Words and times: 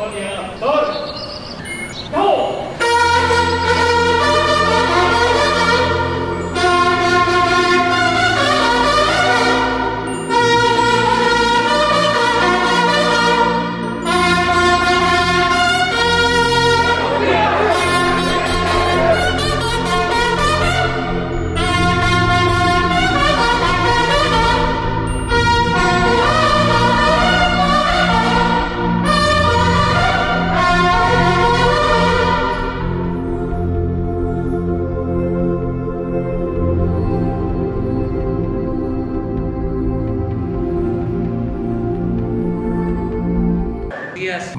Olha, 0.00 0.54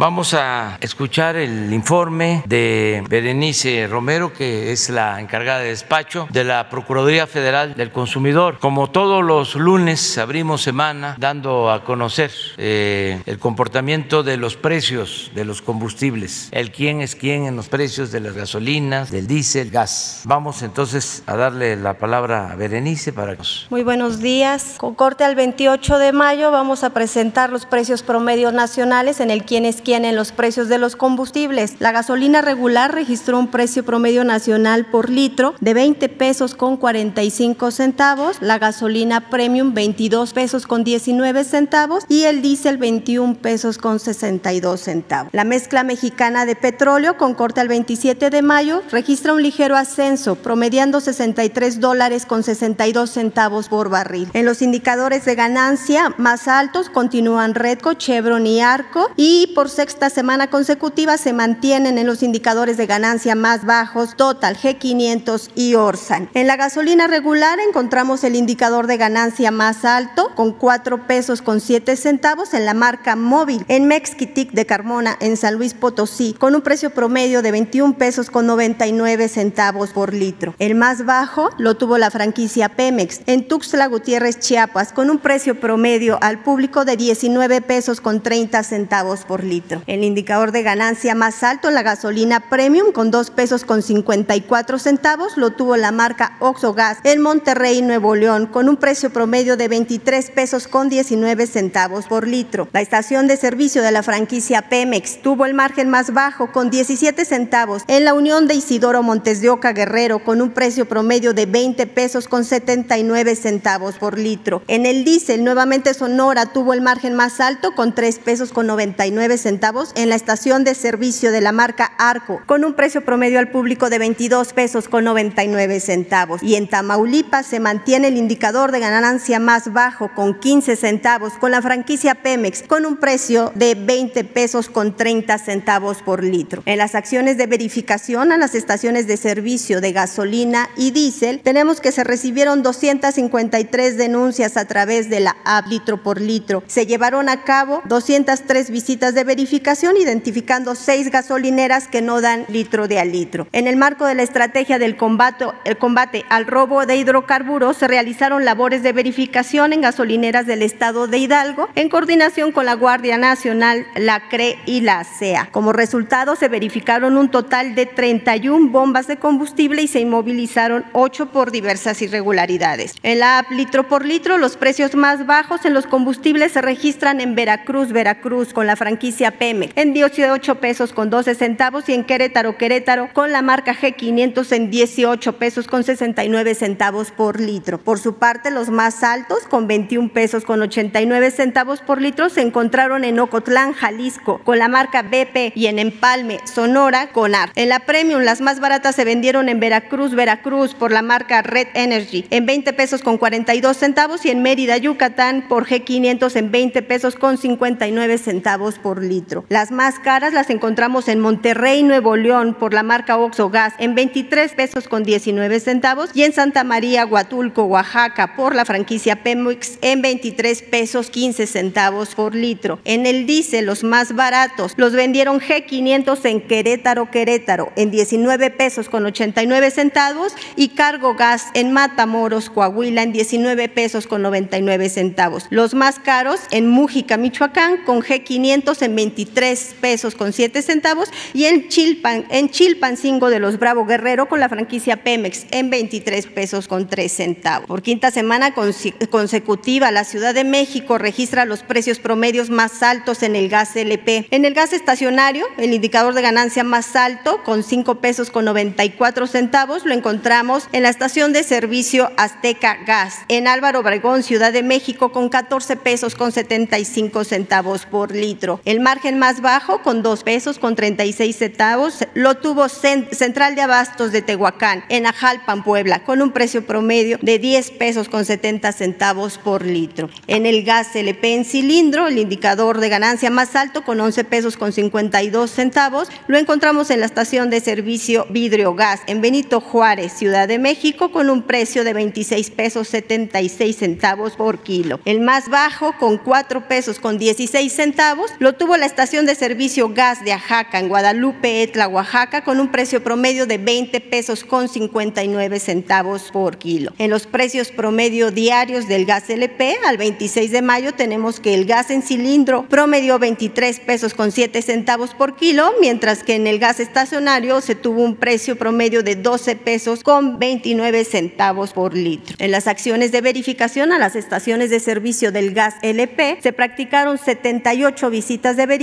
Vamos 0.09 0.33
a 0.33 0.79
escuchar 0.81 1.35
el 1.35 1.71
informe 1.71 2.41
de 2.47 3.03
Berenice 3.07 3.85
Romero, 3.85 4.33
que 4.33 4.71
es 4.71 4.89
la 4.89 5.21
encargada 5.21 5.59
de 5.59 5.67
despacho 5.67 6.27
de 6.31 6.43
la 6.43 6.67
Procuraduría 6.67 7.27
Federal 7.27 7.75
del 7.75 7.91
Consumidor. 7.91 8.57
Como 8.57 8.89
todos 8.89 9.23
los 9.23 9.53
lunes 9.53 10.17
abrimos 10.17 10.63
semana 10.63 11.15
dando 11.19 11.69
a 11.69 11.83
conocer 11.83 12.31
eh, 12.57 13.21
el 13.27 13.37
comportamiento 13.37 14.23
de 14.23 14.37
los 14.37 14.55
precios 14.55 15.29
de 15.35 15.45
los 15.45 15.61
combustibles, 15.61 16.49
el 16.53 16.71
quién 16.71 17.01
es 17.01 17.15
quién 17.15 17.45
en 17.45 17.55
los 17.55 17.69
precios 17.69 18.11
de 18.11 18.19
las 18.19 18.33
gasolinas, 18.33 19.11
del 19.11 19.27
diésel, 19.27 19.69
gas. 19.69 20.23
Vamos 20.25 20.63
entonces 20.63 21.21
a 21.27 21.35
darle 21.35 21.75
la 21.75 21.99
palabra 21.99 22.51
a 22.51 22.55
Berenice 22.55 23.13
para 23.13 23.33
que 23.33 23.37
nos... 23.37 23.67
Muy 23.69 23.83
buenos 23.83 24.17
días. 24.19 24.73
Con 24.79 24.95
corte 24.95 25.23
al 25.23 25.35
28 25.35 25.99
de 25.99 26.13
mayo 26.13 26.49
vamos 26.49 26.83
a 26.83 26.89
presentar 26.89 27.51
los 27.51 27.67
precios 27.67 28.01
promedios 28.01 28.53
nacionales 28.53 29.19
en 29.19 29.29
el 29.29 29.45
quién 29.45 29.65
es 29.65 29.83
quién 29.83 29.98
en 30.05 30.15
los 30.15 30.31
precios 30.31 30.69
de 30.69 30.77
los 30.77 30.95
combustibles. 30.95 31.75
La 31.79 31.91
gasolina 31.91 32.41
regular 32.41 32.93
registró 32.93 33.39
un 33.39 33.47
precio 33.47 33.83
promedio 33.83 34.23
nacional 34.23 34.85
por 34.85 35.09
litro 35.09 35.55
de 35.59 35.73
20 35.73 36.09
pesos 36.09 36.55
con 36.55 36.77
45 36.77 37.71
centavos, 37.71 38.37
la 38.41 38.59
gasolina 38.59 39.29
premium 39.29 39.73
22 39.73 40.33
pesos 40.33 40.67
con 40.67 40.83
19 40.83 41.43
centavos 41.43 42.03
y 42.09 42.23
el 42.23 42.41
diésel 42.41 42.77
21 42.77 43.35
pesos 43.35 43.77
con 43.77 43.99
62 43.99 44.79
centavos. 44.79 45.33
La 45.33 45.43
mezcla 45.43 45.83
mexicana 45.83 46.45
de 46.45 46.55
petróleo 46.55 47.17
con 47.17 47.33
corte 47.33 47.61
al 47.61 47.67
27 47.67 48.29
de 48.29 48.41
mayo 48.41 48.81
registra 48.91 49.33
un 49.33 49.41
ligero 49.41 49.75
ascenso, 49.75 50.35
promediando 50.35 50.99
63 50.99 51.79
dólares 51.79 52.25
con 52.25 52.43
62 52.43 53.09
centavos 53.09 53.69
por 53.69 53.89
barril. 53.89 54.29
En 54.33 54.45
los 54.45 54.61
indicadores 54.61 55.25
de 55.25 55.35
ganancia 55.35 56.13
más 56.17 56.47
altos 56.47 56.89
continúan 56.89 57.55
Redco, 57.55 57.93
Chevron 57.93 58.47
y 58.47 58.61
Arco 58.61 59.09
y 59.15 59.51
por 59.55 59.69
sexta 59.89 60.11
semana 60.11 60.51
consecutiva 60.51 61.17
se 61.17 61.33
mantienen 61.33 61.97
en 61.97 62.05
los 62.05 62.21
indicadores 62.21 62.77
de 62.77 62.85
ganancia 62.85 63.33
más 63.33 63.65
bajos 63.65 64.15
Total, 64.15 64.55
G500 64.55 65.49
y 65.55 65.73
Orsan. 65.73 66.29
En 66.35 66.45
la 66.45 66.57
gasolina 66.57 67.07
regular 67.07 67.57
encontramos 67.59 68.23
el 68.23 68.35
indicador 68.35 68.85
de 68.85 68.97
ganancia 68.97 69.49
más 69.49 69.85
alto 69.85 70.29
con 70.35 70.51
4 70.51 71.07
pesos 71.07 71.41
con 71.41 71.59
7 71.59 71.95
centavos 71.95 72.53
en 72.53 72.67
la 72.67 72.75
marca 72.75 73.15
móvil 73.15 73.65
en 73.67 73.87
Mexquitic 73.87 74.51
de 74.51 74.67
Carmona 74.67 75.17
en 75.21 75.37
San 75.37 75.55
Luis 75.55 75.73
Potosí 75.73 76.35
con 76.37 76.53
un 76.53 76.61
precio 76.61 76.91
promedio 76.91 77.41
de 77.41 77.49
21 77.49 77.97
pesos 77.97 78.29
con 78.29 78.45
99 78.45 79.27
centavos 79.27 79.89
por 79.89 80.13
litro. 80.13 80.53
El 80.59 80.75
más 80.75 81.03
bajo 81.03 81.49
lo 81.57 81.77
tuvo 81.77 81.97
la 81.97 82.11
franquicia 82.11 82.69
Pemex 82.69 83.21
en 83.25 83.47
Tuxtla 83.47 83.87
Gutiérrez, 83.87 84.37
Chiapas 84.37 84.93
con 84.93 85.09
un 85.09 85.17
precio 85.17 85.59
promedio 85.59 86.19
al 86.21 86.43
público 86.43 86.85
de 86.85 86.95
19 86.95 87.61
pesos 87.61 88.01
con 88.01 88.21
30 88.21 88.61
centavos 88.61 89.21
por 89.21 89.43
litro. 89.43 89.68
El 89.87 90.03
indicador 90.03 90.51
de 90.51 90.63
ganancia 90.63 91.15
más 91.15 91.43
alto, 91.43 91.69
la 91.69 91.83
gasolina 91.83 92.39
premium 92.49 92.91
con 92.91 93.11
2 93.11 93.31
pesos 93.31 93.63
con 93.63 93.81
54 93.81 94.79
centavos, 94.79 95.37
lo 95.37 95.51
tuvo 95.51 95.77
la 95.77 95.91
marca 95.91 96.35
Oxogas 96.39 96.97
en 97.03 97.21
Monterrey, 97.21 97.81
Nuevo 97.81 98.15
León, 98.15 98.47
con 98.47 98.69
un 98.69 98.77
precio 98.77 99.11
promedio 99.11 99.57
de 99.57 99.67
23 99.67 100.31
pesos 100.31 100.67
con 100.67 100.89
19 100.89 101.45
centavos 101.47 102.05
por 102.05 102.27
litro. 102.27 102.67
La 102.73 102.81
estación 102.81 103.27
de 103.27 103.37
servicio 103.37 103.81
de 103.83 103.91
la 103.91 104.03
franquicia 104.03 104.69
Pemex 104.69 105.21
tuvo 105.21 105.45
el 105.45 105.53
margen 105.53 105.89
más 105.89 106.13
bajo 106.13 106.51
con 106.51 106.69
17 106.69 107.25
centavos 107.25 107.83
en 107.87 108.05
la 108.05 108.13
Unión 108.13 108.47
de 108.47 108.55
Isidoro 108.55 109.03
Montes 109.03 109.41
de 109.41 109.49
Oca 109.49 109.73
Guerrero 109.73 110.23
con 110.23 110.41
un 110.41 110.51
precio 110.51 110.87
promedio 110.87 111.33
de 111.33 111.45
20 111.45 111.85
pesos 111.87 112.27
con 112.27 112.45
79 112.45 113.35
centavos 113.35 113.95
por 113.95 114.17
litro. 114.17 114.63
En 114.67 114.85
el 114.85 115.03
diésel, 115.03 115.43
nuevamente 115.43 115.93
Sonora 115.93 116.47
tuvo 116.47 116.73
el 116.73 116.81
margen 116.81 117.13
más 117.13 117.39
alto 117.39 117.75
con 117.75 117.93
3 117.93 118.19
pesos 118.19 118.51
con 118.51 118.65
99 118.67 119.37
centavos 119.37 119.58
en 119.95 120.07
la 120.07 120.15
estación 120.15 120.63
de 120.63 120.73
servicio 120.73 121.33
de 121.33 121.41
la 121.41 121.51
marca 121.51 121.91
Arco, 121.97 122.41
con 122.45 122.63
un 122.63 122.75
precio 122.75 123.03
promedio 123.03 123.39
al 123.39 123.51
público 123.51 123.89
de 123.89 123.99
22 123.99 124.53
pesos 124.53 124.87
con 124.87 125.03
99 125.03 125.81
centavos. 125.81 126.41
Y 126.41 126.55
en 126.55 126.69
Tamaulipas 126.69 127.45
se 127.45 127.59
mantiene 127.59 128.07
el 128.07 128.15
indicador 128.15 128.71
de 128.71 128.79
ganancia 128.79 129.37
más 129.39 129.73
bajo 129.73 130.13
con 130.15 130.39
15 130.39 130.77
centavos 130.77 131.33
con 131.33 131.51
la 131.51 131.61
franquicia 131.61 132.15
Pemex, 132.15 132.63
con 132.63 132.85
un 132.85 132.97
precio 132.97 133.51
de 133.53 133.75
20 133.75 134.23
pesos 134.23 134.69
con 134.69 134.95
30 134.95 135.37
centavos 135.39 136.01
por 136.03 136.23
litro. 136.23 136.63
En 136.65 136.77
las 136.77 136.95
acciones 136.95 137.37
de 137.37 137.47
verificación 137.47 138.31
a 138.31 138.37
las 138.37 138.55
estaciones 138.55 139.07
de 139.07 139.17
servicio 139.17 139.81
de 139.81 139.91
gasolina 139.91 140.69
y 140.77 140.91
diésel, 140.91 141.41
tenemos 141.43 141.81
que 141.81 141.91
se 141.91 142.05
recibieron 142.05 142.63
253 142.63 143.97
denuncias 143.97 144.55
a 144.55 144.63
través 144.65 145.09
de 145.09 145.19
la 145.19 145.35
app 145.43 145.67
litro 145.67 146.01
por 146.01 146.21
litro. 146.21 146.63
Se 146.67 146.85
llevaron 146.85 147.27
a 147.27 147.43
cabo 147.43 147.81
203 147.89 148.69
visitas 148.69 149.13
de 149.13 149.25
verificación 149.25 149.48
identificando 149.97 150.75
seis 150.75 151.09
gasolineras 151.11 151.87
que 151.87 152.01
no 152.01 152.21
dan 152.21 152.45
litro 152.49 152.87
de 152.87 152.99
al 152.99 153.11
litro. 153.11 153.47
En 153.51 153.67
el 153.67 153.77
marco 153.77 154.05
de 154.05 154.15
la 154.15 154.23
estrategia 154.23 154.79
del 154.79 154.97
combate, 154.97 155.45
el 155.65 155.77
combate 155.77 156.25
al 156.29 156.45
robo 156.45 156.85
de 156.85 156.95
hidrocarburos, 156.97 157.77
se 157.77 157.87
realizaron 157.87 158.45
labores 158.45 158.83
de 158.83 158.93
verificación 158.93 159.73
en 159.73 159.81
gasolineras 159.81 160.45
del 160.45 160.61
estado 160.61 161.07
de 161.07 161.17
Hidalgo 161.17 161.69
en 161.75 161.89
coordinación 161.89 162.51
con 162.51 162.65
la 162.65 162.73
Guardia 162.73 163.17
Nacional, 163.17 163.85
la 163.95 164.29
CRE 164.29 164.57
y 164.65 164.81
la 164.81 165.03
CEA. 165.03 165.49
Como 165.51 165.73
resultado, 165.73 166.35
se 166.35 166.47
verificaron 166.47 167.17
un 167.17 167.29
total 167.29 167.75
de 167.75 167.85
31 167.85 168.69
bombas 168.69 169.07
de 169.07 169.17
combustible 169.17 169.81
y 169.81 169.87
se 169.87 169.99
inmovilizaron 169.99 170.85
8 170.93 171.31
por 171.31 171.51
diversas 171.51 172.01
irregularidades. 172.01 172.95
En 173.03 173.19
la 173.19 173.39
app 173.39 173.51
litro 173.51 173.87
por 173.87 174.05
litro, 174.05 174.37
los 174.37 174.57
precios 174.57 174.95
más 174.95 175.25
bajos 175.25 175.65
en 175.65 175.73
los 175.73 175.87
combustibles 175.87 176.51
se 176.51 176.61
registran 176.61 177.21
en 177.21 177.35
Veracruz, 177.35 177.91
Veracruz, 177.91 178.53
con 178.53 178.67
la 178.67 178.75
franquicia 178.75 179.38
Pemex 179.39 179.71
en 179.75 179.93
18 179.93 180.55
pesos 180.55 180.93
con 180.93 181.09
12 181.09 181.33
centavos 181.33 181.87
y 181.87 181.93
en 181.93 182.03
Querétaro, 182.03 182.57
Querétaro 182.57 183.09
con 183.13 183.31
la 183.31 183.41
marca 183.41 183.73
G500 183.73 184.51
en 184.51 184.69
18 184.69 185.37
pesos 185.37 185.67
con 185.67 185.83
69 185.83 186.53
centavos 186.55 187.11
por 187.11 187.39
litro. 187.39 187.77
Por 187.77 187.99
su 187.99 188.15
parte, 188.15 188.51
los 188.51 188.69
más 188.69 189.01
altos 189.03 189.39
con 189.49 189.67
21 189.67 190.09
pesos 190.09 190.43
con 190.43 190.61
89 190.61 191.31
centavos 191.31 191.81
por 191.81 192.01
litro 192.01 192.29
se 192.29 192.41
encontraron 192.41 193.05
en 193.05 193.19
Ocotlán, 193.19 193.73
Jalisco 193.73 194.41
con 194.43 194.59
la 194.59 194.67
marca 194.67 195.03
BP 195.03 195.55
y 195.55 195.67
en 195.67 195.79
Empalme, 195.79 196.39
Sonora 196.43 197.11
con 197.11 197.33
AR. 197.33 197.51
En 197.55 197.69
la 197.69 197.79
Premium, 197.79 198.21
las 198.21 198.41
más 198.41 198.59
baratas 198.59 198.95
se 198.95 199.05
vendieron 199.05 199.47
en 199.47 199.59
Veracruz, 199.59 200.13
Veracruz 200.13 200.75
por 200.75 200.91
la 200.91 201.01
marca 201.01 201.41
Red 201.41 201.67
Energy 201.75 202.25
en 202.29 202.45
20 202.45 202.73
pesos 202.73 203.01
con 203.01 203.17
42 203.17 203.77
centavos 203.77 204.25
y 204.25 204.31
en 204.31 204.41
Mérida, 204.41 204.77
Yucatán 204.77 205.47
por 205.47 205.65
G500 205.65 206.35
en 206.35 206.51
20 206.51 206.81
pesos 206.81 207.15
con 207.15 207.37
59 207.37 208.17
centavos 208.17 208.77
por 208.79 209.01
litro. 209.01 209.28
Las 209.49 209.71
más 209.71 209.99
caras 209.99 210.33
las 210.33 210.49
encontramos 210.49 211.07
en 211.07 211.19
Monterrey, 211.19 211.83
Nuevo 211.83 212.15
León, 212.15 212.55
por 212.59 212.73
la 212.73 212.83
marca 212.83 213.17
Oxo 213.17 213.49
Gas, 213.49 213.73
en 213.77 213.93
23 213.93 214.53
pesos 214.53 214.87
con 214.87 215.03
19 215.03 215.59
centavos, 215.59 216.09
y 216.13 216.23
en 216.23 216.33
Santa 216.33 216.63
María, 216.63 217.05
Huatulco, 217.05 217.65
Oaxaca, 217.65 218.35
por 218.35 218.55
la 218.55 218.65
franquicia 218.65 219.23
Pemex, 219.23 219.77
en 219.81 220.01
23 220.01 220.63
pesos 220.63 221.09
15 221.09 221.45
centavos 221.45 222.15
por 222.15 222.33
litro. 222.33 222.79
En 222.85 223.05
el 223.05 223.25
diésel, 223.25 223.65
los 223.65 223.83
más 223.83 224.15
baratos, 224.15 224.73
los 224.77 224.93
vendieron 224.93 225.39
G500 225.39 226.25
en 226.25 226.41
Querétaro, 226.41 227.11
Querétaro, 227.11 227.71
en 227.75 227.91
19 227.91 228.49
pesos 228.51 228.89
con 228.89 229.05
89 229.05 229.69
centavos, 229.71 230.33
y 230.55 230.69
Cargo 230.69 231.15
Gas 231.15 231.47
en 231.53 231.71
Matamoros, 231.71 232.49
Coahuila, 232.49 233.03
en 233.03 233.11
19 233.11 233.69
pesos 233.69 234.07
con 234.07 234.21
99 234.23 234.89
centavos. 234.89 235.45
Los 235.49 235.73
más 235.73 235.99
caros 235.99 236.39
en 236.51 236.67
Mújica, 236.67 237.17
Michoacán, 237.17 237.83
con 237.85 238.01
G500 238.01 238.81
en 238.81 238.95
20 238.95 239.18
23 239.19 239.75
pesos 239.81 240.15
con 240.15 240.31
7 240.31 240.61
centavos 240.61 241.09
y 241.33 241.45
en, 241.45 241.67
Chilpan, 241.67 242.25
en 242.29 242.49
Chilpancingo 242.49 243.29
de 243.29 243.39
los 243.39 243.59
Bravo 243.59 243.85
Guerrero 243.85 244.29
con 244.29 244.39
la 244.39 244.47
franquicia 244.47 245.03
Pemex 245.03 245.45
en 245.51 245.69
23 245.69 246.25
pesos 246.27 246.69
con 246.69 246.87
3 246.87 247.11
centavos. 247.11 247.67
Por 247.67 247.81
quinta 247.81 248.11
semana 248.11 248.53
consecutiva, 248.53 249.91
la 249.91 250.05
Ciudad 250.05 250.33
de 250.33 250.45
México 250.45 250.97
registra 250.97 251.43
los 251.43 251.63
precios 251.63 251.99
promedios 251.99 252.49
más 252.49 252.81
altos 252.81 253.21
en 253.21 253.35
el 253.35 253.49
gas 253.49 253.75
LP. 253.75 254.27
En 254.31 254.45
el 254.45 254.53
gas 254.53 254.71
estacionario, 254.71 255.45
el 255.57 255.73
indicador 255.73 256.13
de 256.13 256.21
ganancia 256.21 256.63
más 256.63 256.95
alto, 256.95 257.43
con 257.43 257.63
5 257.63 257.95
pesos 257.95 258.31
con 258.31 258.45
94 258.45 259.27
centavos, 259.27 259.85
lo 259.85 259.93
encontramos 259.93 260.69
en 260.71 260.83
la 260.83 260.89
estación 260.89 261.33
de 261.33 261.43
servicio 261.43 262.09
Azteca 262.15 262.77
Gas, 262.85 263.17
en 263.27 263.49
Álvaro 263.49 263.79
Obregón, 263.79 264.23
Ciudad 264.23 264.53
de 264.53 264.63
México, 264.63 265.11
con 265.11 265.27
14 265.27 265.75
pesos 265.75 266.15
con 266.15 266.31
75 266.31 267.25
centavos 267.25 267.85
por 267.85 268.15
litro. 268.15 268.61
El 268.63 268.79
margen 268.79 269.08
más 269.17 269.41
bajo, 269.41 269.81
con 269.81 270.03
2 270.03 270.23
pesos 270.23 270.59
con 270.59 270.75
36 270.75 271.35
centavos, 271.35 272.05
lo 272.13 272.35
tuvo 272.35 272.69
Central 272.69 273.55
de 273.55 273.61
Abastos 273.61 274.11
de 274.11 274.21
Tehuacán, 274.21 274.83
en 274.89 275.07
Ajalpan, 275.07 275.63
Puebla, 275.63 276.03
con 276.03 276.21
un 276.21 276.31
precio 276.31 276.65
promedio 276.65 277.17
de 277.21 277.39
10 277.39 277.71
pesos 277.71 278.09
con 278.09 278.25
70 278.25 278.71
centavos 278.71 279.37
por 279.37 279.65
litro. 279.65 280.09
En 280.27 280.45
el 280.45 280.63
gas 280.63 280.95
LP 280.95 281.33
en 281.33 281.45
cilindro, 281.45 282.07
el 282.07 282.19
indicador 282.19 282.79
de 282.79 282.89
ganancia 282.89 283.29
más 283.29 283.55
alto, 283.55 283.83
con 283.83 283.99
11 283.99 284.23
pesos 284.25 284.57
con 284.57 284.71
52 284.71 285.49
centavos, 285.49 286.09
lo 286.27 286.37
encontramos 286.37 286.91
en 286.91 286.99
la 286.99 287.05
estación 287.05 287.49
de 287.49 287.61
servicio 287.61 288.27
Vidrio 288.29 288.75
Gas, 288.75 289.01
en 289.07 289.21
Benito 289.21 289.59
Juárez, 289.59 290.13
Ciudad 290.13 290.47
de 290.47 290.59
México, 290.59 291.11
con 291.11 291.29
un 291.29 291.41
precio 291.41 291.83
de 291.83 291.93
26 291.93 292.51
pesos 292.51 292.87
76 292.87 293.75
centavos 293.75 294.35
por 294.35 294.59
kilo. 294.59 294.99
El 295.05 295.21
más 295.21 295.49
bajo, 295.49 295.95
con 295.97 296.17
4 296.17 296.67
pesos 296.67 296.99
con 296.99 297.17
16 297.17 297.71
centavos, 297.71 298.31
lo 298.39 298.53
tuvo 298.53 298.77
la 298.77 298.85
estación 298.85 298.98
de 298.99 299.33
servicio 299.33 299.87
Gas 299.93 300.25
de 300.25 300.33
Ajaca, 300.33 300.77
en 300.77 300.89
Guadalupe, 300.89 301.63
Etla, 301.63 301.87
Oaxaca, 301.87 302.43
con 302.43 302.59
un 302.59 302.69
precio 302.69 303.01
promedio 303.01 303.45
de 303.45 303.57
20 303.57 304.01
pesos 304.01 304.43
con 304.43 304.67
59 304.67 305.57
centavos 305.61 306.31
por 306.33 306.57
kilo. 306.57 306.91
En 306.97 307.09
los 307.09 307.25
precios 307.25 307.71
promedio 307.71 308.29
diarios 308.29 308.89
del 308.89 309.05
gas 309.05 309.29
LP, 309.29 309.77
al 309.85 309.95
26 309.95 310.51
de 310.51 310.61
mayo 310.61 310.91
tenemos 310.91 311.39
que 311.39 311.53
el 311.53 311.63
gas 311.65 311.91
en 311.91 312.01
cilindro 312.01 312.67
promedió 312.67 313.19
23 313.19 313.79
pesos 313.79 314.13
con 314.13 314.33
7 314.33 314.61
centavos 314.61 315.13
por 315.13 315.37
kilo, 315.37 315.71
mientras 315.79 316.25
que 316.25 316.35
en 316.35 316.45
el 316.45 316.59
gas 316.59 316.81
estacionario 316.81 317.61
se 317.61 317.75
tuvo 317.75 318.03
un 318.03 318.17
precio 318.17 318.57
promedio 318.57 319.01
de 319.01 319.15
12 319.15 319.55
pesos 319.55 320.03
con 320.03 320.39
29 320.39 321.05
centavos 321.05 321.71
por 321.71 321.95
litro. 321.95 322.35
En 322.37 322.51
las 322.51 322.67
acciones 322.67 323.13
de 323.13 323.21
verificación 323.21 323.93
a 323.93 323.97
las 323.97 324.17
estaciones 324.17 324.69
de 324.69 324.81
servicio 324.81 325.31
del 325.31 325.53
gas 325.53 325.75
LP 325.83 326.39
se 326.43 326.51
practicaron 326.51 327.17
78 327.17 328.09
visitas 328.09 328.57
de 328.57 328.65
verificación, 328.65 328.78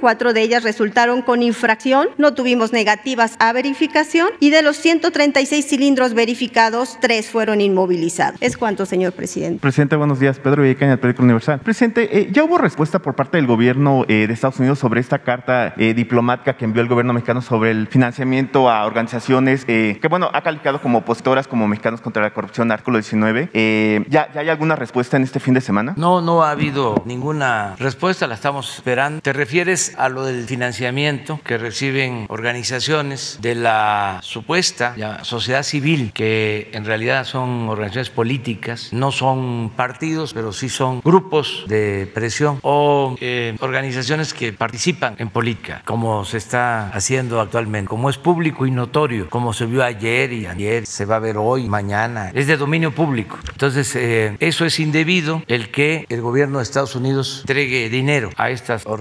cuatro 0.00 0.32
de 0.32 0.42
ellas 0.42 0.62
resultaron 0.62 1.22
con 1.22 1.42
infracción, 1.42 2.08
no 2.18 2.34
tuvimos 2.34 2.72
negativas 2.72 3.36
a 3.40 3.52
verificación 3.52 4.28
y 4.40 4.50
de 4.50 4.62
los 4.62 4.76
136 4.76 5.66
cilindros 5.66 6.14
verificados, 6.14 6.98
tres 7.00 7.30
fueron 7.30 7.60
inmovilizados. 7.60 8.40
Es 8.40 8.56
cuanto, 8.56 8.86
señor 8.86 9.12
presidente. 9.12 9.60
Presidente, 9.60 9.96
buenos 9.96 10.20
días. 10.20 10.38
Pedro 10.38 10.62
Villacaña, 10.62 10.92
del 10.92 11.00
Periódico 11.00 11.22
Universal. 11.24 11.60
Presidente, 11.60 12.18
eh, 12.18 12.28
ya 12.32 12.44
hubo 12.44 12.58
respuesta 12.58 13.00
por 13.00 13.14
parte 13.14 13.38
del 13.38 13.46
gobierno 13.46 14.04
eh, 14.08 14.26
de 14.26 14.32
Estados 14.32 14.58
Unidos 14.60 14.78
sobre 14.78 15.00
esta 15.00 15.18
carta 15.20 15.74
eh, 15.76 15.94
diplomática 15.94 16.56
que 16.56 16.64
envió 16.64 16.82
el 16.82 16.88
gobierno 16.88 17.12
mexicano 17.12 17.42
sobre 17.42 17.70
el 17.70 17.88
financiamiento 17.88 18.70
a 18.70 18.86
organizaciones 18.86 19.64
que, 19.64 19.98
bueno, 20.08 20.30
ha 20.32 20.42
calificado 20.42 20.80
como 20.80 20.98
opositoras 20.98 21.48
como 21.48 21.66
Mexicanos 21.66 22.00
contra 22.00 22.22
la 22.22 22.32
Corrupción, 22.32 22.70
Artículo 22.70 22.98
19. 22.98 23.50
¿ya, 24.08 24.32
¿Ya 24.32 24.40
hay 24.40 24.48
alguna 24.48 24.76
respuesta 24.76 25.16
en 25.16 25.24
este 25.24 25.40
fin 25.40 25.54
de 25.54 25.60
semana? 25.60 25.94
No, 25.96 26.20
no 26.20 26.42
ha 26.42 26.50
habido 26.50 27.02
ninguna 27.04 27.74
respuesta, 27.78 28.26
la 28.26 28.34
estamos 28.34 28.74
esperando. 28.74 29.07
¿Te 29.22 29.32
refieres 29.32 29.94
a 29.96 30.08
lo 30.08 30.24
del 30.24 30.44
financiamiento 30.44 31.40
que 31.44 31.58
reciben 31.58 32.26
organizaciones 32.28 33.38
de 33.40 33.54
la 33.54 34.20
supuesta 34.22 34.94
sociedad 35.22 35.62
civil, 35.62 36.12
que 36.12 36.70
en 36.72 36.84
realidad 36.84 37.24
son 37.24 37.68
organizaciones 37.68 38.10
políticas, 38.10 38.92
no 38.92 39.12
son 39.12 39.70
partidos, 39.76 40.34
pero 40.34 40.52
sí 40.52 40.68
son 40.68 41.00
grupos 41.04 41.64
de 41.68 42.10
presión 42.14 42.58
o 42.62 43.16
eh, 43.20 43.56
organizaciones 43.60 44.34
que 44.34 44.52
participan 44.52 45.14
en 45.18 45.30
política, 45.30 45.82
como 45.84 46.24
se 46.24 46.38
está 46.38 46.88
haciendo 46.90 47.40
actualmente, 47.40 47.88
como 47.88 48.10
es 48.10 48.18
público 48.18 48.66
y 48.66 48.70
notorio, 48.70 49.28
como 49.30 49.52
se 49.52 49.66
vio 49.66 49.84
ayer 49.84 50.32
y 50.32 50.46
ayer, 50.46 50.86
se 50.86 51.04
va 51.04 51.16
a 51.16 51.20
ver 51.20 51.36
hoy, 51.38 51.68
mañana, 51.68 52.30
es 52.34 52.46
de 52.46 52.56
dominio 52.56 52.92
público. 52.92 53.38
Entonces, 53.50 53.94
eh, 53.96 54.36
eso 54.40 54.64
es 54.64 54.78
indebido, 54.80 55.42
el 55.46 55.70
que 55.70 56.06
el 56.08 56.20
gobierno 56.20 56.58
de 56.58 56.64
Estados 56.64 56.94
Unidos 56.94 57.40
entregue 57.40 57.88
dinero 57.88 58.30
a 58.36 58.50
estas 58.50 58.86
organizaciones, 58.86 58.97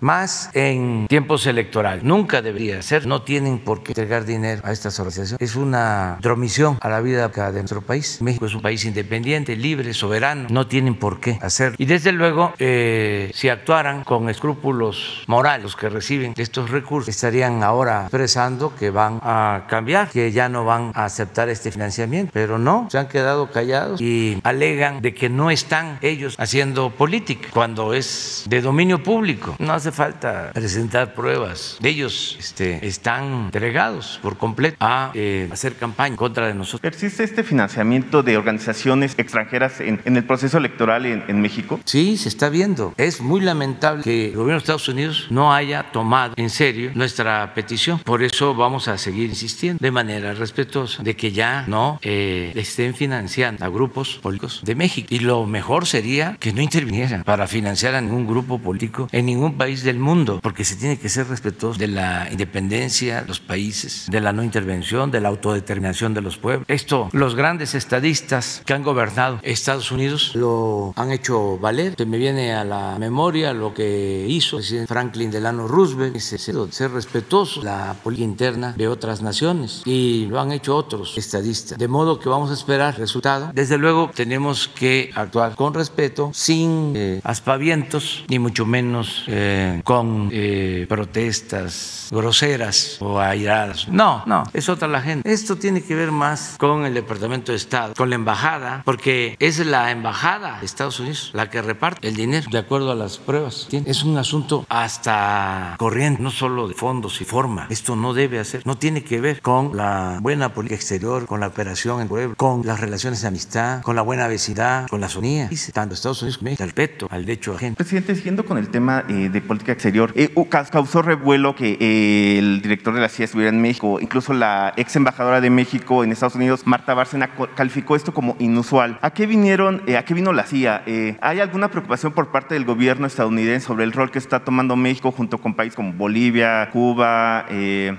más 0.00 0.50
en 0.54 1.06
tiempos 1.08 1.46
electorales. 1.46 2.04
Nunca 2.04 2.42
debería 2.42 2.82
ser, 2.82 3.06
no 3.06 3.22
tienen 3.22 3.58
por 3.58 3.82
qué 3.82 3.92
entregar 3.92 4.24
dinero 4.24 4.62
a 4.64 4.72
estas 4.72 4.98
organizaciones. 4.98 5.40
Es 5.40 5.56
una 5.56 6.18
dromisión 6.20 6.78
a 6.80 6.88
la 6.88 7.00
vida 7.00 7.28
de 7.28 7.52
nuestro 7.52 7.82
país. 7.82 8.20
México 8.20 8.46
es 8.46 8.54
un 8.54 8.62
país 8.62 8.84
independiente, 8.84 9.56
libre, 9.56 9.92
soberano, 9.94 10.48
no 10.50 10.66
tienen 10.66 10.94
por 10.96 11.20
qué 11.20 11.38
hacerlo. 11.40 11.76
Y 11.78 11.86
desde 11.86 12.12
luego, 12.12 12.52
eh, 12.58 13.30
si 13.34 13.48
actuaran 13.48 14.04
con 14.04 14.28
escrúpulos 14.28 15.24
morales 15.26 15.64
los 15.64 15.76
que 15.76 15.88
reciben 15.88 16.34
estos 16.36 16.70
recursos, 16.70 17.08
estarían 17.08 17.62
ahora 17.62 18.02
expresando 18.02 18.74
que 18.74 18.90
van 18.90 19.20
a 19.22 19.66
cambiar, 19.68 20.10
que 20.10 20.32
ya 20.32 20.48
no 20.48 20.64
van 20.64 20.92
a 20.94 21.04
aceptar 21.04 21.48
este 21.48 21.70
financiamiento, 21.70 22.30
pero 22.32 22.58
no, 22.58 22.88
se 22.90 22.98
han 22.98 23.08
quedado 23.08 23.50
callados 23.50 24.00
y 24.00 24.40
alegan 24.42 25.00
de 25.00 25.14
que 25.14 25.28
no 25.28 25.50
están 25.50 25.98
ellos 26.02 26.34
haciendo 26.38 26.90
política 26.90 27.48
cuando 27.52 27.94
es 27.94 28.44
de 28.48 28.60
dominio 28.60 29.02
público. 29.04 29.54
No 29.60 29.72
hace 29.72 29.92
falta 29.92 30.50
presentar 30.52 31.14
pruebas. 31.14 31.78
Ellos 31.82 32.36
este, 32.40 32.84
están 32.84 33.44
entregados 33.44 34.18
por 34.22 34.36
completo 34.36 34.76
a 34.80 35.12
eh, 35.14 35.48
hacer 35.52 35.76
campaña 35.76 36.16
contra 36.16 36.48
de 36.48 36.54
nosotros. 36.54 36.92
¿Existe 36.92 37.22
este 37.22 37.44
financiamiento 37.44 38.24
de 38.24 38.36
organizaciones 38.36 39.14
extranjeras 39.16 39.80
en, 39.80 40.00
el 40.04 40.24
proceso 40.24 40.58
electoral 40.58 41.06
en, 41.06 41.22
en, 41.28 41.40
México? 41.40 41.78
Sí, 41.84 42.16
se 42.16 42.28
está 42.28 42.48
viendo. 42.48 42.94
Es 42.96 43.20
muy 43.20 43.40
lamentable 43.40 44.02
que 44.02 44.26
el 44.30 44.32
gobierno 44.32 44.54
de 44.54 44.58
Estados 44.58 44.88
Unidos 44.88 45.26
no 45.30 45.52
haya 45.52 45.92
tomado 45.92 46.34
en 46.36 46.50
serio 46.50 46.90
nuestra 46.94 47.54
petición. 47.54 47.98
Por 48.00 48.22
eso 48.22 48.54
vamos 48.54 48.88
a 48.88 48.98
seguir 48.98 49.28
insistiendo 49.28 49.78
de 49.80 49.90
manera 49.90 50.34
respetuosa 50.34 51.02
de 51.02 51.14
que 51.14 51.32
ya 51.32 51.64
no 51.68 52.00
eh, 52.02 52.52
estén 52.54 52.94
financiando 52.94 53.64
a 53.64 53.68
grupos 53.68 54.18
políticos 54.22 54.62
de 54.64 54.74
México. 54.74 55.08
Y 55.10 55.20
lo 55.20 55.46
mejor 55.46 55.86
sería 55.86 56.36
que 56.40 56.52
no 56.52 56.62
intervinieran 56.62 57.22
para 57.24 57.46
financiar 57.46 57.94
a 57.94 58.00
ningún 58.00 58.26
grupo 58.26 58.58
político 58.58 58.93
en 59.12 59.26
ningún 59.26 59.56
país 59.56 59.82
del 59.82 59.98
mundo, 59.98 60.40
porque 60.42 60.64
se 60.64 60.76
tiene 60.76 60.98
que 60.98 61.08
ser 61.08 61.28
respetuoso 61.28 61.78
de 61.78 61.88
la 61.88 62.28
independencia 62.30 63.22
de 63.22 63.28
los 63.28 63.40
países, 63.40 64.06
de 64.10 64.20
la 64.20 64.32
no 64.32 64.42
intervención, 64.42 65.10
de 65.10 65.20
la 65.20 65.28
autodeterminación 65.28 66.14
de 66.14 66.22
los 66.22 66.36
pueblos. 66.36 66.66
Esto 66.68 67.08
los 67.12 67.34
grandes 67.34 67.74
estadistas 67.74 68.62
que 68.64 68.72
han 68.72 68.82
gobernado 68.82 69.40
Estados 69.42 69.90
Unidos 69.90 70.32
lo 70.34 70.92
han 70.96 71.10
hecho 71.12 71.58
valer. 71.58 71.94
Se 71.96 72.06
me 72.06 72.18
viene 72.18 72.54
a 72.54 72.64
la 72.64 72.96
memoria 72.98 73.52
lo 73.52 73.74
que 73.74 74.26
hizo 74.28 74.58
el 74.58 74.86
Franklin 74.86 75.30
Delano 75.30 75.68
Roosevelt, 75.68 76.18
ser 76.18 76.90
respetuoso 76.90 77.62
la 77.62 77.94
política 78.02 78.24
interna 78.24 78.72
de 78.76 78.88
otras 78.88 79.22
naciones 79.22 79.82
y 79.84 80.26
lo 80.26 80.40
han 80.40 80.52
hecho 80.52 80.76
otros 80.76 81.16
estadistas. 81.18 81.78
De 81.78 81.88
modo 81.88 82.18
que 82.18 82.28
vamos 82.28 82.50
a 82.50 82.54
esperar 82.54 82.96
resultado. 82.98 83.50
Desde 83.52 83.78
luego 83.78 84.10
tenemos 84.14 84.68
que 84.68 85.10
actuar 85.14 85.54
con 85.54 85.74
respeto, 85.74 86.30
sin 86.32 86.92
eh, 86.96 87.20
aspavientos, 87.24 88.24
ni 88.28 88.38
mucho 88.38 88.66
menos 88.66 88.83
eh, 89.28 89.80
con 89.84 90.30
eh, 90.32 90.86
protestas 90.88 92.08
groseras 92.10 92.98
o 93.00 93.18
airadas. 93.20 93.88
No, 93.88 94.22
no, 94.26 94.44
es 94.52 94.68
otra 94.68 94.88
la 94.88 95.00
gente. 95.00 95.32
Esto 95.32 95.56
tiene 95.56 95.82
que 95.82 95.94
ver 95.94 96.12
más 96.12 96.56
con 96.58 96.84
el 96.84 96.94
Departamento 96.94 97.52
de 97.52 97.56
Estado, 97.56 97.94
con 97.94 98.10
la 98.10 98.16
embajada, 98.16 98.82
porque 98.84 99.36
es 99.38 99.64
la 99.64 99.90
embajada 99.90 100.58
de 100.60 100.66
Estados 100.66 101.00
Unidos 101.00 101.30
la 101.32 101.50
que 101.50 101.62
reparte 101.62 102.08
el 102.08 102.16
dinero 102.16 102.46
de 102.50 102.58
acuerdo 102.58 102.92
a 102.92 102.94
las 102.94 103.18
pruebas. 103.18 103.68
Es 103.70 104.04
un 104.04 104.16
asunto 104.18 104.66
hasta 104.68 105.74
corriente, 105.78 106.22
no 106.22 106.30
solo 106.30 106.68
de 106.68 106.74
fondos 106.74 107.20
y 107.20 107.24
forma. 107.24 107.66
Esto 107.70 107.96
no 107.96 108.14
debe 108.14 108.38
hacer, 108.38 108.62
no 108.66 108.76
tiene 108.76 109.02
que 109.02 109.20
ver 109.20 109.40
con 109.40 109.76
la 109.76 110.18
buena 110.20 110.52
política 110.52 110.76
exterior, 110.76 111.26
con 111.26 111.40
la 111.40 111.48
operación 111.48 112.00
en 112.00 112.08
pueblo, 112.08 112.34
con 112.36 112.64
las 112.64 112.80
relaciones 112.80 113.22
de 113.22 113.28
amistad, 113.28 113.82
con 113.82 113.96
la 113.96 114.02
buena 114.02 114.28
vecindad, 114.28 114.88
con 114.88 115.00
la 115.00 115.08
sonía. 115.08 115.48
Tanto 115.72 115.94
Estados 115.94 116.22
Unidos 116.22 116.38
como 116.38 116.50
México, 116.50 116.62
al 116.62 116.72
peto, 116.72 117.08
al 117.10 117.24
derecho 117.24 117.56
gente. 117.58 117.76
Presidente, 117.76 118.14
siguiendo 118.14 118.44
con 118.44 118.58
el 118.58 118.68
tema 118.74 119.04
eh, 119.08 119.28
de 119.32 119.40
política 119.40 119.70
exterior, 119.70 120.12
eh, 120.16 120.34
causó 120.50 121.00
revuelo 121.00 121.54
que 121.54 121.78
eh, 121.78 122.38
el 122.40 122.60
director 122.60 122.92
de 122.92 123.00
la 123.00 123.08
CIA 123.08 123.26
estuviera 123.26 123.50
en 123.50 123.62
México, 123.62 124.00
incluso 124.00 124.34
la 124.34 124.74
ex 124.76 124.96
embajadora 124.96 125.40
de 125.40 125.48
México 125.48 126.02
en 126.02 126.10
Estados 126.10 126.34
Unidos, 126.34 126.62
Marta 126.64 126.92
Bárcena, 126.92 127.30
calificó 127.54 127.94
esto 127.94 128.12
como 128.12 128.34
inusual. 128.40 128.98
¿A 129.00 129.12
qué 129.12 129.26
vinieron, 129.26 129.82
a 129.96 130.04
qué 130.04 130.12
vino 130.12 130.32
la 130.32 130.42
CIA? 130.42 130.82
¿Hay 131.20 131.38
alguna 131.38 131.68
preocupación 131.68 132.12
por 132.12 132.32
parte 132.32 132.54
del 132.54 132.64
gobierno 132.64 133.06
estadounidense 133.06 133.64
sobre 133.64 133.84
el 133.84 133.92
rol 133.92 134.10
que 134.10 134.18
está 134.18 134.40
tomando 134.40 134.74
México 134.74 135.12
junto 135.12 135.38
con 135.38 135.54
países 135.54 135.76
como 135.76 135.92
Bolivia, 135.92 136.68
Cuba, 136.72 137.46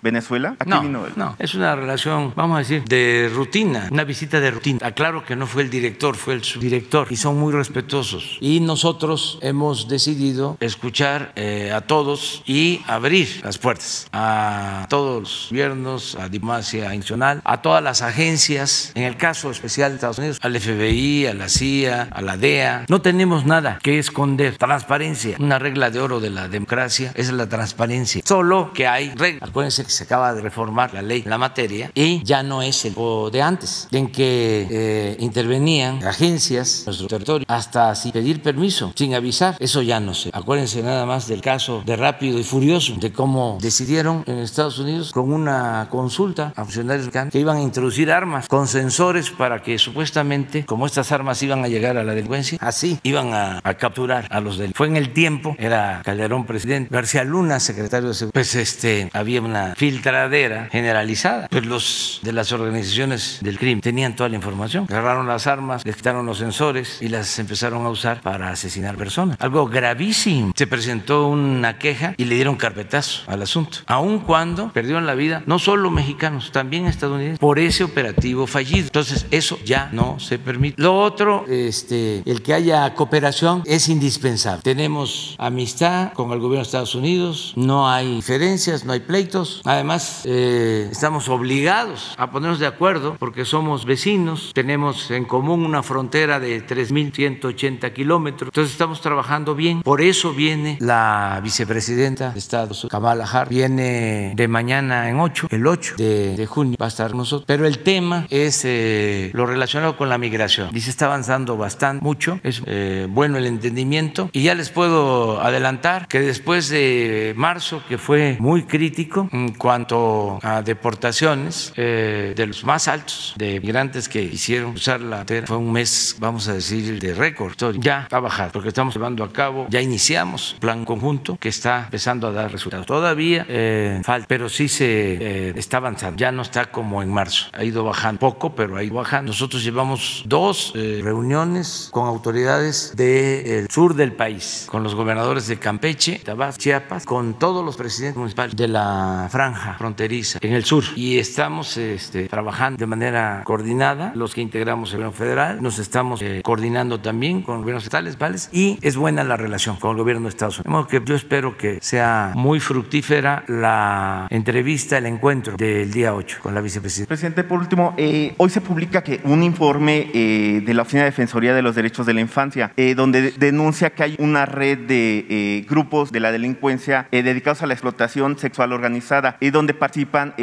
Venezuela? 0.02 0.58
¿A 0.60 0.66
qué 0.66 0.80
vino 0.82 1.06
No, 1.16 1.38
es 1.40 1.56
una 1.56 1.74
relación, 1.78 2.34
vamos 2.36 2.56
a 2.58 2.60
decir, 2.60 2.84
de 2.84 3.32
rutina, 3.34 3.88
una 3.92 4.04
visita 4.04 4.42
de 4.42 4.52
rutina. 4.52 4.80
Aclaro 4.86 5.24
que 5.24 5.38
no 5.38 5.48
fue 5.48 5.64
el 5.64 5.70
director, 5.70 6.18
fue 6.18 6.34
el 6.34 6.44
subdirector 6.44 7.08
y 7.10 7.16
son 7.16 7.40
muy 7.40 7.54
respetuosos. 7.54 8.38
Y 8.42 8.60
nosotros 8.60 9.40
hemos 9.42 9.88
decidido 9.88 10.58
escuchar 10.66 11.32
eh, 11.36 11.72
a 11.74 11.82
todos 11.82 12.44
y 12.46 12.82
abrir 12.88 13.42
las 13.44 13.58
puertas 13.58 14.08
a 14.12 14.86
todos 14.90 15.22
los 15.22 15.48
gobiernos, 15.50 16.16
a 16.16 16.30
diplomacia 16.30 16.94
nacional, 16.94 17.42
a 17.44 17.62
todas 17.62 17.84
las 17.84 18.02
agencias, 18.02 18.92
en 18.96 19.04
el 19.04 19.18
caso 19.18 19.52
especial 19.52 19.92
de 19.92 19.96
Estados 19.96 20.18
Unidos, 20.18 20.40
al 20.42 20.60
FBI, 20.60 21.28
a 21.28 21.34
la 21.34 21.50
CIA, 21.50 22.10
a 22.12 22.22
la 22.22 22.38
DEA. 22.38 22.86
No 22.88 23.02
tenemos 23.02 23.46
nada 23.46 23.80
que 23.82 24.00
esconder. 24.00 24.58
Transparencia, 24.58 25.38
una 25.40 25.60
regla 25.60 25.92
de 25.92 26.00
oro 26.00 26.20
de 26.20 26.30
la 26.30 26.48
democracia 26.48 27.12
es 27.16 27.32
la 27.32 27.48
transparencia. 27.48 28.22
Solo 28.26 28.72
que 28.74 28.88
hay 28.88 29.10
reglas. 29.16 29.50
Acuérdense 29.50 29.84
que 29.84 29.90
se 29.90 30.04
acaba 30.04 30.34
de 30.34 30.42
reformar 30.42 30.94
la 30.94 31.02
ley, 31.02 31.24
la 31.26 31.38
materia, 31.38 31.92
y 31.94 32.24
ya 32.24 32.44
no 32.44 32.62
es 32.62 32.86
el 32.86 32.96
de 33.32 33.42
antes, 33.42 33.88
en 33.92 34.12
que 34.12 34.68
eh, 34.70 35.18
intervenían 35.20 36.04
agencias 36.04 36.80
en 36.80 36.86
nuestro 36.86 37.08
territorio 37.08 37.46
hasta 37.50 37.94
sin 37.96 38.12
pedir 38.12 38.42
permiso, 38.42 38.94
sin 38.96 39.14
avisar. 39.14 39.56
Eso 39.60 39.82
ya 39.82 40.00
no 40.00 40.14
sé. 40.14 40.30
Acuérdense 40.46 40.84
nada 40.84 41.08
más 41.08 41.28
del 41.28 41.42
caso 41.42 41.82
de 41.88 41.96
Rápido 41.96 42.38
y 42.38 42.44
Furioso, 42.44 42.94
de 42.98 43.12
cómo 43.12 43.58
decidieron 43.60 44.24
en 44.28 44.38
Estados 44.38 44.78
Unidos 44.78 45.12
con 45.12 45.34
una 45.34 45.88
consulta 45.90 46.54
a 46.56 46.64
funcionarios 46.64 47.10
que 47.32 47.40
iban 47.40 47.58
a 47.58 47.62
introducir 47.64 48.12
armas 48.12 48.48
con 48.48 48.68
sensores 48.68 49.32
para 49.32 49.64
que 49.64 49.80
supuestamente, 49.80 50.64
como 50.64 50.86
estas 50.86 51.12
armas 51.12 51.42
iban 51.42 51.64
a 51.64 51.68
llegar 51.68 51.98
a 51.98 52.04
la 52.04 52.14
delincuencia, 52.14 52.60
así 52.62 53.00
iban 53.02 53.34
a, 53.34 53.60
capturar 53.80 54.28
a 54.30 54.40
los 54.40 54.60
delincuentes. 54.60 54.78
Fue 54.78 54.86
en 54.86 54.98
el 54.98 55.14
tiempo, 55.14 55.56
era 55.58 56.04
Calderón 56.06 56.46
presidente, 56.46 56.94
García 56.94 57.24
Luna 57.24 57.60
secretario 57.60 58.10
de 58.10 58.14
Seguridad, 58.14 58.34
pues 58.34 58.54
este, 58.54 59.10
había 59.14 59.42
una 59.42 59.74
filtradera 59.74 60.70
generalizada. 60.72 61.48
Pues 61.50 61.66
los 61.66 62.20
de 62.22 62.34
las 62.34 62.52
organizaciones 62.52 63.40
del 63.42 63.58
crimen 63.58 63.82
tenían 63.82 64.16
toda 64.16 64.30
la 64.30 64.36
información. 64.36 64.86
Agarraron 64.90 65.26
las 65.26 65.48
armas, 65.48 65.84
les 65.84 65.96
quitaron 65.96 66.24
los 66.28 66.38
sensores 66.38 67.02
y 67.02 67.08
las 67.08 67.40
empezaron 67.40 67.84
a 67.84 67.90
usar 67.90 68.22
para 68.22 68.52
asesinar 68.52 68.96
personas. 68.96 69.38
Algo 69.40 69.66
gravísimo. 69.66 70.35
Se 70.56 70.68
presentó 70.68 71.28
una 71.28 71.78
queja 71.78 72.14
y 72.18 72.26
le 72.26 72.36
dieron 72.36 72.56
carpetazo 72.56 73.24
al 73.28 73.42
asunto. 73.42 73.80
Aun 73.88 74.20
cuando 74.20 74.72
perdieron 74.72 75.06
la 75.06 75.16
vida 75.16 75.44
no 75.46 75.60
solo 75.60 75.90
mexicanos, 75.92 76.52
también 76.52 76.86
estadounidenses, 76.86 77.40
por 77.40 77.60
ese 77.60 77.84
operativo 77.84 78.48
fallido. 78.48 78.86
Entonces, 78.86 79.26
eso 79.32 79.58
ya 79.66 79.90
no 79.92 80.20
se 80.20 80.40
permite. 80.40 80.82
Lo 80.82 81.00
otro, 81.00 81.46
este, 81.48 82.24
el 82.26 82.42
que 82.42 82.54
haya 82.54 82.94
cooperación 82.94 83.64
es 83.66 83.90
indispensable. 83.90 84.62
Tenemos 84.64 85.36
amistad 85.38 86.14
con 86.14 86.32
el 86.32 86.40
gobierno 86.40 86.58
de 86.58 86.64
Estados 86.64 86.96
Unidos, 86.96 87.54
no 87.56 87.90
hay 87.90 88.16
diferencias, 88.16 88.86
no 88.86 88.94
hay 88.94 89.02
pleitos. 89.02 89.62
Además, 89.66 90.22
eh, 90.26 90.88
estamos 90.92 91.30
obligados 91.30 92.14
a 92.18 92.32
ponernos 92.32 92.60
de 92.60 92.68
acuerdo 92.68 93.16
porque 93.20 93.46
somos 93.46 93.86
vecinos, 93.86 94.52
tenemos 94.54 95.12
en 95.12 95.26
común 95.26 95.66
una 95.66 95.84
frontera 95.84 96.40
de 96.40 96.66
3.180 96.66 97.94
kilómetros, 97.94 98.50
entonces 98.50 98.72
estamos 98.72 99.02
trabajando 99.02 99.56
bien. 99.56 99.82
Por 99.82 100.02
eso 100.02 100.25
viene 100.34 100.78
la 100.80 101.40
vicepresidenta 101.44 102.32
de 102.32 102.40
Estados 102.40 102.84
Unidos, 102.84 102.92
Kamala 102.92 103.26
Harris, 103.26 103.50
viene 103.50 104.34
de 104.36 104.48
mañana 104.48 105.10
en 105.10 105.20
8, 105.20 105.48
el 105.52 105.68
8 105.68 105.96
de, 105.98 106.46
junio 106.48 106.78
va 106.80 106.86
a 106.86 106.90
estar 106.90 107.14
nosotros. 107.14 107.46
Pero 107.48 107.66
el 107.68 107.80
tema 107.80 108.28
es 108.30 108.64
eh, 108.66 109.32
lo 109.34 109.46
relacionado 109.46 109.98
con 109.98 110.10
la 110.10 110.18
migración. 110.18 110.70
Dice, 110.72 110.90
está 110.90 111.06
avanzando 111.06 111.58
bastante, 111.58 112.04
mucho, 112.04 112.40
es 112.44 112.62
eh, 112.66 113.08
bueno 113.10 113.38
el 113.38 113.46
entendimiento 113.46 114.30
y 114.32 114.44
ya 114.44 114.56
les 114.56 114.70
puedo 114.70 115.42
adelantar 115.42 116.08
que 116.08 116.20
después 116.20 116.70
de 116.70 117.34
marzo, 117.36 117.82
que 117.88 117.98
fue 117.98 118.38
muy 118.40 118.64
crítico 118.64 119.30
en 119.32 119.54
cuanto 119.54 120.40
a 120.42 120.62
deportaciones 120.62 121.74
eh, 121.76 122.34
de 122.36 122.48
los 122.48 122.64
más 122.64 122.88
altos 122.88 123.34
de 123.38 123.60
migrantes 123.60 124.10
que 124.10 124.22
hicieron 124.22 124.72
usar 124.72 125.02
la 125.02 125.18
frontera, 125.18 125.48
fue 125.48 125.58
un 125.58 125.72
mes, 125.72 126.16
vamos 126.20 126.48
a 126.48 126.54
decir, 126.54 127.00
de 127.00 127.14
récord. 127.14 127.54
Ya 127.80 128.08
ha 128.12 128.20
bajado, 128.20 128.52
porque 128.54 128.70
estamos 128.70 128.94
llevando 128.94 129.24
a 129.24 129.32
cabo, 129.32 129.68
ya 129.70 129.82
iniciamos 129.82 130.15
plan 130.60 130.86
conjunto 130.86 131.38
que 131.40 131.50
está 131.50 131.84
empezando 131.86 132.28
a 132.28 132.32
dar 132.32 132.52
resultados. 132.52 132.86
Todavía 132.86 133.46
eh, 133.48 134.02
falta, 134.04 134.26
pero 134.28 134.50
sí 134.50 134.68
se 134.68 134.86
eh, 134.86 135.54
está 135.56 135.78
avanzando. 135.78 136.18
Ya 136.18 136.32
no 136.32 136.42
está 136.42 136.72
como 136.72 137.02
en 137.02 137.12
marzo. 137.12 137.48
Ha 137.54 137.64
ido 137.64 137.84
bajando 137.84 138.20
poco, 138.20 138.56
pero 138.56 138.78
ha 138.78 138.84
ido 138.84 138.96
bajando. 138.96 139.32
Nosotros 139.32 139.64
llevamos 139.64 140.24
dos 140.26 140.74
eh, 140.76 141.02
reuniones 141.04 141.90
con 141.92 142.08
autoridades 142.08 142.94
del 142.96 143.68
sur 143.70 143.96
del 143.96 144.14
país, 144.14 144.68
con 144.70 144.84
los 144.84 144.96
gobernadores 144.96 145.48
de 145.48 145.58
Campeche, 145.58 146.20
Tabasco, 146.24 146.62
Chiapas, 146.62 147.06
con 147.06 147.38
todos 147.38 147.64
los 147.64 147.76
presidentes 147.76 148.18
municipales 148.18 148.56
de 148.56 148.68
la 148.68 149.28
franja 149.32 149.76
fronteriza 149.78 150.40
en 150.42 150.54
el 150.54 150.66
sur. 150.66 150.84
Y 150.96 151.18
estamos 151.18 151.78
este, 151.78 152.28
trabajando 152.28 152.78
de 152.78 152.86
manera 152.88 153.42
coordinada, 153.44 154.12
los 154.16 154.34
que 154.34 154.42
integramos 154.42 154.92
el 154.92 154.98
gobierno 154.98 155.18
federal, 155.18 155.62
nos 155.62 155.80
estamos 155.80 156.24
coordinando 156.44 157.00
también 157.00 157.42
con 157.42 157.60
gobiernos 157.60 157.84
estatales. 157.84 158.50
Y 158.52 158.78
es 158.82 158.96
buena 158.96 159.24
la 159.24 159.38
relación 159.38 159.76
con 159.78 159.92
el 159.92 159.98
gobierno 159.98 160.05
de 160.06 160.30
Estados 160.30 160.60
Unidos. 160.60 160.88
yo 161.04 161.16
espero 161.16 161.58
que 161.58 161.80
sea 161.82 162.32
muy 162.36 162.60
fructífera 162.60 163.44
la 163.48 164.28
entrevista, 164.30 165.00
el 165.00 165.08
encuentro 165.08 165.58
del 165.58 165.92
día 165.92 166.14
8 166.14 166.38
con 166.44 166.54
la 166.54 166.62
vicepresidenta. 166.62 167.08
Presidente, 167.08 167.44
por 167.44 167.60
último, 167.60 167.96
eh, 167.98 168.36
hoy 168.38 168.50
se 168.52 168.62
publica 168.62 169.04
que 169.04 169.20
un 169.24 169.42
informe 169.42 170.12
eh, 170.14 170.62
de 170.64 170.74
la 170.76 170.84
Oficina 170.84 171.04
de 171.04 171.10
Defensoría 171.10 171.56
de 171.56 171.64
los 171.64 171.76
Derechos 171.76 172.06
de 172.06 172.14
la 172.14 172.22
Infancia, 172.22 172.72
eh, 172.78 172.94
donde 172.94 173.32
denuncia 173.32 173.90
que 173.90 174.04
hay 174.04 174.16
una 174.20 174.46
red 174.46 174.78
de 174.78 175.66
grupos 175.68 176.12
de 176.12 176.20
la 176.20 176.32
delincuencia 176.32 177.08
dedicados 177.12 177.64
a 177.64 177.68
la 177.68 177.74
explotación 177.74 178.38
sexual 178.38 178.74
organizada 178.74 179.38
y 179.40 179.50
donde 179.50 179.74
participan 179.74 180.36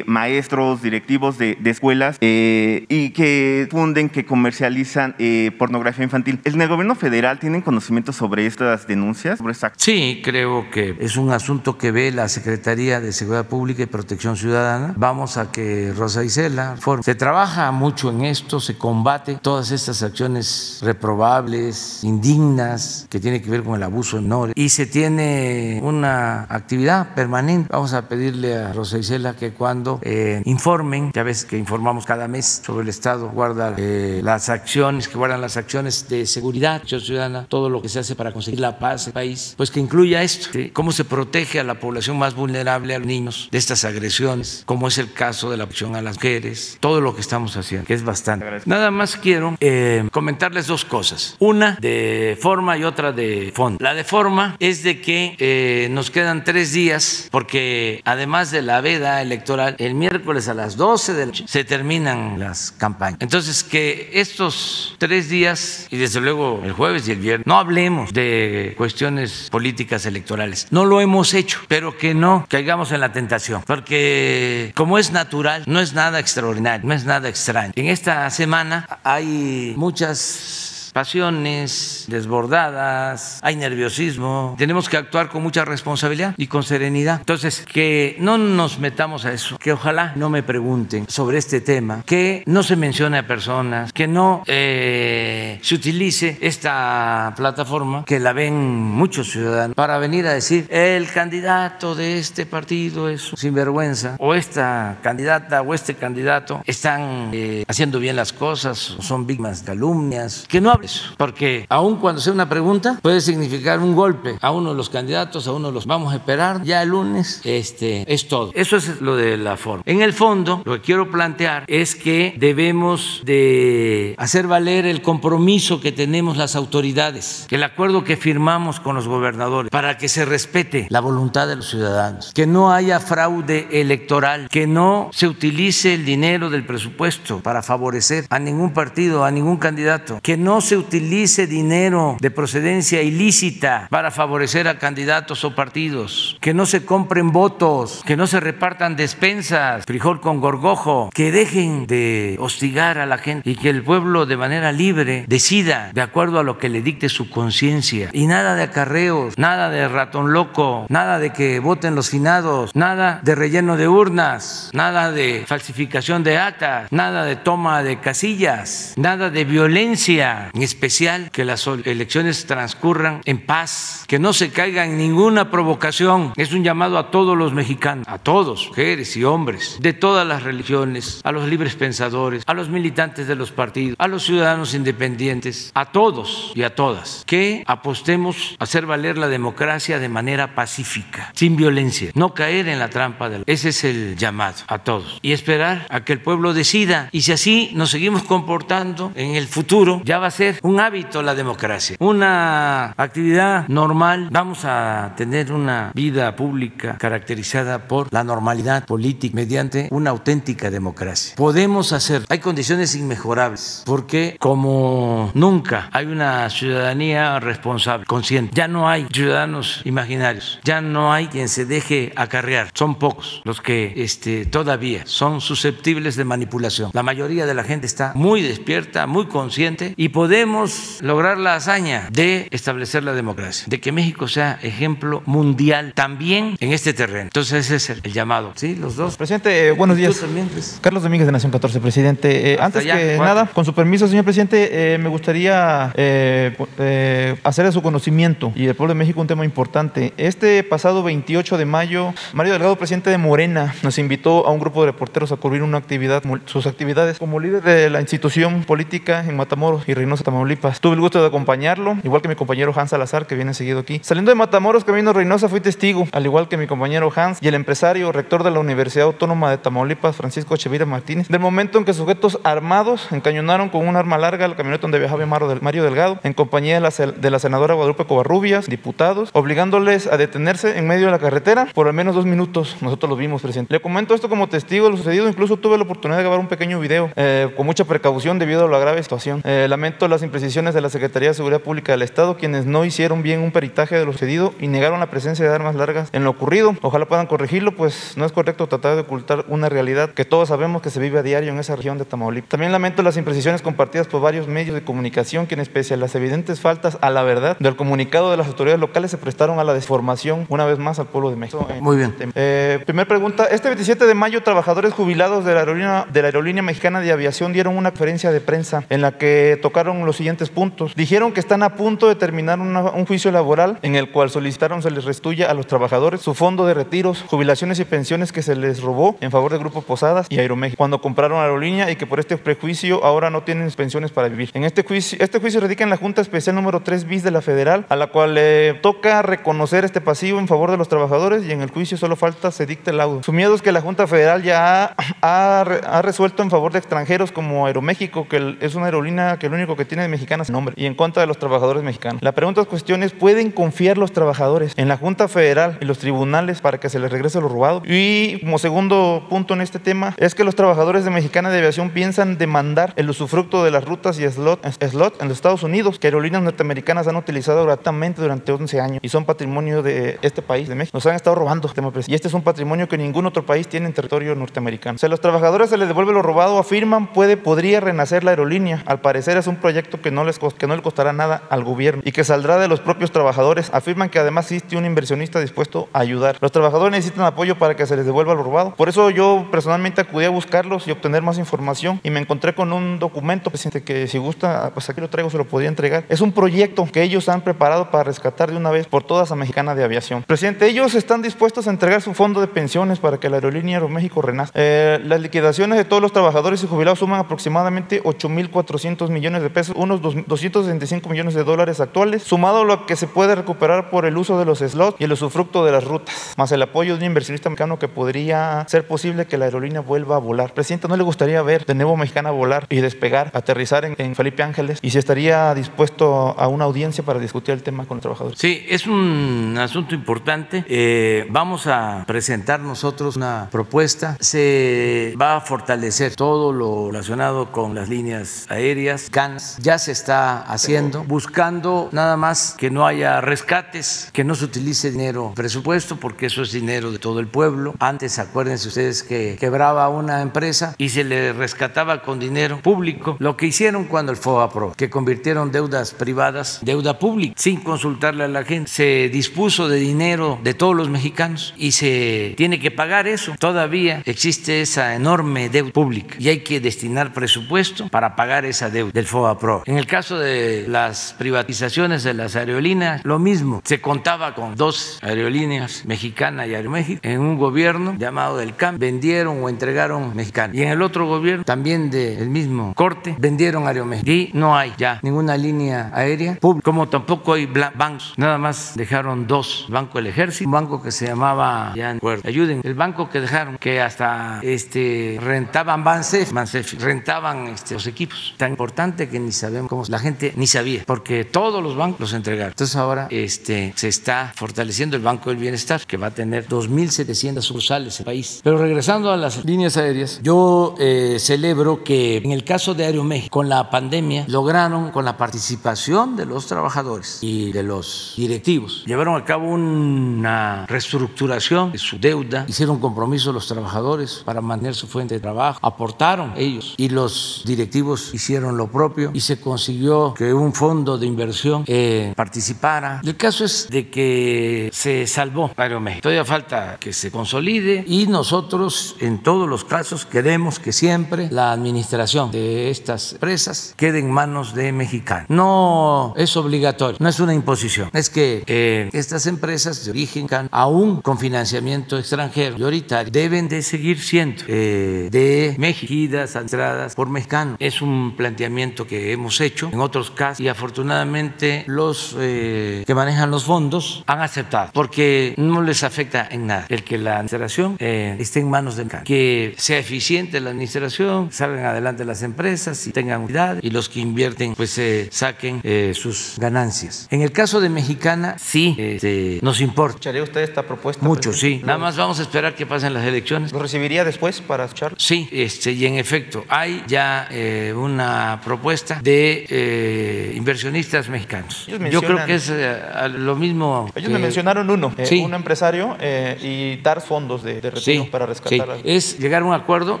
maestros, 0.06 0.82
directivos 0.82 1.38
de, 1.38 1.56
de 1.60 1.70
escuelas 1.70 2.16
y 2.20 3.10
que 3.10 3.68
funden, 3.70 4.08
que 4.08 4.24
comercializan 4.24 5.14
pornografía 5.58 6.04
infantil. 6.04 6.40
¿El 6.44 6.56
gobierno 6.68 6.94
federal 6.94 7.38
tienen 7.38 7.62
conocimiento 7.62 8.12
sobre 8.12 8.46
estas 8.46 8.86
denuncias? 8.86 8.95
Sobre 9.36 9.54
Sí, 9.76 10.20
creo 10.24 10.70
que 10.70 10.96
es 11.00 11.16
un 11.16 11.30
asunto 11.30 11.78
que 11.78 11.90
ve 11.90 12.10
la 12.10 12.28
Secretaría 12.28 13.00
de 13.00 13.12
Seguridad 13.12 13.46
Pública 13.46 13.82
y 13.82 13.86
Protección 13.86 14.36
Ciudadana. 14.36 14.94
Vamos 14.96 15.36
a 15.36 15.52
que 15.52 15.92
Rosa 15.96 16.24
Isela 16.24 16.76
se 17.02 17.14
trabaja 17.14 17.70
mucho 17.70 18.10
en 18.10 18.24
esto, 18.24 18.60
se 18.60 18.76
combate 18.76 19.38
todas 19.40 19.70
estas 19.70 20.02
acciones 20.02 20.80
reprobables, 20.82 22.02
indignas, 22.04 23.06
que 23.10 23.20
tiene 23.20 23.40
que 23.42 23.50
ver 23.50 23.62
con 23.62 23.76
el 23.76 23.82
abuso 23.82 24.16
de 24.16 24.22
menores 24.22 24.54
y 24.56 24.68
se 24.70 24.86
tiene 24.86 25.80
una 25.82 26.46
actividad 26.48 27.14
permanente. 27.14 27.68
Vamos 27.70 27.92
a 27.92 28.08
pedirle 28.08 28.56
a 28.56 28.72
Rosa 28.72 28.98
Isela 28.98 29.34
que 29.34 29.52
cuando 29.52 30.00
eh, 30.02 30.42
informen, 30.44 31.12
ya 31.14 31.22
ves 31.22 31.44
que 31.44 31.58
informamos 31.58 32.04
cada 32.06 32.28
mes 32.28 32.62
sobre 32.64 32.82
el 32.82 32.88
Estado, 32.88 33.30
guarda 33.30 33.74
eh, 33.76 34.20
las 34.22 34.48
acciones, 34.48 35.08
que 35.08 35.18
guardan 35.18 35.40
las 35.40 35.56
acciones 35.56 36.08
de 36.08 36.26
seguridad 36.26 36.82
ciudadana, 36.84 37.46
todo 37.48 37.68
lo 37.68 37.82
que 37.82 37.88
se 37.88 37.98
hace 37.98 38.14
para 38.14 38.32
conseguir 38.32 38.60
la 38.60 38.78
paz 38.78 38.85
el 38.94 39.12
país, 39.12 39.54
pues 39.56 39.70
que 39.70 39.80
incluya 39.80 40.22
esto, 40.22 40.50
cómo 40.72 40.92
se 40.92 41.04
protege 41.04 41.60
a 41.60 41.64
la 41.64 41.74
población 41.80 42.18
más 42.18 42.34
vulnerable, 42.34 42.94
a 42.94 42.98
los 42.98 43.06
niños, 43.06 43.48
de 43.50 43.58
estas 43.58 43.84
agresiones, 43.84 44.62
como 44.66 44.88
es 44.88 44.98
el 44.98 45.12
caso 45.12 45.50
de 45.50 45.56
la 45.56 45.64
opción 45.64 45.96
a 45.96 46.02
las 46.02 46.16
mujeres, 46.16 46.78
todo 46.80 47.00
lo 47.00 47.14
que 47.14 47.20
estamos 47.20 47.56
haciendo, 47.56 47.86
que 47.86 47.94
es 47.94 48.04
bastante. 48.04 48.46
Nada 48.64 48.90
más 48.90 49.16
quiero 49.16 49.56
eh, 49.60 50.08
comentarles 50.12 50.66
dos 50.66 50.84
cosas, 50.84 51.36
una 51.38 51.76
de 51.80 52.38
forma 52.40 52.76
y 52.78 52.84
otra 52.84 53.12
de 53.12 53.52
fondo. 53.54 53.78
La 53.82 53.94
de 53.94 54.04
forma 54.04 54.56
es 54.60 54.82
de 54.82 55.00
que 55.00 55.36
eh, 55.38 55.88
nos 55.90 56.10
quedan 56.10 56.44
tres 56.44 56.72
días, 56.72 57.28
porque 57.30 58.00
además 58.04 58.50
de 58.50 58.62
la 58.62 58.80
veda 58.80 59.22
electoral, 59.22 59.76
el 59.78 59.94
miércoles 59.94 60.48
a 60.48 60.54
las 60.54 60.76
12 60.76 61.12
de 61.14 61.20
la 61.20 61.26
noche 61.26 61.44
se 61.46 61.64
terminan 61.64 62.38
las 62.38 62.72
campañas. 62.72 63.18
Entonces, 63.20 63.64
que 63.64 64.10
estos 64.14 64.96
tres 64.98 65.28
días, 65.28 65.86
y 65.90 65.96
desde 65.96 66.20
luego 66.20 66.60
el 66.64 66.72
jueves 66.72 67.08
y 67.08 67.12
el 67.12 67.18
viernes, 67.18 67.46
no 67.46 67.58
hablemos 67.58 68.12
de 68.12 68.74
cuestiones 68.76 69.48
políticas 69.50 70.06
electorales. 70.06 70.68
No 70.70 70.84
lo 70.84 71.00
hemos 71.00 71.34
hecho, 71.34 71.58
pero 71.68 71.98
que 71.98 72.14
no 72.14 72.46
caigamos 72.48 72.92
en 72.92 73.00
la 73.00 73.12
tentación, 73.12 73.62
porque 73.66 74.72
como 74.76 74.98
es 74.98 75.10
natural, 75.10 75.64
no 75.66 75.80
es 75.80 75.94
nada 75.94 76.20
extraordinario, 76.20 76.86
no 76.86 76.94
es 76.94 77.04
nada 77.04 77.28
extraño. 77.28 77.72
En 77.74 77.86
esta 77.86 78.30
semana 78.30 78.86
hay 79.02 79.74
muchas 79.76 80.75
pasiones 80.96 82.06
desbordadas, 82.08 83.38
hay 83.42 83.54
nerviosismo, 83.54 84.54
tenemos 84.56 84.88
que 84.88 84.96
actuar 84.96 85.28
con 85.28 85.42
mucha 85.42 85.62
responsabilidad 85.62 86.32
y 86.38 86.46
con 86.46 86.62
serenidad. 86.62 87.18
Entonces, 87.18 87.66
que 87.70 88.16
no 88.18 88.38
nos 88.38 88.78
metamos 88.78 89.26
a 89.26 89.34
eso, 89.34 89.58
que 89.58 89.72
ojalá 89.72 90.14
no 90.16 90.30
me 90.30 90.42
pregunten 90.42 91.04
sobre 91.06 91.36
este 91.36 91.60
tema, 91.60 92.02
que 92.06 92.42
no 92.46 92.62
se 92.62 92.76
mencione 92.76 93.18
a 93.18 93.26
personas, 93.26 93.92
que 93.92 94.08
no 94.08 94.42
eh, 94.46 95.58
se 95.60 95.74
utilice 95.74 96.38
esta 96.40 97.34
plataforma, 97.36 98.06
que 98.06 98.18
la 98.18 98.32
ven 98.32 98.54
muchos 98.56 99.30
ciudadanos, 99.30 99.74
para 99.74 99.98
venir 99.98 100.26
a 100.26 100.32
decir, 100.32 100.66
el 100.70 101.10
candidato 101.12 101.94
de 101.94 102.18
este 102.18 102.46
partido 102.46 103.10
es 103.10 103.32
sinvergüenza, 103.36 104.16
o 104.18 104.34
esta 104.34 104.96
candidata 105.02 105.60
o 105.60 105.74
este 105.74 105.92
candidato 105.92 106.62
están 106.64 107.32
eh, 107.34 107.66
haciendo 107.68 108.00
bien 108.00 108.16
las 108.16 108.32
cosas, 108.32 108.78
son 108.78 109.26
víctimas 109.26 109.60
de 109.60 109.66
calumnias, 109.66 110.46
que 110.48 110.58
no 110.58 110.70
hablen 110.70 110.85
eso, 110.86 111.14
porque 111.16 111.66
aun 111.68 111.96
cuando 111.96 112.20
sea 112.20 112.32
una 112.32 112.48
pregunta 112.48 112.98
puede 113.02 113.20
significar 113.20 113.80
un 113.80 113.94
golpe 113.94 114.38
a 114.40 114.50
uno 114.50 114.70
de 114.70 114.76
los 114.76 114.88
candidatos, 114.88 115.46
a 115.46 115.52
uno 115.52 115.68
de 115.68 115.74
los 115.74 115.86
vamos 115.86 116.12
a 116.12 116.16
esperar 116.16 116.62
ya 116.62 116.82
el 116.82 116.90
lunes, 116.90 117.40
este 117.44 118.04
es 118.12 118.28
todo. 118.28 118.52
Eso 118.54 118.76
es 118.76 119.00
lo 119.00 119.16
de 119.16 119.36
la 119.36 119.56
forma. 119.56 119.82
En 119.86 120.02
el 120.02 120.12
fondo, 120.12 120.62
lo 120.64 120.74
que 120.74 120.80
quiero 120.80 121.10
plantear 121.10 121.64
es 121.66 121.94
que 121.94 122.34
debemos 122.38 123.22
de 123.24 124.14
hacer 124.18 124.46
valer 124.46 124.86
el 124.86 125.02
compromiso 125.02 125.80
que 125.80 125.92
tenemos 125.92 126.36
las 126.36 126.56
autoridades, 126.56 127.46
el 127.50 127.62
acuerdo 127.62 128.04
que 128.04 128.16
firmamos 128.16 128.80
con 128.80 128.94
los 128.94 129.08
gobernadores 129.08 129.70
para 129.70 129.98
que 129.98 130.08
se 130.08 130.24
respete 130.24 130.86
la 130.90 131.00
voluntad 131.00 131.48
de 131.48 131.56
los 131.56 131.68
ciudadanos, 131.68 132.32
que 132.32 132.46
no 132.46 132.72
haya 132.72 133.00
fraude 133.00 133.68
electoral, 133.72 134.48
que 134.50 134.66
no 134.66 135.10
se 135.12 135.26
utilice 135.26 135.94
el 135.94 136.04
dinero 136.04 136.50
del 136.50 136.64
presupuesto 136.64 137.40
para 137.40 137.62
favorecer 137.62 138.26
a 138.30 138.38
ningún 138.38 138.72
partido, 138.72 139.24
a 139.24 139.30
ningún 139.30 139.56
candidato, 139.56 140.20
que 140.22 140.36
no 140.36 140.60
se 140.60 140.75
utilice 140.76 141.46
dinero 141.46 142.16
de 142.20 142.30
procedencia 142.30 143.02
ilícita 143.02 143.86
para 143.90 144.10
favorecer 144.10 144.68
a 144.68 144.78
candidatos 144.78 145.44
o 145.44 145.54
partidos, 145.54 146.36
que 146.40 146.54
no 146.54 146.66
se 146.66 146.84
compren 146.84 147.32
votos, 147.32 148.02
que 148.06 148.16
no 148.16 148.26
se 148.26 148.40
repartan 148.40 148.96
despensas, 148.96 149.84
frijol 149.86 150.20
con 150.20 150.40
gorgojo, 150.40 151.10
que 151.14 151.32
dejen 151.32 151.86
de 151.86 152.36
hostigar 152.38 152.98
a 152.98 153.06
la 153.06 153.18
gente 153.18 153.48
y 153.48 153.56
que 153.56 153.70
el 153.70 153.82
pueblo 153.82 154.26
de 154.26 154.36
manera 154.36 154.72
libre 154.72 155.24
decida 155.28 155.90
de 155.92 156.00
acuerdo 156.00 156.38
a 156.38 156.42
lo 156.42 156.58
que 156.58 156.68
le 156.68 156.82
dicte 156.82 157.08
su 157.08 157.30
conciencia. 157.30 158.10
Y 158.12 158.26
nada 158.26 158.54
de 158.54 158.64
acarreos, 158.64 159.38
nada 159.38 159.70
de 159.70 159.88
ratón 159.88 160.32
loco, 160.32 160.86
nada 160.88 161.18
de 161.18 161.32
que 161.32 161.60
voten 161.60 161.94
los 161.94 162.10
finados, 162.10 162.70
nada 162.74 163.20
de 163.22 163.34
relleno 163.34 163.76
de 163.76 163.88
urnas, 163.88 164.70
nada 164.72 165.12
de 165.12 165.44
falsificación 165.46 166.22
de 166.22 166.38
actas, 166.38 166.90
nada 166.90 167.24
de 167.24 167.36
toma 167.36 167.82
de 167.82 168.00
casillas, 168.00 168.94
nada 168.96 169.30
de 169.30 169.44
violencia, 169.44 170.50
en 170.52 170.62
especial 170.66 171.30
que 171.30 171.44
las 171.44 171.66
elecciones 171.66 172.46
transcurran 172.46 173.20
en 173.24 173.38
paz, 173.44 174.04
que 174.06 174.18
no 174.18 174.32
se 174.32 174.50
caiga 174.50 174.84
en 174.84 174.98
ninguna 174.98 175.50
provocación. 175.50 176.32
Es 176.36 176.52
un 176.52 176.62
llamado 176.62 176.98
a 176.98 177.10
todos 177.10 177.36
los 177.36 177.52
mexicanos, 177.52 178.06
a 178.08 178.18
todos, 178.18 178.68
mujeres 178.68 179.16
y 179.16 179.24
hombres, 179.24 179.78
de 179.80 179.92
todas 179.92 180.26
las 180.26 180.42
religiones, 180.42 181.20
a 181.24 181.32
los 181.32 181.48
libres 181.48 181.74
pensadores, 181.74 182.42
a 182.46 182.54
los 182.54 182.68
militantes 182.68 183.26
de 183.26 183.36
los 183.36 183.52
partidos, 183.52 183.96
a 183.98 184.08
los 184.08 184.24
ciudadanos 184.24 184.74
independientes, 184.74 185.70
a 185.74 185.86
todos 185.86 186.52
y 186.54 186.62
a 186.62 186.74
todas, 186.74 187.24
que 187.26 187.62
apostemos 187.66 188.56
a 188.58 188.64
hacer 188.64 188.86
valer 188.86 189.18
la 189.18 189.28
democracia 189.28 189.98
de 189.98 190.08
manera 190.08 190.54
pacífica, 190.54 191.32
sin 191.34 191.56
violencia, 191.56 192.10
no 192.14 192.34
caer 192.34 192.68
en 192.68 192.78
la 192.78 192.90
trampa 192.90 193.28
de 193.28 193.38
la... 193.38 193.44
Ese 193.46 193.70
es 193.70 193.84
el 193.84 194.16
llamado 194.16 194.56
a 194.66 194.78
todos. 194.78 195.18
Y 195.22 195.32
esperar 195.32 195.86
a 195.90 196.04
que 196.04 196.12
el 196.12 196.20
pueblo 196.20 196.54
decida. 196.54 197.08
Y 197.12 197.22
si 197.22 197.32
así 197.32 197.70
nos 197.74 197.90
seguimos 197.90 198.22
comportando 198.22 199.12
en 199.14 199.34
el 199.34 199.46
futuro, 199.46 200.00
ya 200.04 200.18
va 200.18 200.28
a 200.28 200.30
ser 200.30 200.45
un 200.62 200.80
hábito 200.80 201.22
la 201.22 201.34
democracia, 201.34 201.96
una 201.98 202.92
actividad 202.96 203.68
normal, 203.68 204.28
vamos 204.30 204.64
a 204.64 205.14
tener 205.16 205.52
una 205.52 205.92
vida 205.94 206.34
pública 206.36 206.96
caracterizada 206.98 207.88
por 207.88 208.12
la 208.12 208.24
normalidad 208.24 208.86
política 208.86 209.34
mediante 209.34 209.88
una 209.90 210.10
auténtica 210.10 210.70
democracia. 210.70 211.34
Podemos 211.36 211.92
hacer, 211.92 212.22
hay 212.28 212.38
condiciones 212.38 212.94
inmejorables, 212.94 213.82
porque 213.86 214.36
como 214.38 215.30
nunca 215.34 215.88
hay 215.92 216.06
una 216.06 216.48
ciudadanía 216.50 217.40
responsable, 217.40 218.06
consciente, 218.06 218.52
ya 218.54 218.68
no 218.68 218.88
hay 218.88 219.06
ciudadanos 219.12 219.82
imaginarios, 219.84 220.60
ya 220.64 220.80
no 220.80 221.12
hay 221.12 221.28
quien 221.28 221.48
se 221.48 221.64
deje 221.64 222.12
acarrear, 222.16 222.70
son 222.74 222.96
pocos 222.96 223.42
los 223.44 223.60
que 223.60 223.94
este, 223.96 224.46
todavía 224.46 225.02
son 225.04 225.40
susceptibles 225.40 226.16
de 226.16 226.24
manipulación. 226.24 226.90
La 226.92 227.02
mayoría 227.02 227.46
de 227.46 227.54
la 227.54 227.64
gente 227.64 227.86
está 227.86 228.12
muy 228.14 228.42
despierta, 228.42 229.06
muy 229.06 229.26
consciente 229.26 229.94
y 229.96 230.08
podemos 230.36 230.98
lograr 231.00 231.38
la 231.38 231.54
hazaña 231.54 232.08
de 232.12 232.48
establecer 232.50 233.02
la 233.02 233.14
democracia, 233.14 233.64
de 233.70 233.80
que 233.80 233.90
México 233.90 234.28
sea 234.28 234.58
ejemplo 234.60 235.22
mundial 235.24 235.94
también 235.94 236.58
en 236.60 236.72
este 236.72 236.92
terreno. 236.92 237.22
Entonces 237.22 237.70
ese 237.70 237.76
es 237.76 237.88
el, 238.04 238.12
llamado. 238.12 238.52
¿Sí? 238.54 238.76
Los 238.76 238.96
dos. 238.96 239.16
Presidente, 239.16 239.68
eh, 239.68 239.70
buenos 239.70 239.96
días. 239.96 240.20
También, 240.20 240.48
pues. 240.48 240.78
Carlos 240.82 241.02
Domínguez 241.02 241.24
de 241.24 241.32
Nación 241.32 241.50
14, 241.52 241.80
presidente. 241.80 242.52
Eh, 242.52 242.58
antes 242.60 242.82
allá, 242.82 242.98
que 242.98 243.16
nada, 243.16 243.46
con 243.46 243.64
su 243.64 243.72
permiso, 243.72 244.06
señor 244.08 244.24
presidente, 244.24 244.92
eh, 244.92 244.98
me 244.98 245.08
gustaría 245.08 245.86
hacer 245.86 247.66
a 247.66 247.72
su 247.72 247.80
conocimiento 247.80 248.52
y 248.54 248.66
el 248.66 248.74
pueblo 248.74 248.92
de 248.92 248.98
México 248.98 249.22
un 249.22 249.28
tema 249.28 249.46
importante. 249.46 250.12
Este 250.18 250.62
pasado 250.64 251.02
28 251.02 251.56
de 251.56 251.64
mayo, 251.64 252.12
Mario 252.34 252.52
Delgado, 252.52 252.76
presidente 252.76 253.08
de 253.08 253.16
Morena, 253.16 253.74
nos 253.82 253.98
invitó 253.98 254.46
a 254.46 254.50
un 254.50 254.60
grupo 254.60 254.82
de 254.82 254.92
reporteros 254.92 255.32
a 255.32 255.36
cubrir 255.36 255.62
una 255.62 255.78
actividad, 255.78 256.22
sus 256.44 256.66
actividades 256.66 257.18
como 257.18 257.40
líder 257.40 257.62
de 257.62 257.88
la 257.88 258.02
institución 258.02 258.64
política 258.64 259.24
en 259.26 259.34
Matamoros 259.34 259.88
y 259.88 259.94
Reynosa, 259.94 260.25
Tamaulipas. 260.26 260.80
Tuve 260.80 260.94
el 260.94 261.00
gusto 261.00 261.20
de 261.20 261.28
acompañarlo, 261.28 261.96
igual 262.02 262.20
que 262.20 262.28
mi 262.28 262.34
compañero 262.34 262.72
Hans 262.74 262.90
Salazar, 262.90 263.26
que 263.26 263.34
viene 263.34 263.54
seguido 263.54 263.78
aquí. 263.78 264.00
Saliendo 264.02 264.30
de 264.30 264.34
Matamoros, 264.34 264.84
camino 264.84 265.12
Reynosa, 265.12 265.48
fui 265.48 265.60
testigo, 265.60 266.08
al 266.12 266.24
igual 266.24 266.48
que 266.48 266.56
mi 266.56 266.66
compañero 266.66 267.12
Hans 267.14 267.38
y 267.40 267.48
el 267.48 267.54
empresario, 267.54 268.12
rector 268.12 268.42
de 268.42 268.50
la 268.50 268.58
Universidad 268.58 269.06
Autónoma 269.06 269.50
de 269.50 269.58
Tamaulipas, 269.58 270.16
Francisco 270.16 270.56
Chevira 270.56 270.84
Martínez, 270.84 271.28
del 271.28 271.40
momento 271.40 271.78
en 271.78 271.84
que 271.84 271.94
sujetos 271.94 272.40
armados 272.42 273.08
encañonaron 273.12 273.68
con 273.68 273.86
un 273.86 273.96
arma 273.96 274.18
larga 274.18 274.48
la 274.48 274.56
camioneta 274.56 274.82
donde 274.82 274.98
viajaba 274.98 275.24
Mario 275.26 275.82
Delgado, 275.84 276.18
en 276.24 276.32
compañía 276.32 276.74
de 276.74 276.80
la, 276.80 277.30
la 277.30 277.38
senadora 277.38 277.74
Guadalupe 277.74 278.04
Covarrubias, 278.04 278.66
diputados, 278.66 279.30
obligándoles 279.32 280.08
a 280.08 280.16
detenerse 280.16 280.76
en 280.76 280.88
medio 280.88 281.06
de 281.06 281.12
la 281.12 281.20
carretera 281.20 281.68
por 281.72 281.86
al 281.86 281.94
menos 281.94 282.16
dos 282.16 282.26
minutos. 282.26 282.76
Nosotros 282.80 283.08
lo 283.08 283.16
vimos, 283.16 283.42
presidente. 283.42 283.72
Le 283.72 283.80
comento 283.80 284.12
esto 284.12 284.28
como 284.28 284.48
testigo 284.48 284.86
de 284.86 284.90
lo 284.90 284.96
sucedido, 284.96 285.28
incluso 285.28 285.56
tuve 285.56 285.76
la 285.76 285.84
oportunidad 285.84 286.18
de 286.18 286.24
grabar 286.24 286.40
un 286.40 286.48
pequeño 286.48 286.80
video 286.80 287.10
eh, 287.14 287.48
con 287.56 287.64
mucha 287.64 287.84
precaución 287.84 288.40
debido 288.40 288.66
a 288.66 288.68
la 288.68 288.78
grave 288.78 289.00
situación. 289.04 289.40
Eh, 289.44 289.66
lamento 289.68 290.08
las 290.16 290.22
imprecisiones 290.22 290.72
de 290.72 290.80
la 290.80 290.88
Secretaría 290.88 291.28
de 291.28 291.34
Seguridad 291.34 291.60
Pública 291.60 291.92
del 291.92 292.00
Estado, 292.00 292.38
quienes 292.38 292.64
no 292.64 292.86
hicieron 292.86 293.22
bien 293.22 293.40
un 293.40 293.52
peritaje 293.52 293.98
de 293.98 294.06
lo 294.06 294.12
sucedido 294.12 294.54
y 294.58 294.66
negaron 294.66 294.98
la 294.98 295.10
presencia 295.10 295.46
de 295.46 295.54
armas 295.54 295.74
largas 295.74 296.08
en 296.14 296.24
lo 296.24 296.30
ocurrido. 296.30 296.74
Ojalá 296.80 297.04
puedan 297.04 297.26
corregirlo, 297.26 297.76
pues 297.76 298.14
no 298.16 298.24
es 298.24 298.32
correcto 298.32 298.66
tratar 298.66 298.94
de 298.94 299.02
ocultar 299.02 299.44
una 299.48 299.68
realidad 299.68 300.14
que 300.14 300.24
todos 300.24 300.48
sabemos 300.48 300.80
que 300.80 300.88
se 300.88 301.00
vive 301.00 301.18
a 301.18 301.22
diario 301.22 301.52
en 301.52 301.58
esa 301.58 301.76
región 301.76 301.98
de 301.98 302.06
Tamaulipas. 302.06 302.48
También 302.48 302.72
lamento 302.72 303.02
las 303.02 303.18
imprecisiones 303.18 303.60
compartidas 303.60 304.06
por 304.06 304.22
varios 304.22 304.48
medios 304.48 304.74
de 304.74 304.84
comunicación, 304.84 305.44
quienes 305.44 305.68
pese 305.68 305.92
a 305.92 305.98
las 305.98 306.14
evidentes 306.14 306.60
faltas 306.60 306.96
a 307.02 307.10
la 307.10 307.22
verdad 307.22 307.58
del 307.58 307.76
comunicado 307.76 308.30
de 308.30 308.38
las 308.38 308.46
autoridades 308.46 308.80
locales 308.80 309.10
se 309.10 309.18
prestaron 309.18 309.58
a 309.58 309.64
la 309.64 309.74
desformación 309.74 310.46
una 310.48 310.64
vez 310.64 310.78
más 310.78 310.98
al 310.98 311.08
pueblo 311.08 311.28
de 311.28 311.36
México. 311.36 311.68
Muy 311.82 311.98
bien. 311.98 312.14
Eh, 312.34 312.78
primer 312.86 313.06
pregunta, 313.06 313.44
este 313.50 313.68
27 313.68 314.06
de 314.06 314.14
mayo 314.14 314.42
trabajadores 314.42 314.94
jubilados 314.94 315.44
de 315.44 315.52
la 315.52 315.60
aerolínea, 315.60 316.06
de 316.10 316.22
la 316.22 316.28
aerolínea 316.28 316.62
mexicana 316.62 317.00
de 317.00 317.12
aviación 317.12 317.52
dieron 317.52 317.76
una 317.76 317.90
conferencia 317.90 318.30
de 318.30 318.40
prensa 318.40 318.84
en 318.88 319.02
la 319.02 319.18
que 319.18 319.58
tocaron 319.60 320.05
los 320.06 320.16
siguientes 320.16 320.50
puntos. 320.50 320.94
Dijeron 320.94 321.32
que 321.32 321.40
están 321.40 321.62
a 321.62 321.74
punto 321.74 322.08
de 322.08 322.14
terminar 322.14 322.58
un 322.60 323.06
juicio 323.06 323.30
laboral 323.30 323.78
en 323.82 323.96
el 323.96 324.10
cual 324.10 324.30
solicitaron 324.30 324.82
se 324.82 324.90
les 324.90 325.04
restituya 325.04 325.50
a 325.50 325.54
los 325.54 325.66
trabajadores 325.66 326.20
su 326.20 326.34
fondo 326.34 326.66
de 326.66 326.74
retiros, 326.74 327.22
jubilaciones 327.26 327.78
y 327.80 327.84
pensiones 327.84 328.32
que 328.32 328.42
se 328.42 328.56
les 328.56 328.80
robó 328.80 329.16
en 329.20 329.30
favor 329.30 329.50
del 329.50 329.60
Grupo 329.60 329.82
Posadas 329.82 330.26
y 330.30 330.38
Aeroméxico 330.38 330.78
cuando 330.78 331.00
compraron 331.00 331.40
aerolínea 331.40 331.90
y 331.90 331.96
que 331.96 332.06
por 332.06 332.20
este 332.20 332.36
prejuicio 332.36 333.04
ahora 333.04 333.30
no 333.30 333.42
tienen 333.42 333.70
pensiones 333.72 334.10
para 334.10 334.28
vivir. 334.28 334.50
En 334.54 334.64
este 334.64 334.82
juicio, 334.82 335.18
este 335.20 335.38
juicio 335.38 335.60
radica 335.60 335.84
en 335.84 335.90
la 335.90 335.96
Junta 335.96 336.20
Especial 336.20 336.54
número 336.54 336.80
3 336.80 337.06
bis 337.06 337.22
de 337.22 337.30
la 337.30 337.40
Federal, 337.40 337.86
a 337.88 337.96
la 337.96 338.08
cual 338.08 338.34
le 338.34 338.74
toca 338.74 339.22
reconocer 339.22 339.84
este 339.84 340.00
pasivo 340.00 340.38
en 340.38 340.48
favor 340.48 340.70
de 340.70 340.76
los 340.76 340.88
trabajadores 340.88 341.44
y 341.44 341.52
en 341.52 341.62
el 341.62 341.70
juicio 341.70 341.96
solo 341.96 342.16
falta 342.16 342.50
se 342.50 342.66
dicte 342.66 342.90
el 342.90 342.98
laudo. 342.98 343.22
Su 343.22 343.32
miedo 343.32 343.54
es 343.54 343.62
que 343.62 343.72
la 343.72 343.80
Junta 343.80 344.06
Federal 344.06 344.42
ya 344.42 344.94
ha, 345.22 345.60
ha, 345.60 346.02
resuelto 346.02 346.42
en 346.42 346.50
favor 346.50 346.72
de 346.72 346.78
extranjeros 346.78 347.32
como 347.32 347.66
Aeroméxico, 347.66 348.28
que 348.28 348.56
es 348.60 348.74
una 348.74 348.86
aerolínea 348.86 349.38
que 349.38 349.48
lo 349.48 349.56
único 349.56 349.76
que 349.76 349.84
tiene 349.84 349.95
de 350.02 350.08
mexicana 350.08 350.42
es 350.42 350.50
nombre, 350.50 350.74
y 350.76 350.86
en 350.86 350.94
contra 350.94 351.20
de 351.20 351.26
los 351.26 351.38
trabajadores 351.38 351.82
mexicanos. 351.82 352.22
La 352.22 352.32
pregunta 352.32 352.60
es 352.60 352.66
cuestión 352.66 353.02
es, 353.02 353.12
¿pueden 353.12 353.50
confiar 353.50 353.98
los 353.98 354.12
trabajadores 354.12 354.72
en 354.76 354.88
la 354.88 354.96
Junta 354.96 355.28
Federal 355.28 355.78
y 355.80 355.84
los 355.84 355.98
tribunales 355.98 356.60
para 356.60 356.78
que 356.78 356.88
se 356.88 356.98
les 356.98 357.10
regrese 357.10 357.40
lo 357.40 357.48
robado? 357.48 357.82
Y 357.84 358.40
como 358.40 358.58
segundo 358.58 359.26
punto 359.28 359.54
en 359.54 359.60
este 359.60 359.78
tema, 359.78 360.14
es 360.18 360.34
que 360.34 360.44
los 360.44 360.54
trabajadores 360.54 361.04
de 361.04 361.10
Mexicana 361.10 361.50
de 361.50 361.58
Aviación 361.58 361.90
piensan 361.90 362.38
demandar 362.38 362.92
el 362.96 363.10
usufructo 363.10 363.64
de 363.64 363.70
las 363.70 363.84
rutas 363.84 364.18
y 364.18 364.28
slot, 364.28 364.66
slot 364.66 365.20
en 365.20 365.28
los 365.28 365.38
Estados 365.38 365.62
Unidos, 365.62 365.98
que 365.98 366.08
aerolíneas 366.08 366.42
norteamericanas 366.42 367.06
han 367.06 367.16
utilizado 367.16 367.64
gratuitamente 367.64 368.20
durante 368.22 368.52
11 368.52 368.80
años 368.80 368.98
y 369.02 369.08
son 369.08 369.24
patrimonio 369.24 369.82
de 369.82 370.18
este 370.22 370.42
país, 370.42 370.68
de 370.68 370.74
México. 370.74 370.96
Nos 370.96 371.06
han 371.06 371.14
estado 371.14 371.36
robando, 371.36 371.70
y 372.06 372.14
este 372.14 372.28
es 372.28 372.34
un 372.34 372.42
patrimonio 372.42 372.88
que 372.88 372.96
ningún 372.96 373.26
otro 373.26 373.44
país 373.44 373.68
tiene 373.68 373.86
en 373.86 373.92
territorio 373.92 374.34
norteamericano. 374.34 374.98
Si 374.98 375.06
a 375.06 375.08
los 375.08 375.20
trabajadores 375.20 375.70
se 375.70 375.76
les 375.76 375.88
devuelve 375.88 376.12
lo 376.12 376.22
robado, 376.22 376.58
afirman, 376.58 377.12
puede, 377.12 377.36
podría 377.36 377.80
renacer 377.80 378.24
la 378.24 378.30
aerolínea. 378.30 378.82
Al 378.86 379.00
parecer 379.00 379.36
es 379.36 379.46
un 379.46 379.56
proyecto 379.56 379.85
que 379.88 380.10
no, 380.10 380.24
les, 380.24 380.38
que 380.38 380.66
no 380.66 380.76
le 380.76 380.82
costará 380.82 381.12
nada 381.12 381.42
al 381.50 381.64
gobierno 381.64 382.02
y 382.04 382.12
que 382.12 382.24
saldrá 382.24 382.58
de 382.58 382.68
los 382.68 382.80
propios 382.80 383.10
trabajadores. 383.10 383.70
Afirman 383.72 384.08
que 384.08 384.18
además 384.18 384.46
existe 384.46 384.76
un 384.76 384.84
inversionista 384.84 385.40
dispuesto 385.40 385.88
a 385.92 386.00
ayudar. 386.00 386.36
Los 386.40 386.52
trabajadores 386.52 386.92
necesitan 386.92 387.24
apoyo 387.24 387.56
para 387.56 387.76
que 387.76 387.86
se 387.86 387.96
les 387.96 388.06
devuelva 388.06 388.34
lo 388.34 388.42
robado. 388.42 388.74
Por 388.74 388.88
eso 388.88 389.10
yo 389.10 389.46
personalmente 389.50 390.00
acudí 390.00 390.24
a 390.24 390.30
buscarlos 390.30 390.86
y 390.88 390.90
obtener 390.90 391.22
más 391.22 391.38
información 391.38 392.00
y 392.02 392.10
me 392.10 392.20
encontré 392.20 392.54
con 392.54 392.72
un 392.72 392.98
documento, 392.98 393.50
presidente, 393.50 393.82
que 393.82 394.06
si 394.06 394.18
gusta, 394.18 394.70
pues 394.74 394.88
aquí 394.90 395.00
lo 395.00 395.08
traigo, 395.08 395.30
se 395.30 395.38
lo 395.38 395.44
podría 395.44 395.68
entregar. 395.68 396.04
Es 396.08 396.20
un 396.20 396.32
proyecto 396.32 396.86
que 396.90 397.02
ellos 397.02 397.28
han 397.28 397.42
preparado 397.42 397.90
para 397.90 398.04
rescatar 398.04 398.50
de 398.50 398.56
una 398.56 398.70
vez 398.70 398.86
por 398.86 399.02
todas 399.02 399.32
a 399.32 399.36
Mexicana 399.36 399.74
de 399.74 399.84
Aviación. 399.84 400.22
Presidente, 400.22 400.66
ellos 400.66 400.94
están 400.94 401.22
dispuestos 401.22 401.66
a 401.68 401.70
entregar 401.70 402.02
su 402.02 402.14
fondo 402.14 402.40
de 402.40 402.48
pensiones 402.48 402.98
para 402.98 403.18
que 403.18 403.28
la 403.28 403.36
aerolínea 403.36 403.76
Aeroméxico 403.76 404.22
renazca. 404.22 404.52
Eh, 404.54 405.00
las 405.04 405.20
liquidaciones 405.20 405.78
de 405.78 405.84
todos 405.84 406.02
los 406.02 406.12
trabajadores 406.12 406.62
y 406.62 406.66
jubilados 406.66 406.98
suman 406.98 407.20
aproximadamente 407.20 408.02
8.400 408.02 409.08
millones 409.10 409.42
de 409.42 409.50
pesos 409.50 409.75
unos 409.76 410.00
265 410.00 411.08
millones 411.08 411.34
de 411.34 411.44
dólares 411.44 411.80
actuales, 411.80 412.22
sumado 412.22 412.62
a 412.62 412.64
lo 412.64 412.86
que 412.86 412.96
se 412.96 413.06
puede 413.06 413.34
recuperar 413.34 413.90
por 413.90 414.06
el 414.06 414.16
uso 414.16 414.38
de 414.38 414.44
los 414.44 414.58
slots 414.58 414.96
y 415.00 415.04
el 415.04 415.12
usufructo 415.12 415.64
de 415.64 415.72
las 415.72 415.84
rutas, 415.84 416.34
más 416.36 416.52
el 416.52 416.62
apoyo 416.62 416.94
de 416.94 417.00
un 417.00 417.06
inversionista 417.06 417.48
mexicano 417.50 417.78
que 417.78 417.88
podría 417.88 418.64
ser 418.68 418.86
posible 418.86 419.26
que 419.26 419.38
la 419.38 419.46
aerolínea 419.46 419.80
vuelva 419.80 420.16
a 420.16 420.18
volar. 420.18 420.54
Presidente, 420.54 420.88
¿no 420.88 420.96
le 420.96 421.02
gustaría 421.02 421.42
ver 421.42 421.64
de 421.66 421.74
nuevo 421.74 421.96
mexicana 421.96 422.30
volar 422.30 422.66
y 422.68 422.80
despegar, 422.80 423.30
aterrizar 423.34 423.84
en, 423.84 423.94
en 423.98 424.14
Felipe 424.14 424.42
Ángeles? 424.42 424.78
¿Y 424.82 424.90
si 424.90 424.98
estaría 424.98 425.54
dispuesto 425.54 426.34
a 426.38 426.48
una 426.48 426.64
audiencia 426.64 427.04
para 427.04 427.18
discutir 427.18 427.54
el 427.54 427.62
tema 427.62 427.84
con 427.86 427.98
los 427.98 428.02
trabajadores? 428.02 428.38
Sí, 428.38 428.64
es 428.68 428.86
un 428.86 429.56
asunto 429.58 429.94
importante. 429.94 430.64
Eh, 430.68 431.26
vamos 431.30 431.66
a 431.66 432.04
presentar 432.06 432.60
nosotros 432.60 433.16
una 433.16 433.48
propuesta. 433.50 434.16
Se 434.20 435.14
va 435.20 435.36
a 435.36 435.40
fortalecer 435.40 436.14
todo 436.14 436.52
lo 436.52 436.90
relacionado 436.90 437.52
con 437.52 437.74
las 437.74 437.88
líneas 437.88 438.46
aéreas, 438.48 439.08
CANS. 439.10 439.55
Ya 439.58 439.78
se 439.78 439.92
está 439.92 440.42
haciendo, 440.42 441.04
buscando 441.04 441.88
nada 441.92 442.16
más 442.16 442.54
que 442.58 442.70
no 442.70 442.86
haya 442.86 443.20
rescates, 443.20 444.10
que 444.12 444.24
no 444.24 444.34
se 444.34 444.44
utilice 444.44 444.90
dinero 444.90 445.32
presupuesto, 445.34 445.96
porque 445.96 446.26
eso 446.26 446.42
es 446.42 446.52
dinero 446.52 446.92
de 446.92 446.98
todo 446.98 447.20
el 447.20 447.26
pueblo. 447.26 447.74
Antes, 447.78 448.18
acuérdense 448.18 448.68
ustedes 448.68 449.02
que 449.02 449.36
quebraba 449.38 449.88
una 449.88 450.22
empresa 450.22 450.74
y 450.78 450.90
se 450.90 451.04
le 451.04 451.32
rescataba 451.32 452.02
con 452.02 452.18
dinero 452.18 452.60
público. 452.62 453.16
Lo 453.18 453.36
que 453.36 453.46
hicieron 453.46 453.84
cuando 453.84 454.12
el 454.12 454.18
FOA 454.18 454.50
Pro, 454.50 454.72
que 454.76 454.90
convirtieron 454.90 455.50
deudas 455.52 455.92
privadas, 455.92 456.60
deuda 456.62 456.98
pública, 456.98 457.34
sin 457.36 457.60
consultarle 457.60 458.24
a 458.24 458.28
la 458.28 458.44
gente. 458.44 458.70
Se 458.70 459.08
dispuso 459.08 459.68
de 459.68 459.78
dinero 459.78 460.38
de 460.42 460.54
todos 460.54 460.74
los 460.74 460.88
mexicanos 460.88 461.54
y 461.56 461.72
se 461.72 462.34
tiene 462.36 462.60
que 462.60 462.70
pagar 462.70 463.06
eso. 463.06 463.34
Todavía 463.38 464.02
existe 464.04 464.60
esa 464.60 464.94
enorme 464.94 465.48
deuda 465.48 465.72
pública 465.72 466.16
y 466.18 466.28
hay 466.28 466.40
que 466.40 466.60
destinar 466.60 467.12
presupuesto 467.12 467.88
para 467.88 468.16
pagar 468.16 468.44
esa 468.44 468.70
deuda 468.70 468.92
del 468.92 469.06
FOA 469.06 469.38
Pro. 469.46 469.62
En 469.66 469.78
el 469.78 469.86
caso 469.86 470.18
de 470.18 470.64
las 470.66 471.14
privatizaciones 471.16 472.02
de 472.02 472.14
las 472.14 472.34
aerolíneas, 472.34 473.04
lo 473.04 473.20
mismo. 473.20 473.60
Se 473.62 473.80
contaba 473.80 474.34
con 474.34 474.56
dos 474.56 474.98
aerolíneas, 475.02 475.84
Mexicana 475.84 476.48
y 476.48 476.54
Aeroméxico, 476.56 476.98
en 477.04 477.20
un 477.20 477.38
gobierno 477.38 477.94
llamado 477.96 478.38
del 478.38 478.56
CAM, 478.56 478.76
vendieron 478.76 479.40
o 479.44 479.48
entregaron 479.48 480.16
Mexicana. 480.16 480.52
Y 480.52 480.62
en 480.62 480.70
el 480.70 480.82
otro 480.82 481.06
gobierno, 481.06 481.44
también 481.44 481.90
del 481.90 482.28
mismo 482.28 482.74
corte, 482.74 483.14
vendieron 483.20 483.68
Aeroméxico. 483.68 484.10
Y 484.10 484.30
no 484.34 484.56
hay 484.56 484.74
ya 484.78 484.98
ninguna 485.04 485.36
línea 485.36 485.92
aérea 485.94 486.34
pública, 486.40 486.64
como 486.64 486.88
tampoco 486.88 487.34
hay 487.34 487.46
bancos. 487.46 488.14
Nada 488.16 488.38
más 488.38 488.72
dejaron 488.74 489.28
dos, 489.28 489.66
Banco 489.68 489.98
del 489.98 490.08
Ejército, 490.08 490.48
un 490.48 490.54
banco 490.54 490.82
que 490.82 490.90
se 490.90 491.06
llamaba, 491.06 491.72
ya 491.76 491.90
no 491.90 491.94
recuerdo, 491.94 492.28
ayuden, 492.28 492.62
el 492.64 492.74
banco 492.74 493.08
que 493.08 493.20
dejaron, 493.20 493.58
que 493.58 493.80
hasta 493.80 494.40
este 494.42 495.20
rentaban 495.22 495.84
Bansef 495.84 496.32
rentaban 496.80 497.46
este, 497.46 497.74
los 497.74 497.86
equipos. 497.86 498.34
Tan 498.36 498.50
importante 498.50 499.08
que 499.08 499.20
ni 499.20 499.35
sabemos 499.36 499.68
cómo, 499.68 499.84
la 499.88 499.98
gente 499.98 500.32
ni 500.36 500.46
sabía, 500.46 500.82
porque 500.86 501.24
todos 501.24 501.62
los 501.62 501.76
bancos 501.76 502.00
los 502.00 502.12
entregaron. 502.12 502.52
Entonces 502.52 502.76
ahora 502.76 503.08
este, 503.10 503.72
se 503.76 503.88
está 503.88 504.32
fortaleciendo 504.34 504.96
el 504.96 505.02
Banco 505.02 505.30
del 505.30 505.38
Bienestar, 505.38 505.86
que 505.86 505.96
va 505.96 506.08
a 506.08 506.10
tener 506.10 506.48
2.700 506.48 507.40
sucursales 507.40 507.96
en 507.96 508.02
el 508.02 508.04
país. 508.06 508.40
Pero 508.42 508.58
regresando 508.58 509.10
a 509.10 509.16
las 509.16 509.44
líneas 509.44 509.76
aéreas, 509.76 510.20
yo 510.22 510.74
eh, 510.78 511.16
celebro 511.18 511.84
que 511.84 512.16
en 512.18 512.32
el 512.32 512.44
caso 512.44 512.74
de 512.74 512.84
Aeroméxico, 512.84 513.30
con 513.30 513.48
la 513.48 513.70
pandemia, 513.70 514.24
lograron 514.28 514.90
con 514.90 515.04
la 515.04 515.16
participación 515.16 516.16
de 516.16 516.26
los 516.26 516.46
trabajadores 516.46 517.18
y 517.22 517.52
de 517.52 517.62
los 517.62 518.14
directivos, 518.16 518.84
llevaron 518.86 519.20
a 519.20 519.24
cabo 519.24 519.48
una 519.48 520.66
reestructuración 520.66 521.72
de 521.72 521.78
su 521.78 521.98
deuda, 521.98 522.44
hicieron 522.48 522.78
compromiso 522.78 523.32
los 523.32 523.46
trabajadores 523.46 524.22
para 524.24 524.40
mantener 524.40 524.74
su 524.74 524.86
fuente 524.86 525.14
de 525.14 525.20
trabajo, 525.20 525.58
aportaron 525.62 526.32
ellos 526.36 526.74
y 526.76 526.88
los 526.88 527.42
directivos 527.44 528.14
hicieron 528.14 528.56
lo 528.56 528.68
propio 528.68 529.10
y 529.12 529.20
se 529.26 529.40
consiguió 529.40 530.14
que 530.14 530.32
un 530.32 530.54
fondo 530.54 530.96
de 530.98 531.06
inversión 531.06 531.64
eh, 531.66 532.12
participara. 532.14 533.00
El 533.04 533.16
caso 533.16 533.44
es 533.44 533.68
de 533.68 533.90
que 533.90 534.70
se 534.72 535.06
salvó 535.08 535.50
Aeroméxico. 535.56 536.02
Todavía 536.02 536.24
falta 536.24 536.76
que 536.78 536.92
se 536.92 537.10
consolide 537.10 537.84
y 537.88 538.06
nosotros 538.06 538.94
en 539.00 539.22
todos 539.22 539.48
los 539.48 539.64
casos 539.64 540.06
queremos 540.06 540.60
que 540.60 540.72
siempre 540.72 541.28
la 541.32 541.50
administración 541.50 542.30
de 542.30 542.70
estas 542.70 543.14
empresas 543.14 543.74
quede 543.76 543.98
en 543.98 544.10
manos 544.12 544.54
de 544.54 544.70
mexicanos. 544.70 545.28
No 545.28 546.14
es 546.16 546.36
obligatorio, 546.36 546.98
no 547.00 547.08
es 547.08 547.18
una 547.18 547.34
imposición, 547.34 547.90
es 547.92 548.10
que 548.10 548.44
eh, 548.46 548.90
estas 548.92 549.26
empresas 549.26 549.84
de 549.84 549.90
origen 549.90 550.28
aún 550.52 551.00
con 551.00 551.18
financiamiento 551.18 551.98
extranjero 551.98 552.54
prioritario 552.54 553.10
deben 553.10 553.48
de 553.48 553.62
seguir 553.62 554.00
siendo 554.00 554.44
eh, 554.46 555.08
de 555.10 555.56
México, 555.58 555.92
administradas 556.16 556.94
por 556.94 557.08
mexicanos. 557.08 557.56
Es 557.58 557.82
un 557.82 558.14
planteamiento 558.16 558.86
que 558.86 559.15
hemos 559.16 559.40
hecho 559.40 559.70
en 559.72 559.80
otros 559.80 560.10
casos 560.10 560.40
y 560.40 560.48
afortunadamente 560.48 561.64
los 561.66 562.16
eh, 562.18 562.84
que 562.86 562.94
manejan 562.94 563.30
los 563.30 563.44
fondos 563.44 564.04
han 564.06 564.20
aceptado 564.20 564.70
porque 564.72 565.34
no 565.36 565.62
les 565.62 565.82
afecta 565.82 566.26
en 566.30 566.46
nada 566.46 566.66
el 566.68 566.84
que 566.84 566.98
la 566.98 567.16
administración 567.16 567.76
eh, 567.78 568.16
esté 568.18 568.40
en 568.40 568.50
manos 568.50 568.76
de 568.76 568.84
mexicanos. 568.84 569.06
Que 569.06 569.54
sea 569.58 569.78
eficiente 569.78 570.40
la 570.40 570.50
administración, 570.50 571.30
salgan 571.32 571.64
adelante 571.64 572.04
las 572.04 572.22
empresas 572.22 572.86
y 572.86 572.92
tengan 572.92 573.22
unidad 573.22 573.58
y 573.60 573.70
los 573.70 573.88
que 573.88 574.00
invierten 574.00 574.54
pues 574.54 574.80
saquen 575.10 575.62
sus 575.94 576.36
ganancias. 576.38 577.08
En 577.10 577.22
el 577.22 577.32
caso 577.32 577.60
de 577.60 577.68
Mexicana, 577.68 578.36
sí, 578.38 578.74
este, 578.78 579.38
nos 579.42 579.60
importa. 579.60 579.96
¿Escucharía 579.96 580.22
usted 580.22 580.42
esta 580.42 580.62
propuesta? 580.62 581.04
Mucho, 581.04 581.32
sí. 581.32 581.60
Nada 581.64 581.78
más 581.78 581.96
vamos 581.96 582.18
a 582.20 582.22
esperar 582.22 582.54
que 582.54 582.66
pasen 582.66 582.94
las 582.94 583.04
elecciones. 583.04 583.52
¿Lo 583.52 583.58
recibiría 583.58 584.04
después 584.04 584.40
para 584.40 584.64
escucharlo? 584.64 584.96
Sí, 584.98 585.28
este, 585.32 585.72
y 585.72 585.86
en 585.86 585.94
efecto, 585.94 586.44
hay 586.48 586.84
ya 586.86 587.28
eh, 587.30 587.74
una 587.76 588.40
propuesta 588.44 589.00
de 589.06 589.46
eh, 589.48 590.32
inversionistas 590.34 591.08
mexicanos. 591.08 591.68
Yo 591.90 592.02
creo 592.02 592.26
que 592.26 592.34
es 592.34 592.50
eh, 592.50 592.76
lo 593.10 593.36
mismo. 593.36 593.88
Ellos 593.94 594.10
me 594.10 594.18
mencionaron 594.18 594.68
uno, 594.68 594.92
un 595.22 595.34
empresario 595.34 595.96
y 596.42 596.76
dar 596.78 597.00
fondos 597.00 597.44
de, 597.44 597.60
de 597.60 597.70
retiro 597.70 598.10
para 598.10 598.26
rescatar. 598.26 598.76
Sí. 598.76 598.82
Es 598.84 599.18
llegar 599.18 599.42
a 599.42 599.44
un 599.44 599.54
acuerdo, 599.54 600.00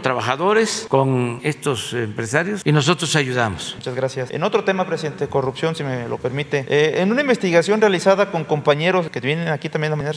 trabajadores 0.00 0.86
con 0.88 1.40
estos 1.42 1.92
empresarios 1.92 2.62
y 2.64 2.72
nosotros 2.72 3.14
ayudamos. 3.14 3.74
Muchas 3.76 3.94
gracias. 3.94 4.30
En 4.30 4.42
otro 4.42 4.64
tema, 4.64 4.86
presidente, 4.86 5.28
corrupción, 5.28 5.76
si 5.76 5.84
me 5.84 6.08
lo 6.08 6.16
permite. 6.16 6.64
en 7.00 7.12
una 7.12 7.20
investigación 7.20 7.82
realizada 7.82 8.30
con 8.30 8.44
compañeros 8.44 9.10
que 9.10 9.20
vienen 9.20 9.48
aquí 9.48 9.68
también 9.68 9.92
a 9.92 9.96
mañana, 9.96 10.16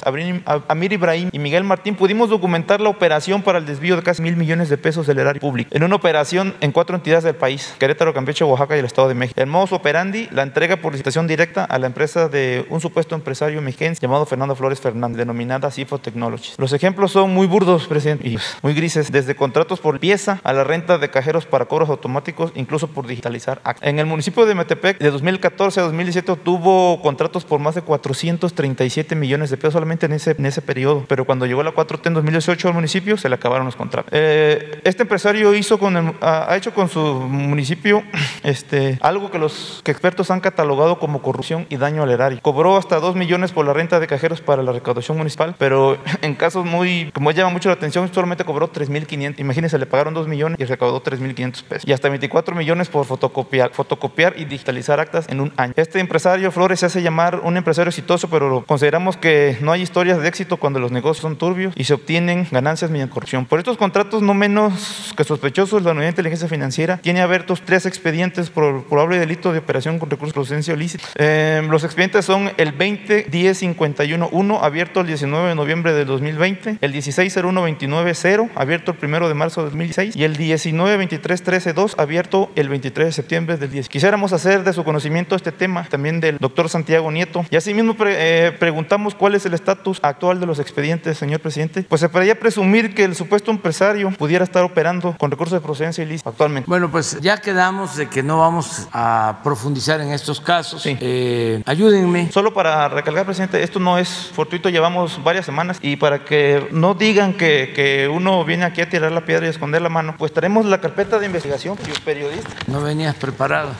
Amir 0.70 0.94
Ibrahim 0.94 1.30
y 1.34 1.40
Miguel 1.40 1.66
Martín, 1.66 1.96
pudimos 1.96 2.30
documentar 2.30 2.80
la 2.80 2.88
operación 2.88 3.42
para 3.42 3.60
el 3.60 3.66
desvío 3.66 3.98
de 3.98 4.04
casi 4.04 4.22
mil 4.22 4.38
millones 4.38 4.70
de 4.70 4.78
pesos 4.78 5.06
del 5.08 5.20
erario 5.20 5.42
público 5.42 5.70
en 5.76 5.84
una 5.84 5.96
operación 5.96 6.56
en 6.62 6.72
cuatro 6.72 6.96
entidades 6.96 7.26
del 7.26 7.36
país, 7.36 7.76
Querétaro, 7.80 8.14
Campeche, 8.14 8.46
Oaxaca 8.46 8.77
el 8.80 8.86
Estado 8.86 9.08
de 9.08 9.16
México. 9.16 9.40
El 9.40 9.48
modus 9.48 9.72
operandi, 9.72 10.28
la 10.32 10.44
entrega 10.44 10.78
por 10.78 10.92
licitación 10.92 11.28
directa 11.28 11.66
a 11.66 11.80
la 11.80 11.88
empresa 11.88 12.30
de 12.30 12.66
un 12.70 12.82
supuesto 12.82 13.16
empresario 13.16 13.62
mexiquense 13.62 14.02
llamado 14.02 14.26
Fernando 14.26 14.56
Flores 14.56 14.80
Fernández, 14.80 15.18
denominada 15.18 15.72
Cifo 15.72 16.00
Technologies. 16.00 16.56
Los 16.58 16.74
ejemplos 16.74 17.12
son 17.12 17.34
muy 17.34 17.48
burdos, 17.48 17.88
presidente, 17.88 18.38
muy 18.62 18.74
grises, 18.74 19.12
desde 19.12 19.36
contratos 19.36 19.80
por 19.80 20.00
pieza 20.00 20.40
a 20.44 20.54
la 20.54 20.64
renta 20.64 20.98
de 20.98 21.10
cajeros 21.10 21.46
para 21.46 21.66
cobros 21.66 21.90
automáticos, 21.90 22.52
incluso 22.56 22.88
por 22.88 23.08
digitalizar 23.08 23.62
actas. 23.64 23.88
En 23.88 24.00
el 24.00 24.06
municipio 24.06 24.46
de 24.46 24.56
Metepec, 24.56 25.00
de 25.00 25.12
2014 25.12 25.80
a 25.80 25.84
2017, 25.84 26.36
tuvo 26.44 27.02
contratos 27.02 27.46
por 27.46 27.60
más 27.60 27.76
de 27.76 27.82
437 27.82 29.16
millones 29.16 29.50
de 29.50 29.58
pesos 29.58 29.74
solamente 29.74 30.06
en 30.06 30.14
ese, 30.14 30.32
en 30.32 30.46
ese 30.46 30.62
periodo. 30.62 31.06
Pero 31.08 31.26
cuando 31.26 31.46
llegó 31.46 31.64
la 31.64 31.74
4T 31.74 32.08
en 32.08 32.14
2018 32.16 32.68
al 32.68 32.74
municipio, 32.74 33.18
se 33.18 33.30
le 33.30 33.36
acabaron 33.36 33.66
los 33.66 33.76
contratos. 33.76 34.12
Eh, 34.14 34.82
este 34.84 35.04
empresario 35.04 35.54
hizo 35.54 35.78
con 35.78 36.18
ha 36.22 36.56
hecho 36.56 36.74
con 36.74 36.90
su 36.90 37.00
municipio 37.02 38.04
este, 38.44 38.67
algo 39.02 39.32
que 39.32 39.40
los 39.40 39.82
expertos 39.86 40.32
han 40.32 40.40
catalogado 40.40 41.00
como 41.00 41.22
corrupción 41.22 41.66
y 41.70 41.78
daño 41.78 42.04
al 42.04 42.12
erario. 42.12 42.40
Cobró 42.42 42.78
hasta 42.78 43.00
2 43.00 43.16
millones 43.16 43.52
por 43.52 43.66
la 43.66 43.74
renta 43.74 44.00
de 44.00 44.08
cajeros 44.08 44.42
para 44.42 44.64
la 44.64 44.72
recaudación 44.72 45.18
municipal, 45.18 45.56
pero 45.58 45.98
en 46.22 46.36
casos 46.36 46.66
muy, 46.66 47.12
como 47.14 47.32
llama 47.32 47.52
mucho 47.52 47.70
la 47.70 47.76
atención, 47.76 48.10
solamente 48.14 48.44
cobró 48.44 48.72
3.500. 48.72 49.40
Imagínense, 49.40 49.78
le 49.78 49.86
pagaron 49.86 50.14
2 50.14 50.28
millones 50.28 50.60
y 50.60 50.66
recaudó 50.66 51.02
3.500 51.02 51.64
pesos. 51.64 51.88
Y 51.88 51.94
hasta 51.94 52.10
24 52.10 52.56
millones 52.56 52.90
por 52.90 53.06
fotocopiar, 53.06 53.72
fotocopiar 53.74 54.34
y 54.38 54.46
digitalizar 54.46 55.00
actas 55.00 55.28
en 55.30 55.42
un 55.42 55.54
año. 55.58 55.74
Este 55.76 56.00
empresario 56.00 56.52
Flores 56.52 56.80
se 56.80 56.88
hace 56.88 57.02
llamar 57.02 57.42
un 57.44 57.58
empresario 57.58 57.90
exitoso, 57.90 58.30
pero 58.30 58.64
consideramos 58.66 59.18
que 59.18 59.58
no 59.62 59.72
hay 59.72 59.82
historias 59.82 60.20
de 60.20 60.28
éxito 60.28 60.58
cuando 60.58 60.80
los 60.80 60.92
negocios 60.92 61.22
son 61.22 61.38
turbios 61.38 61.74
y 61.76 61.84
se 61.84 61.94
obtienen 61.94 62.48
ganancias 62.52 62.92
mediante 62.92 63.14
corrupción. 63.14 63.46
Por 63.46 63.60
estos 63.60 63.78
contratos, 63.78 64.22
no 64.22 64.34
menos 64.34 65.14
que 65.16 65.24
sospechosos, 65.24 65.84
la 65.84 65.92
Unidad 65.92 66.06
de 66.06 66.10
Inteligencia 66.10 66.48
Financiera 66.48 66.98
tiene 66.98 67.22
abiertos 67.22 67.62
tres 67.64 67.86
expedientes 67.86 68.47
por 68.50 68.84
probable 68.86 69.20
delito 69.20 69.52
de 69.52 69.60
operación 69.60 70.00
con 70.00 70.10
recursos 70.10 70.34
de 70.34 70.36
procedencia 70.36 70.74
ilícita. 70.74 71.08
Eh, 71.16 71.66
los 71.70 71.84
expedientes 71.84 72.26
son 72.26 72.52
el 72.58 72.72
20 72.72 73.28
10 73.30 73.58
51 73.58 74.30
1 74.32 74.64
abierto 74.64 75.02
el 75.02 75.08
19 75.08 75.50
de 75.50 75.56
noviembre 75.56 75.94
de 75.94 76.06
2020, 76.06 76.78
el 76.82 76.92
16 76.92 77.38
01 77.38 77.62
29 77.62 78.14
0 78.14 78.50
abierto 78.56 78.96
el 79.00 79.08
1 79.08 79.28
de 79.28 79.34
marzo 79.34 79.62
de 79.62 79.66
2016 79.66 80.16
y 80.16 80.24
el 80.24 80.36
19 80.36 80.98
23 80.98 81.44
13 81.44 81.74
2 81.74 81.96
abierto 81.98 82.52
el 82.56 82.70
23 82.70 83.08
de 83.08 83.12
septiembre 83.12 83.58
del 83.58 83.72
10. 83.72 83.90
Quisiéramos 83.90 84.34
hacer 84.34 84.64
de 84.64 84.74
su 84.74 84.84
conocimiento 84.84 85.36
este 85.36 85.52
tema 85.52 85.86
también 85.90 86.20
del 86.20 86.38
doctor 86.38 86.70
Santiago 86.70 87.12
Nieto 87.12 87.46
y 87.50 87.56
asimismo 87.56 87.96
pre, 87.96 88.48
eh, 88.48 88.52
preguntamos 88.52 89.16
cuál 89.16 89.36
es 89.36 89.46
el 89.46 89.54
estatus 89.54 90.00
actual 90.02 90.40
de 90.40 90.46
los 90.46 90.60
expedientes, 90.60 91.18
señor 91.18 91.40
presidente. 91.40 91.84
Pues 91.84 92.02
se 92.02 92.10
podría 92.10 92.40
presumir 92.40 92.94
que 92.94 93.04
el 93.04 93.16
supuesto 93.16 93.52
empresario 93.52 94.12
pudiera 94.12 94.44
estar 94.44 94.64
operando 94.64 95.16
con 95.18 95.32
recursos 95.32 95.60
de 95.60 95.66
procedencia 95.66 96.04
ilícita 96.04 96.30
actualmente. 96.30 96.68
Bueno, 96.68 96.90
pues 96.92 97.20
ya 97.22 97.38
quedamos 97.38 97.96
de 97.96 98.08
que 98.08 98.24
no 98.24 98.37
no 98.38 98.42
vamos 98.42 98.88
a 98.94 99.40
profundizar 99.44 100.00
en 100.00 100.12
estos 100.14 100.40
casos. 100.40 100.84
Sí. 100.84 100.96
Eh, 101.02 101.64
ayúdenme. 101.66 102.32
Solo 102.32 102.54
para 102.54 102.88
recalcar, 102.88 103.26
presidente, 103.26 103.64
esto 103.64 103.80
no 103.80 103.98
es 103.98 104.30
fortuito, 104.32 104.70
llevamos 104.70 105.24
varias 105.24 105.46
semanas 105.46 105.80
y 105.82 105.96
para 105.96 106.24
que 106.24 106.68
no 106.72 106.94
digan 106.94 107.34
que, 107.34 107.74
que 107.76 108.08
uno 108.08 108.46
viene 108.46 108.66
aquí 108.66 108.82
a 108.82 108.90
tirar 108.90 109.12
la 109.12 109.26
piedra 109.26 109.46
y 109.46 109.48
a 109.48 109.52
esconder 109.52 109.82
la 109.82 109.90
mano, 109.90 110.14
pues 110.18 110.32
tenemos 110.32 110.68
la 110.68 110.80
carpeta 110.80 111.18
de 111.18 111.26
investigación 111.26 111.78
y 111.88 112.00
periodista. 112.02 112.50
No 112.68 112.82
venías 112.82 113.16
preparado. 113.16 113.72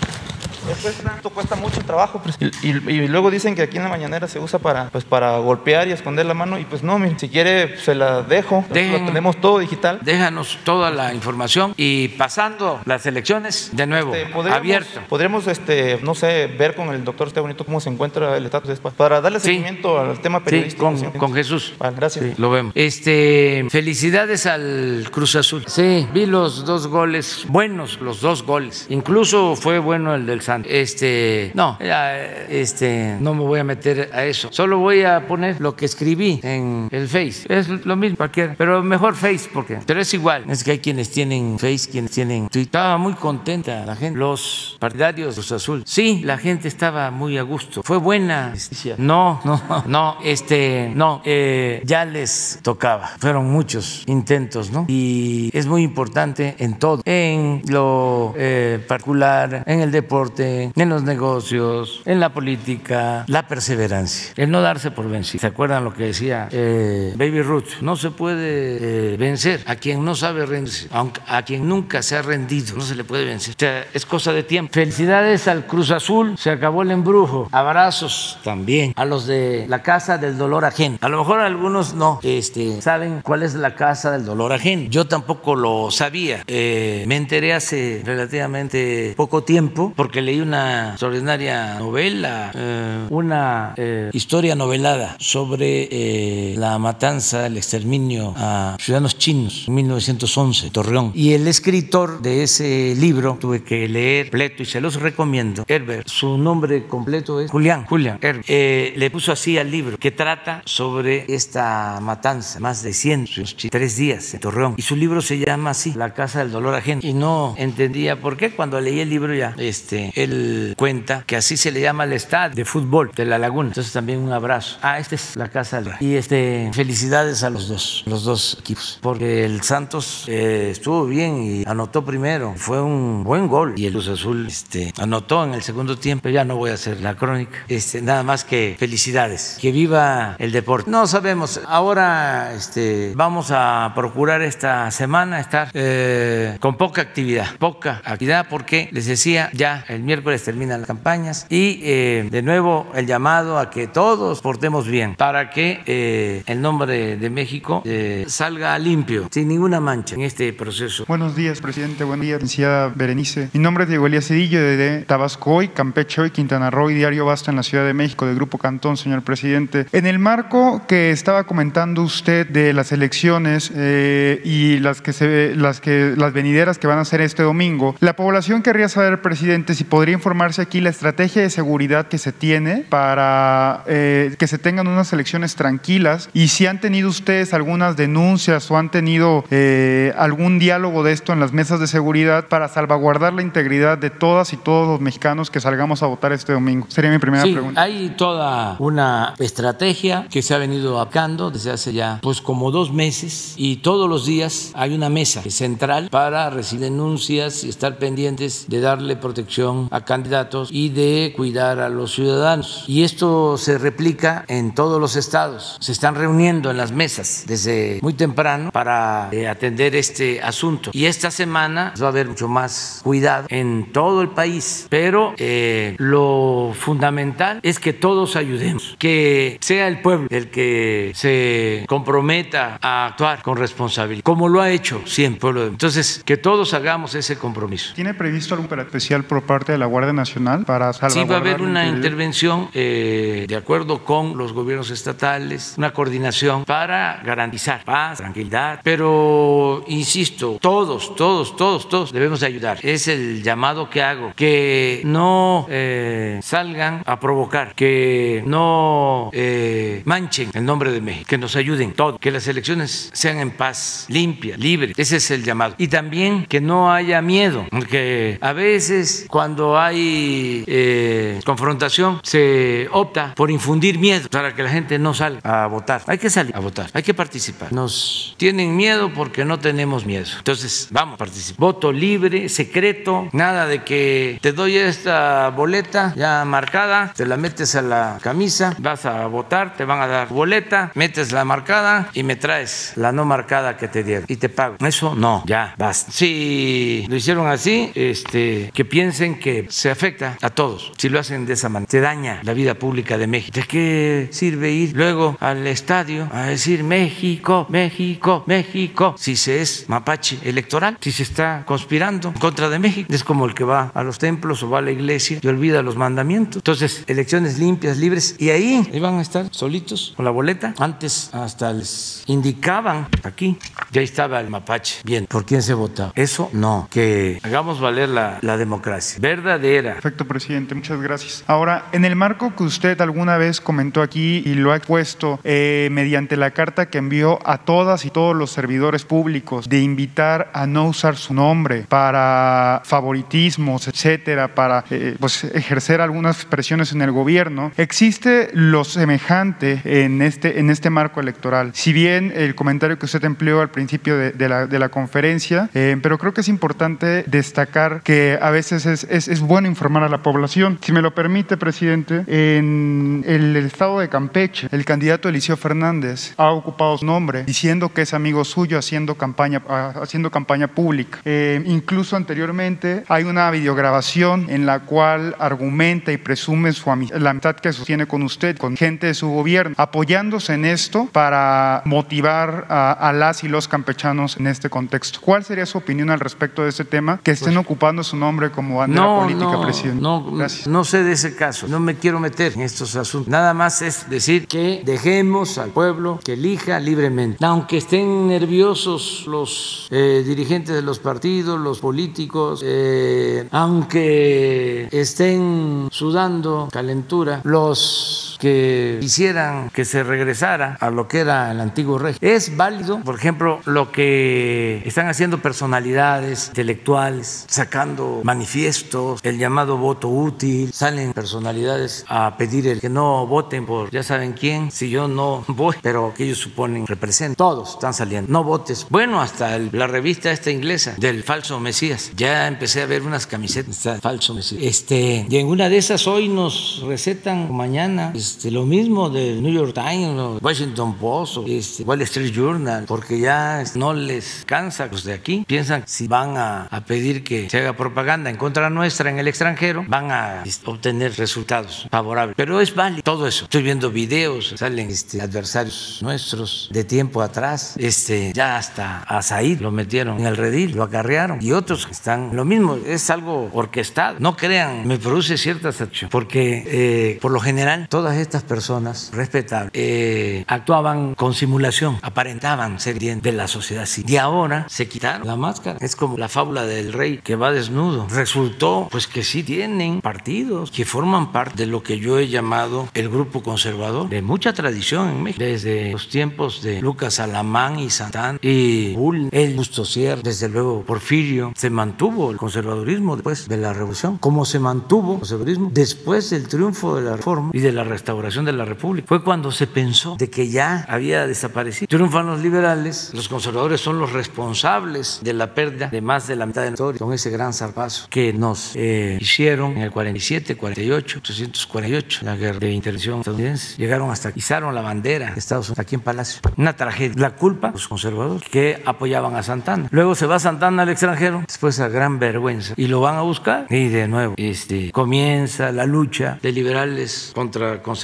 Esto, 0.72 0.90
es- 0.90 1.00
esto 1.00 1.30
cuesta 1.30 1.56
mucho 1.56 1.82
trabajo. 1.82 2.22
pues. 2.24 2.38
Y, 2.40 2.68
y- 2.68 2.92
y 3.04 3.08
luego 3.08 3.30
dicen 3.32 3.56
que 3.56 3.62
aquí 3.64 3.78
en 3.78 3.84
la 3.84 3.90
mañanera 3.90 4.28
se 4.28 4.40
usa 4.40 4.60
para, 4.60 4.90
pues, 4.90 5.04
para 5.04 5.38
golpear 5.38 5.88
y 5.88 5.92
esconder 5.92 6.26
la 6.26 6.34
mano. 6.34 6.58
Y 6.60 6.66
pues 6.66 6.84
no, 6.84 6.98
mire, 7.00 7.18
si 7.20 7.30
quiere 7.30 7.78
se 7.80 7.96
la 7.96 8.22
dejo. 8.24 8.66
Dejen. 8.70 9.02
Lo 9.02 9.06
tenemos 9.08 9.38
todo 9.40 9.60
digital. 9.60 10.00
Déjanos 10.02 10.60
toda 10.64 10.92
la 10.92 11.14
información 11.14 11.74
y 11.78 12.10
pasando 12.10 12.80
las 12.86 13.06
elecciones, 13.06 13.70
de 13.74 13.88
nuevo, 13.88 14.14
Este, 14.16 14.32
podríamos- 14.32 14.60
abierto. 14.60 15.02
Podríamos, 15.10 15.48
este, 15.48 16.00
no 16.04 16.16
sé, 16.16 16.48
ver 16.48 16.76
con 16.76 16.90
el 16.90 17.04
doctor 17.04 17.28
Estebanito 17.28 17.66
cómo 17.66 17.80
se 17.80 17.90
encuentra 17.90 18.36
el 18.38 18.46
estatus 18.46 18.80
para 18.96 19.22
darle 19.22 19.40
Sí. 19.40 19.48
seguimiento 19.48 20.00
al 20.00 20.20
tema 20.20 20.40
Sí, 20.40 20.46
periodístico. 20.46 20.94
con, 21.18 21.34
Jesús. 21.34 21.74
Vale, 21.78 21.96
gracias. 21.96 22.26
Sí, 22.26 22.34
lo 22.38 22.50
vemos. 22.50 22.74
Este, 22.76 23.66
felicidades 23.70 24.46
al 24.46 25.08
Cruz 25.12 25.36
Azul. 25.36 25.64
Sí, 25.68 26.08
vi 26.14 26.26
los 26.26 26.66
dos 26.66 26.88
goles, 26.88 27.46
buenos 27.48 28.00
los 28.02 28.22
dos 28.22 28.44
goles. 28.44 28.86
Incluso 28.90 29.56
fue 29.56 29.80
bueno 29.80 30.16
el 30.16 30.26
del 30.26 30.37
Santos. 30.42 30.72
Este, 30.72 31.52
no, 31.54 31.78
este, 31.80 33.18
no 33.20 33.34
me 33.34 33.42
voy 33.42 33.60
a 33.60 33.64
meter 33.64 34.10
a 34.14 34.26
eso. 34.26 34.50
Solo 34.52 34.80
voy 34.80 35.04
a 35.04 35.28
poner 35.28 35.60
lo 35.60 35.76
que 35.76 35.86
escribí 35.86 36.40
en 36.44 36.90
el 36.92 37.08
Face. 37.08 37.46
Es 37.50 37.68
lo 37.68 37.96
mismo 37.96 38.18
cualquiera, 38.18 38.56
pero 38.58 38.84
mejor 38.84 39.16
Face 39.16 39.50
porque, 39.54 39.80
pero 39.86 40.02
es 40.02 40.14
igual. 40.14 40.46
Es 40.50 40.64
que 40.64 40.72
hay 40.72 40.80
quienes 40.80 41.12
tienen 41.12 41.58
Face, 41.60 41.90
quienes 41.90 42.12
tienen 42.12 42.50
Twitter. 42.50 42.68
Estaba 42.68 42.98
muy 42.98 43.14
contenta 43.14 43.86
la 43.86 43.96
gente, 43.96 44.18
los 44.18 44.78
partidarios 44.80 45.36
de 45.36 45.42
Cruz 45.42 45.52
Azul. 45.52 45.84
Sí, 45.86 46.22
la 46.24 46.38
gente 46.38 46.68
estaba 46.68 47.12
muy 47.12 47.38
a 47.38 47.42
gusto. 47.44 47.84
Fue 47.84 47.98
buena. 47.98 48.54
No, 48.98 49.42
no, 49.44 49.84
no, 49.88 50.18
este, 50.24 50.92
no, 50.94 51.22
eh, 51.26 51.82
ya 51.86 52.06
les 52.06 52.60
tocaba. 52.62 53.12
Fueron 53.20 53.50
muchos 53.50 54.04
intentos, 54.08 54.72
¿no? 54.72 54.86
Y 54.88 55.50
es 55.54 55.68
muy 55.68 55.84
importante 55.84 56.56
en 56.60 56.78
todo, 56.80 57.02
en 57.06 57.62
lo 57.68 58.34
eh, 58.38 58.84
particular, 58.88 59.64
en 59.66 59.82
el 59.82 59.92
deporte, 59.92 60.27
en 60.38 60.90
los 60.90 61.04
negocios, 61.04 62.02
en 62.06 62.20
la 62.20 62.34
política, 62.34 63.26
la 63.28 63.48
perseverancia, 63.48 64.34
el 64.36 64.52
no 64.52 64.62
darse 64.62 64.92
por 64.92 65.10
vencido. 65.10 65.42
¿Se 65.42 65.48
acuerdan 65.48 65.84
lo 65.84 65.94
que 65.94 66.04
decía 66.04 66.48
eh, 66.52 67.14
Baby 67.16 67.42
Ruth? 67.42 67.82
No 67.82 67.96
se 67.96 68.12
puede 68.12 69.14
eh, 69.14 69.18
vencer 69.18 69.64
a 69.66 69.76
quien 69.76 70.04
no 70.04 70.16
sabe 70.16 70.46
rendirse, 70.46 70.88
aunque 70.92 71.22
a 71.28 71.42
quien 71.44 71.68
nunca 71.68 72.02
se 72.02 72.16
ha 72.16 72.22
rendido, 72.22 72.76
no 72.76 72.82
se 72.82 72.96
le 72.96 73.04
puede 73.04 73.26
vencer. 73.26 73.56
O 73.56 73.60
sea, 73.60 73.86
es 73.94 74.06
cosa 74.06 74.34
de 74.34 74.44
tiempo. 74.44 74.74
Felicidades 74.74 75.48
al 75.48 75.66
Cruz 75.66 75.92
Azul, 75.92 76.38
se 76.38 76.52
acabó 76.52 76.82
el 76.82 76.92
embrujo. 76.92 77.48
Abrazos 77.52 78.40
también 78.44 78.94
a 78.96 79.06
los 79.06 79.28
de 79.28 79.66
la 79.68 79.82
Casa 79.82 80.18
del 80.18 80.38
Dolor 80.38 80.66
Ajeno. 80.66 80.98
A 81.02 81.10
lo 81.10 81.20
mejor 81.20 81.40
algunos 81.40 81.94
no 81.94 82.20
este, 82.24 82.82
saben 82.82 83.22
cuál 83.22 83.44
es 83.44 83.54
la 83.56 83.76
Casa 83.76 84.12
del 84.12 84.26
Dolor 84.26 84.54
Ajeno. 84.54 84.90
Yo 84.90 85.08
tampoco 85.08 85.56
lo 85.56 85.92
sabía. 85.92 86.44
Eh, 86.48 87.06
me 87.08 87.16
enteré 87.16 87.54
hace 87.54 88.02
relativamente 88.06 89.14
poco 89.16 89.44
tiempo 89.44 89.94
porque 89.96 90.17
leí 90.22 90.40
una 90.40 90.92
extraordinaria 90.92 91.80
novela, 91.80 92.52
eh, 92.54 93.08
una 93.10 93.74
eh, 93.78 94.10
historia 94.14 94.56
novelada 94.56 95.16
sobre 95.20 95.88
eh, 95.92 96.56
la 96.58 96.78
matanza, 96.80 97.48
el 97.48 97.58
exterminio 97.58 98.34
a 98.38 98.78
ciudadanos 98.80 99.18
chinos 99.18 99.66
en 99.68 99.76
1911, 99.76 100.70
Torreón. 100.72 101.12
Y 101.14 101.34
el 101.34 101.48
escritor 101.48 102.22
de 102.22 102.44
ese 102.44 102.96
libro 102.98 103.38
tuve 103.40 103.64
que 103.64 103.88
leer 103.88 104.28
completo 104.28 104.64
y 104.64 104.66
se 104.66 104.82
los 104.82 105.02
recomiendo. 105.02 105.64
Herbert, 105.68 106.08
su 106.08 106.38
nombre 106.38 106.86
completo 106.88 107.40
es 107.40 107.50
Julián, 107.52 107.86
Julián 107.86 108.20
Herbert. 108.22 108.46
Eh, 108.48 108.94
le 108.96 109.10
puso 109.10 109.32
así 109.32 109.58
al 109.58 109.72
libro 109.72 109.98
que 109.98 110.12
trata 110.12 110.62
sobre 110.66 111.26
esta 111.34 112.00
matanza, 112.02 112.60
más 112.60 112.84
de 112.84 112.94
100, 112.94 113.28
tres 113.70 113.98
días 113.98 114.34
en 114.34 114.40
Torreón. 114.40 114.76
Y 114.78 114.82
su 114.82 114.96
libro 114.96 115.22
se 115.22 115.40
llama 115.40 115.72
así, 115.72 115.94
La 115.94 116.14
Casa 116.14 116.40
del 116.40 116.52
Dolor 116.52 116.76
Ajeno. 116.76 117.02
Y 117.04 117.14
no 117.14 117.56
entendía 117.58 118.20
por 118.20 118.38
qué 118.38 118.52
cuando 118.52 118.80
leí 118.80 119.00
el 119.00 119.10
libro 119.10 119.34
ya, 119.34 119.54
este, 119.58 120.07
él 120.16 120.74
cuenta 120.78 121.24
que 121.26 121.36
así 121.36 121.58
se 121.58 121.72
le 121.72 121.82
llama 121.82 122.04
al 122.04 122.14
estadio 122.14 122.56
de 122.56 122.66
fútbol 122.66 123.12
de 123.16 123.26
La 123.26 123.38
Laguna. 123.38 123.70
Entonces 123.70 123.94
también 123.94 124.20
un 124.20 124.32
abrazo. 124.32 124.78
Ah, 124.82 125.00
esta 125.00 125.16
es 125.16 125.36
la 125.36 125.50
Casa 125.50 125.82
del 125.82 125.94
Y 126.00 126.16
este, 126.16 126.70
felicidades 126.74 127.44
a 127.44 127.50
los 127.50 127.68
dos, 127.68 128.04
los 128.06 128.24
dos 128.24 128.58
equipos. 128.60 129.00
Porque 129.02 129.46
el 129.46 129.62
Santos 129.62 130.26
eh, 130.28 130.70
estuvo 130.72 131.06
bien 131.06 131.44
y 131.44 131.64
anotó 131.66 132.06
primero. 132.06 132.54
Fue 132.58 132.82
un 132.82 133.24
buen 133.24 133.48
gol. 133.48 133.74
Y 133.78 133.86
el 133.86 133.94
Cruz 133.94 134.08
Azul 134.08 134.48
este, 134.48 134.94
anotó 135.00 135.44
en 135.44 135.54
el 135.54 135.62
segundo 135.62 135.98
tiempo. 135.98 136.30
Ya 136.30 136.44
no 136.44 136.56
voy 136.56 136.72
a 136.72 136.74
hacer 136.76 137.02
la 137.02 137.16
crónica. 137.16 137.58
Este, 137.68 138.02
nada 138.02 138.24
más 138.24 138.44
que 138.44 138.76
felicidades. 138.78 139.58
Que 139.60 139.72
viva 139.72 140.36
el 140.40 140.52
deporte. 140.52 140.90
No 140.90 141.08
sabemos. 141.08 141.60
Ahora 141.68 142.54
este, 142.54 143.14
vamos 143.16 143.52
a 143.52 143.92
procurar 143.96 144.42
esta 144.42 144.92
semana 144.92 145.40
estar 145.40 145.70
eh, 145.74 146.58
con 146.60 146.78
poca 146.78 147.02
actividad. 147.02 147.56
Poca 147.58 148.02
actividad 148.06 148.48
porque 148.50 148.90
les 148.92 149.06
decía, 149.06 149.50
ya 149.54 149.86
el 149.98 150.04
miércoles 150.04 150.44
terminan 150.44 150.82
las 150.82 150.88
campañas. 150.88 151.46
Y 151.50 151.80
eh, 151.84 152.28
de 152.30 152.42
nuevo 152.42 152.88
el 152.96 153.08
llamado 153.08 153.60
a 153.60 153.70
que 153.70 153.88
todos 153.88 154.42
portemos 154.42 154.88
bien 154.88 155.16
para 155.16 155.50
que 155.50 155.82
eh, 155.86 156.44
el 156.46 156.62
nombre 156.62 157.18
de 157.18 157.30
México 157.30 157.82
eh, 157.86 158.26
salga 158.28 158.78
limpio, 158.78 159.28
sin 159.32 159.48
ninguna 159.48 159.80
mancha 159.80 160.16
en 160.16 160.22
este 160.22 160.54
proceso. 160.54 161.06
Buenos 161.08 161.36
días, 161.36 161.60
presidente. 161.62 162.04
Buen 162.04 162.22
día, 162.22 162.36
licenciada 162.36 162.92
Berenice. 162.96 163.50
Mi 163.54 163.60
nombre 163.60 163.84
es 163.84 163.90
Diego 163.90 164.06
Elías 164.08 164.28
Cedillo, 164.28 164.62
de 164.62 165.04
Tabasco 165.08 165.56
hoy, 165.56 165.70
Campeche 165.70 166.22
hoy, 166.22 166.32
Quintana 166.32 166.70
Roo 166.70 166.92
y 166.92 166.94
Diario 166.94 167.26
Basta 167.26 167.52
en 167.52 167.58
la 167.58 167.64
Ciudad 167.64 167.86
de 167.86 167.94
México, 167.94 168.26
del 168.26 168.36
Grupo 168.36 168.58
Cantón, 168.58 168.98
señor 168.98 169.24
presidente. 169.24 169.88
En 169.92 170.06
el 170.06 170.20
marco 170.20 170.84
que 170.88 171.10
estaba 171.10 171.46
comentando 171.46 172.04
usted 172.04 172.48
de 172.48 172.74
las 172.74 172.92
elecciones 172.92 173.72
eh, 173.76 174.42
y 174.46 174.80
las 174.80 175.02
que, 175.02 175.14
se, 175.14 175.56
las 175.56 175.82
que 175.82 176.14
las 176.16 176.34
venideras 176.34 176.78
que 176.78 176.88
van 176.88 177.00
a 177.00 177.06
ser 177.06 177.22
este 177.22 177.42
domingo, 177.42 177.96
la 178.00 178.16
población 178.16 178.62
querría 178.62 178.90
saber, 178.90 179.22
presidente, 179.22 179.74
si 179.74 179.84
podría 179.88 180.14
informarse 180.14 180.62
aquí 180.62 180.82
la 180.82 180.90
estrategia 180.90 181.42
de 181.42 181.50
seguridad 181.50 182.08
que 182.08 182.18
se 182.18 182.32
tiene 182.32 182.86
para 182.90 183.84
eh, 183.88 184.36
que 184.38 184.48
se 184.48 184.58
tengan 184.58 184.88
unas 184.88 185.12
elecciones 185.14 185.56
tranquilas 185.56 186.30
y 186.34 186.50
si 186.50 186.66
han 186.68 186.80
tenido 186.80 187.10
ustedes 187.10 187.54
algunas 187.54 187.98
denuncias 187.98 188.70
o 188.72 188.78
han 188.78 188.90
tenido 188.92 189.44
eh, 189.52 190.14
algún 190.18 190.60
diálogo 190.60 191.04
de 191.04 191.14
esto 191.14 191.34
en 191.34 191.40
las 191.40 191.54
mesas 191.54 191.80
de 191.80 191.88
seguridad 191.88 192.48
para 192.48 192.68
salvaguardar 192.68 193.34
la 193.34 193.42
integridad 193.42 193.98
de 193.98 194.10
todas 194.10 194.54
y 194.54 194.58
todos 194.58 194.88
los 194.88 195.02
mexicanos 195.02 195.50
que 195.52 195.60
salgamos 195.60 196.04
a 196.04 196.08
votar 196.08 196.32
este 196.34 196.54
domingo. 196.54 196.86
Sería 196.90 197.12
mi 197.12 197.18
primera 197.20 197.44
Sí, 197.44 197.54
pregunta. 197.54 197.82
hay 197.82 198.14
toda 198.18 198.76
una 198.80 199.34
estrategia 199.40 200.28
que 200.30 200.42
se 200.42 200.54
ha 200.54 200.58
venido 200.58 201.00
aplicando 201.00 201.50
desde 201.52 201.72
hace 201.72 201.94
ya 201.94 202.20
pues 202.22 202.42
como 202.42 202.70
dos 202.72 202.92
meses 202.92 203.54
y 203.58 203.78
todos 203.78 204.10
los 204.10 204.26
días 204.26 204.72
hay 204.76 204.94
una 204.94 205.10
mesa 205.10 205.42
central 205.50 206.10
para 206.12 206.50
recibir 206.50 206.78
denuncias 206.88 207.64
y 207.64 207.70
estar 207.70 207.98
pendientes 207.98 208.66
de 208.68 208.82
darle 208.82 209.16
protección 209.16 209.77
a 209.92 210.02
candidatos 210.02 210.70
y 210.72 210.90
de 210.90 211.34
cuidar 211.36 211.80
a 211.80 211.90
los 211.90 212.14
ciudadanos. 212.14 212.84
Y 212.88 213.04
esto 213.04 213.58
se 213.58 213.78
replica 213.78 214.46
en 214.48 214.74
todos 214.74 215.00
los 215.00 215.16
estados. 215.16 215.78
Se 215.80 215.92
están 215.92 216.16
reuniendo 216.16 216.72
en 216.72 216.78
las 216.78 216.92
mesas 216.92 217.44
desde 217.48 218.00
muy 218.02 218.14
temprano 218.14 218.72
para 218.72 219.30
eh, 219.32 219.48
atender 219.48 219.96
este 219.96 220.42
asunto. 220.42 220.92
Y 220.94 221.06
esta 221.06 221.32
semana 221.32 221.94
va 222.02 222.08
a 222.08 222.10
haber 222.10 222.28
mucho 222.28 222.48
más 222.48 223.02
cuidado 223.04 223.48
en 223.50 223.92
todo 223.92 224.22
el 224.22 224.30
país, 224.30 224.88
pero 224.90 225.34
eh, 225.38 225.96
lo 225.98 226.74
fundamental 226.78 227.60
es 227.64 227.80
que 227.80 227.94
todos 227.94 228.36
ayudemos, 228.36 228.96
que 229.00 229.58
sea 229.62 229.88
el 229.88 230.02
pueblo 230.02 230.28
el 230.30 230.50
que 230.50 231.12
se 231.16 231.86
comprometa 231.88 232.80
a 232.82 233.08
actuar 233.08 233.42
con 233.42 233.58
responsabilidad, 233.58 234.24
como 234.24 234.50
lo 234.50 234.62
ha 234.62 234.70
hecho 234.70 235.02
siempre. 235.06 235.38
Entonces, 235.48 236.22
que 236.26 236.38
todos 236.38 236.74
hagamos 236.74 237.16
ese 237.16 237.38
compromiso. 237.38 237.94
¿Tiene 237.96 238.14
previsto 238.14 238.56
algún 238.56 238.68
especial 238.80 239.24
por 239.24 239.44
parte 239.44 239.57
de 239.66 239.78
la 239.78 239.86
Guardia 239.86 240.14
Nacional 240.14 240.66
para 240.66 240.94
Sí, 240.94 241.00
salvaguardar 241.00 241.32
va 241.32 241.36
a 241.36 241.40
haber 241.40 241.62
una 241.62 241.88
intervención 241.88 242.70
eh, 242.74 243.46
de 243.48 243.56
acuerdo 243.56 244.04
con 244.04 244.38
los 244.38 244.54
gobiernos 244.54 244.90
estatales, 244.90 245.76
una 245.78 245.92
coordinación 245.92 246.66
para 246.66 247.22
garantizar 247.24 247.84
paz, 247.84 248.20
tranquilidad, 248.20 248.80
pero 248.84 249.84
insisto, 249.88 250.58
todos, 250.62 251.16
todos, 251.16 251.56
todos, 251.56 251.90
todos 251.90 252.12
debemos 252.12 252.40
de 252.42 252.48
ayudar. 252.48 252.80
Es 252.82 253.08
el 253.08 253.44
llamado 253.44 253.90
que 253.90 254.02
hago, 254.02 254.34
que 254.36 255.02
no 255.06 255.66
eh, 255.70 256.40
salgan 256.44 257.04
a 257.06 257.20
provocar, 257.20 257.74
que 257.76 258.44
no 258.46 259.30
eh, 259.34 260.02
manchen 260.06 260.52
el 260.54 260.66
nombre 260.66 260.92
de 260.92 261.02
México, 261.02 261.26
que 261.28 261.38
nos 261.38 261.56
ayuden 261.56 261.94
todos, 261.94 262.20
que 262.20 262.32
las 262.32 262.48
elecciones 262.48 263.10
sean 263.14 263.40
en 263.40 263.52
paz, 263.52 264.06
limpias, 264.10 264.60
libres. 264.60 264.94
Ese 264.98 265.18
es 265.18 265.32
el 265.32 265.44
llamado. 265.44 265.76
Y 265.78 265.88
también 265.88 266.46
que 266.46 266.62
no 266.62 266.92
haya 266.92 267.22
miedo, 267.22 267.66
porque 267.72 268.38
a 268.42 268.54
veces 268.54 269.26
cuando 269.30 269.47
cuando 269.48 269.80
hay 269.80 270.66
eh, 270.68 271.40
confrontación 271.46 272.20
se 272.22 272.90
opta 272.92 273.34
por 273.34 273.50
infundir 273.50 273.98
miedo 273.98 274.28
para 274.30 274.54
que 274.54 274.62
la 274.62 274.70
gente 274.70 275.00
no 275.00 275.14
salga 275.14 275.40
a 275.64 275.68
votar. 275.68 276.02
Hay 276.06 276.18
que 276.18 276.30
salir 276.30 276.54
a 276.54 276.60
votar, 276.60 276.90
hay 276.92 277.02
que 277.02 277.14
participar. 277.14 277.72
Nos 277.72 278.36
tienen 278.36 278.76
miedo 278.76 279.10
porque 279.14 279.46
no 279.46 279.58
tenemos 279.58 280.06
miedo. 280.06 280.26
Entonces, 280.38 280.90
vamos 280.92 281.14
a 281.14 281.18
participar. 281.20 281.62
Voto 281.62 281.94
libre, 281.94 282.50
secreto, 282.50 283.30
nada 283.32 283.68
de 283.68 283.86
que 283.86 284.38
te 284.42 284.52
doy 284.52 284.76
esta 284.76 285.50
boleta 285.52 286.14
ya 286.18 286.44
marcada, 286.44 287.14
te 287.16 287.26
la 287.26 287.38
metes 287.38 287.74
a 287.76 287.82
la 287.82 288.18
camisa, 288.22 288.76
vas 288.80 289.06
a 289.06 289.28
votar, 289.28 289.78
te 289.78 289.86
van 289.86 290.02
a 290.02 290.08
dar 290.08 290.28
boleta, 290.28 290.92
metes 290.94 291.32
la 291.32 291.46
marcada 291.46 292.10
y 292.14 292.24
me 292.24 292.36
traes 292.36 292.92
la 292.98 293.14
no 293.14 293.24
marcada 293.24 293.78
que 293.78 293.88
te 293.88 294.04
dieron 294.04 294.26
y 294.28 294.36
te 294.36 294.50
pago. 294.50 294.76
Eso 294.86 295.16
no, 295.16 295.44
ya, 295.46 295.74
basta. 295.78 296.12
Si 296.12 297.06
lo 297.08 297.16
hicieron 297.16 297.48
así, 297.48 297.94
este, 297.96 298.72
que 298.74 298.84
piensen 298.84 299.37
que 299.40 299.68
se 299.70 299.90
afecta 299.90 300.38
a 300.42 300.50
todos. 300.50 300.92
Si 300.98 301.10
lo 301.10 301.20
hacen 301.20 301.46
de 301.46 301.54
esa 301.54 301.70
manera, 301.70 301.90
se 301.90 302.02
daña 302.02 302.42
la 302.44 302.54
vida 302.54 302.76
pública 302.76 303.18
de 303.18 303.28
México. 303.28 303.60
¿De 303.60 303.66
qué 303.66 304.30
sirve 304.32 304.72
ir 304.72 304.96
luego 304.96 305.38
al 305.40 305.66
estadio 305.68 306.30
a 306.32 306.44
decir 306.44 306.84
México, 306.84 307.66
México, 307.70 308.44
México? 308.48 309.16
Si 309.18 309.36
se 309.36 309.62
es 309.62 309.86
mapache 309.88 310.40
electoral, 310.44 310.98
si 311.02 311.12
se 311.12 311.24
está 311.24 311.64
conspirando 311.66 312.30
en 312.30 312.40
contra 312.40 312.70
de 312.70 312.80
México, 312.80 313.14
es 313.14 313.24
como 313.24 313.46
el 313.46 313.54
que 313.54 313.64
va 313.64 313.92
a 313.94 314.04
los 314.04 314.18
templos 314.18 314.64
o 314.64 314.70
va 314.70 314.80
a 314.80 314.82
la 314.82 314.92
iglesia 314.92 315.40
y 315.42 315.48
olvida 315.48 315.82
los 315.82 315.96
mandamientos. 315.96 316.58
Entonces, 316.58 317.04
elecciones 317.08 317.60
limpias, 317.60 317.98
libres, 317.98 318.36
y 318.38 318.50
ahí 318.50 318.88
iban 318.94 319.16
a 319.20 319.22
estar 319.22 319.48
solitos 319.52 320.14
con 320.16 320.26
la 320.26 320.32
boleta. 320.32 320.74
Antes 320.80 321.30
hasta 321.34 321.74
les 321.74 322.24
indicaban 322.28 323.08
aquí, 323.24 323.58
ya 323.92 324.02
estaba 324.02 324.40
el 324.40 324.50
mapache. 324.50 325.02
Bien, 325.04 325.26
¿por 325.26 325.46
quién 325.46 325.62
se 325.62 325.74
votaba? 325.74 326.12
Eso 326.16 326.50
no, 326.54 326.88
que 326.92 327.40
hagamos 327.44 327.80
valer 327.80 328.10
la, 328.10 328.40
la 328.42 328.58
democracia 328.58 329.18
verdadera. 329.28 329.94
Perfecto, 329.94 330.26
presidente, 330.26 330.74
muchas 330.74 331.02
gracias. 331.02 331.44
Ahora, 331.48 331.86
en 331.92 332.06
el 332.06 332.16
marco 332.16 332.56
que 332.56 332.64
usted 332.64 333.00
alguna 333.02 333.38
vez 333.38 333.60
comentó 333.60 334.02
aquí 334.02 334.42
y 334.46 334.54
lo 334.54 334.72
ha 334.72 334.78
expuesto 334.78 335.40
eh, 335.44 335.90
mediante 335.92 336.38
la 336.38 336.52
carta 336.52 336.90
que 336.90 336.98
envió 336.98 337.40
a 337.46 337.60
todas 337.60 338.06
y 338.06 338.10
todos 338.10 338.36
los 338.36 338.52
servidores 338.52 339.04
públicos 339.04 339.68
de 339.68 339.82
invitar 339.82 340.50
a 340.54 340.66
no 340.66 340.86
usar 340.88 341.18
su 341.18 341.34
nombre 341.34 341.86
para 341.90 342.82
favoritismos, 342.86 343.88
etcétera, 343.88 344.56
para 344.56 344.86
eh, 344.90 345.16
pues, 345.20 345.44
ejercer 345.44 346.00
algunas 346.00 346.46
presiones 346.46 346.94
en 346.94 347.02
el 347.02 347.12
gobierno, 347.12 347.72
existe 347.78 348.50
lo 348.54 348.84
semejante 348.84 349.82
en 349.84 350.22
este, 350.22 350.60
en 350.60 350.70
este 350.70 350.90
marco 350.90 351.20
electoral. 351.20 351.72
Si 351.74 351.92
bien 351.92 352.32
el 352.36 352.56
comentario 352.56 352.98
que 352.98 353.06
usted 353.06 353.24
empleó 353.26 353.62
al 353.62 353.72
principio 353.72 354.18
de, 354.18 354.50
la, 354.50 354.68
de 354.68 354.80
la, 354.80 354.90
conferencia, 354.90 355.70
eh, 355.74 355.98
pero 356.02 356.18
creo 356.18 356.34
que 356.34 356.42
es 356.42 356.48
importante 356.48 357.24
destacar 357.28 358.02
que 358.04 358.40
a 358.42 358.52
veces 358.52 358.86
es, 358.86 359.04
es, 359.10 359.17
es, 359.18 359.42
bueno 359.42 359.68
informar 359.68 360.04
a 360.04 360.10
la 360.10 360.22
población. 360.22 360.78
Si 360.82 360.92
me 360.92 361.02
lo 361.02 361.14
permite, 361.14 361.58
presidente, 361.58 362.24
en 362.28 363.24
el, 363.26 363.56
el 363.56 363.66
estado 363.66 364.00
de 364.00 364.10
Campeche, 364.10 364.68
el 364.72 364.86
candidato 364.86 365.30
Eliseo 365.30 365.58
Fernández 365.58 366.34
ha 366.38 366.52
ocupado 366.52 366.98
su 366.98 367.06
nombre 367.06 367.44
diciendo 367.44 367.90
que 367.94 368.04
es 368.04 368.14
amigo 368.14 368.46
suyo 368.46 368.78
haciendo 368.78 369.16
campaña, 369.16 369.62
haciendo 370.02 370.30
campaña 370.32 370.68
pública. 370.68 371.20
Eh, 371.26 371.62
incluso 371.66 372.16
anteriormente 372.16 373.04
hay 373.08 373.24
una 373.24 373.50
videograbación 373.52 374.50
en 374.50 374.66
la 374.66 374.82
cual 374.82 375.36
argumenta 375.40 376.12
y 376.12 376.18
presume 376.18 376.72
su 376.74 376.92
amistad, 376.92 377.18
la 377.18 377.32
amistad 377.32 377.56
que 377.56 377.74
sostiene 377.74 378.06
con 378.06 378.24
usted, 378.24 378.58
con 378.58 378.78
gente 378.78 379.08
de 379.08 379.14
su 379.14 379.30
gobierno, 379.30 379.76
apoyándose 379.78 380.54
en 380.54 380.66
esto 380.66 381.10
para 381.12 381.82
motivar 381.86 382.66
a, 382.70 382.92
a 382.92 383.14
las 383.14 383.44
y 383.44 383.48
los 383.48 383.68
campechanos 383.68 384.38
en 384.38 384.48
este 384.48 384.70
contexto. 384.70 385.20
¿Cuál 385.22 385.44
sería 385.44 385.66
su 385.66 385.78
opinión 385.78 386.10
al 386.10 386.20
respecto 386.20 386.64
de 386.64 386.70
este 386.70 386.86
tema? 386.86 387.20
Que 387.24 387.32
estén 387.32 387.54
pues, 387.54 387.66
ocupando 387.66 388.04
su 388.04 388.18
nombre 388.18 388.52
como 388.52 388.78
bandera 388.78 389.04
no, 389.04 389.07
política, 389.08 389.52
no, 389.52 389.62
presidente. 389.62 390.02
No, 390.02 390.32
Gracias. 390.32 390.68
no 390.68 390.84
sé 390.84 391.04
de 391.04 391.14
ese 391.14 391.36
caso, 391.36 391.68
no 391.68 391.80
me 391.80 391.96
quiero 391.96 392.20
meter 392.20 392.54
en 392.54 392.62
estos 392.62 392.96
asuntos. 392.96 393.30
Nada 393.30 393.54
más 393.54 393.82
es 393.82 394.10
decir 394.10 394.48
que 394.48 394.82
dejemos 394.86 395.58
al 395.58 395.72
pueblo 395.72 396.20
que 396.24 396.34
elija 396.34 396.80
libremente. 396.80 397.44
Aunque 397.46 397.78
estén 397.78 398.28
nerviosos 398.28 399.26
los 399.28 399.88
eh, 399.92 400.24
dirigentes 400.26 400.76
de 400.76 400.82
los 400.82 401.00
partidos, 401.00 401.60
los 401.60 401.80
políticos, 401.80 402.62
eh, 402.64 403.48
aunque 403.52 404.88
estén 404.92 405.88
sudando 405.92 406.70
calentura, 406.72 407.42
los 407.44 408.37
que 408.38 408.98
quisieran 409.02 409.70
que 409.70 409.86
se 409.86 410.04
regresara 410.04 410.78
a 410.80 410.90
lo 410.90 411.08
que 411.08 411.20
era 411.20 411.52
el 411.52 411.60
antiguo 411.60 411.98
régimen. 411.98 412.34
Es 412.34 412.56
válido, 412.56 413.02
por 413.02 413.16
ejemplo, 413.16 413.60
lo 413.66 413.92
que 413.92 414.82
están 414.86 415.08
haciendo 415.08 415.42
personalidades 415.42 416.48
intelectuales, 416.50 417.46
sacando 417.48 418.22
manifiestos, 418.24 419.20
el 419.24 419.38
llamado 419.38 419.78
voto 419.78 420.10
útil, 420.10 420.72
salen 420.74 421.14
personalidades 421.14 422.06
a 422.08 422.38
pedir 422.38 422.68
el 422.68 422.80
que 422.80 422.90
no 422.90 423.26
voten 423.28 423.66
por 423.66 423.90
ya 423.92 424.04
saben 424.04 424.34
quién, 424.34 424.72
si 424.72 424.90
yo 424.90 425.08
no 425.08 425.44
voy, 425.48 425.76
pero 425.82 426.14
que 426.16 426.26
ellos 426.26 426.38
suponen 426.38 426.86
representan. 426.88 427.36
Todos 427.36 427.74
están 427.74 427.94
saliendo. 427.94 428.32
No 428.32 428.44
votes. 428.44 428.88
Bueno, 428.90 429.22
hasta 429.22 429.56
el, 429.56 429.70
la 429.72 429.88
revista 429.88 430.32
esta 430.32 430.52
inglesa 430.52 430.96
del 430.98 431.24
falso 431.24 431.60
Mesías. 431.60 432.12
Ya 432.16 432.48
empecé 432.48 432.82
a 432.82 432.86
ver 432.86 433.04
unas 433.04 433.28
camisetas 433.28 434.02
falso 434.02 434.34
Mesías. 434.34 434.62
Este, 434.64 435.26
y 435.30 435.38
en 435.38 435.48
una 435.48 435.70
de 435.70 435.78
esas 435.78 436.08
hoy 436.08 436.30
nos 436.30 436.84
recetan 436.86 437.54
mañana 437.54 438.12
este, 438.28 438.52
lo 438.52 438.66
mismo 438.66 439.10
del 439.10 439.42
New 439.42 439.54
York 439.54 439.74
Times, 439.74 440.42
Washington 440.42 440.96
Post, 440.98 441.38
este, 441.48 441.84
Wall 441.84 442.02
Street 442.02 442.34
Journal, 442.34 442.84
porque 442.86 443.20
ya 443.20 443.64
no 443.76 443.94
les 443.94 444.44
cansa 444.46 444.88
los 444.88 445.06
de 445.06 445.14
aquí. 445.14 445.46
Piensan 445.48 445.84
si 445.86 446.08
van 446.08 446.36
a, 446.36 446.64
a 446.66 446.82
pedir 446.82 447.24
que 447.24 447.50
se 447.50 447.60
haga 447.60 447.74
propaganda 447.74 448.30
en 448.30 448.36
contra 448.36 448.70
nuestra 448.70 449.10
en 449.10 449.20
el 449.20 449.28
extranjero, 449.28 449.86
van 449.88 450.12
a 450.12 450.44
obtener 450.66 451.16
resultados 451.18 451.88
favorables. 451.90 452.36
Pero 452.36 452.60
es 452.60 452.76
válido 452.76 453.02
todo 453.02 453.28
eso. 453.28 453.46
Estoy 453.46 453.64
viendo 453.64 453.92
videos, 453.92 454.54
salen 454.58 454.90
este, 454.90 455.22
adversarios 455.22 456.00
nuestros 456.02 456.70
de 456.72 456.84
tiempo 456.84 457.22
atrás, 457.22 457.76
este, 457.78 458.34
ya 458.34 458.58
hasta 458.58 459.04
a 459.04 459.22
Said 459.22 459.62
lo 459.62 459.72
metieron 459.72 460.20
en 460.20 460.26
el 460.26 460.36
redil, 460.36 460.76
lo 460.76 460.84
acarrearon 460.84 461.40
y 461.42 461.54
otros 461.54 461.88
están 461.90 462.36
lo 462.36 462.44
mismo, 462.44 462.78
es 462.86 463.10
algo 463.10 463.50
orquestado. 463.54 464.18
No 464.20 464.36
crean, 464.36 464.86
me 464.86 464.98
produce 464.98 465.38
cierta 465.38 465.72
satisfacción, 465.72 466.10
porque 466.10 466.64
eh, 466.68 467.20
por 467.22 467.32
lo 467.32 467.40
general 467.40 467.88
todas 467.90 468.17
estas 468.18 468.44
personas 468.44 469.12
respetables 469.14 469.72
eh, 469.74 470.44
actuaban 470.48 471.16
con 471.16 471.34
simulación, 471.34 472.00
aparentaban 472.02 472.80
ser 472.80 473.00
bien 473.00 473.22
de 473.22 473.32
la 473.32 473.48
sociedad 473.48 473.86
civil. 473.86 474.12
Y 474.12 474.18
ahora 474.18 474.66
se 474.70 474.88
quitaron 474.88 475.28
la 475.28 475.36
máscara. 475.36 475.78
Es 475.82 475.96
como 475.96 476.18
la 476.18 476.30
fábula 476.30 476.66
del 476.66 476.94
rey 476.94 477.20
que 477.24 477.36
va 477.36 477.52
desnudo. 477.52 478.08
Resultó 478.10 478.88
pues 478.92 479.08
que 479.08 479.24
sí 479.24 479.44
tienen 479.44 480.02
partidos 480.02 480.72
que 480.72 480.86
forman 480.86 481.32
parte 481.32 481.56
de 481.58 481.66
lo 481.68 481.84
que 481.84 482.00
yo 482.00 482.20
he 482.20 482.28
llamado 482.28 482.88
el 482.94 483.10
grupo 483.10 483.42
conservador, 483.44 484.10
de 484.10 484.22
mucha 484.22 484.54
tradición 484.54 485.10
en 485.10 485.24
México, 485.24 485.44
desde 485.44 485.92
los 485.92 486.10
tiempos 486.10 486.62
de 486.62 486.82
Lucas 486.82 487.20
Alamán 487.20 487.80
y 487.80 487.90
Santán 487.90 488.40
y 488.42 488.94
Bull, 488.94 489.30
el 489.32 489.56
Justosier, 489.56 490.22
desde 490.22 490.50
luego 490.50 490.84
Porfirio, 490.84 491.54
se 491.56 491.70
mantuvo 491.70 492.32
el 492.32 492.38
conservadurismo 492.38 493.16
después 493.16 493.48
de 493.48 493.58
la 493.58 493.74
revolución, 493.74 494.18
como 494.18 494.46
se 494.46 494.60
mantuvo 494.60 495.14
el 495.14 495.20
conservadurismo 495.20 495.70
después 495.72 496.30
del 496.30 496.48
triunfo 496.48 496.96
de 496.96 497.04
la 497.04 497.18
reforma 497.18 497.52
y 497.54 497.60
de 497.60 497.72
la 497.72 497.84
restauración 497.84 498.07
de 498.08 498.54
la 498.54 498.66
república. 498.66 499.08
Fue 499.08 499.24
cuando 499.24 499.52
se 499.52 499.68
pensó 499.68 500.16
de 500.18 500.30
que 500.30 500.50
ya 500.50 500.86
había 500.88 501.28
desaparecido. 501.28 501.88
Triunfan 501.88 502.28
los 502.28 502.42
liberales, 502.42 503.12
los 503.14 503.28
conservadores 503.28 503.82
son 503.82 504.00
los 504.00 504.14
responsables 504.14 505.20
de 505.22 505.34
la 505.34 505.54
pérdida 505.54 505.88
de 505.88 506.02
más 506.02 506.28
de 506.28 506.36
la 506.36 506.46
mitad 506.46 506.62
de 506.62 506.70
la 506.70 506.74
historia, 506.74 507.00
con 507.00 507.14
ese 507.14 507.30
gran 507.30 507.54
zarpazo 507.54 508.08
que 508.10 508.32
nos 508.32 508.76
eh, 508.76 509.18
hicieron 509.20 509.74
en 509.74 509.84
el 509.84 509.92
47, 509.92 510.56
48, 510.56 511.20
848, 511.20 512.22
la 512.24 512.36
guerra 512.36 512.60
de 512.60 512.72
intervención 512.72 513.20
estadounidense. 513.20 513.76
Llegaron 513.78 514.10
hasta, 514.10 514.32
izaron 514.36 514.74
la 514.74 514.82
bandera 514.82 515.32
de 515.32 515.40
Estados 515.40 515.68
Unidos 515.68 515.80
aquí 515.80 515.96
en 515.96 516.02
Palacio. 516.02 516.42
Una 516.56 516.76
tragedia. 516.76 517.16
La 517.18 517.32
culpa, 517.36 517.72
los 517.72 517.88
conservadores, 517.88 518.48
que 518.50 518.82
apoyaban 518.86 519.36
a 519.36 519.44
Santana. 519.44 519.88
Luego 519.92 520.16
se 520.16 520.26
va 520.28 520.40
Santana 520.40 520.84
al 520.84 520.90
extranjero, 520.90 521.44
después 521.46 521.80
a 521.80 521.90
gran 521.90 522.20
vergüenza, 522.20 522.74
y 522.78 522.88
lo 522.88 523.02
van 523.02 523.16
a 523.16 523.22
buscar. 523.22 523.68
Y 523.70 523.90
de 523.90 524.08
nuevo, 524.08 524.34
este, 524.38 524.92
comienza 524.92 525.72
la 525.72 525.86
lucha 525.86 526.40
de 526.42 526.52
liberales 526.52 527.32
contra 527.36 527.82
conservadores. 527.82 527.97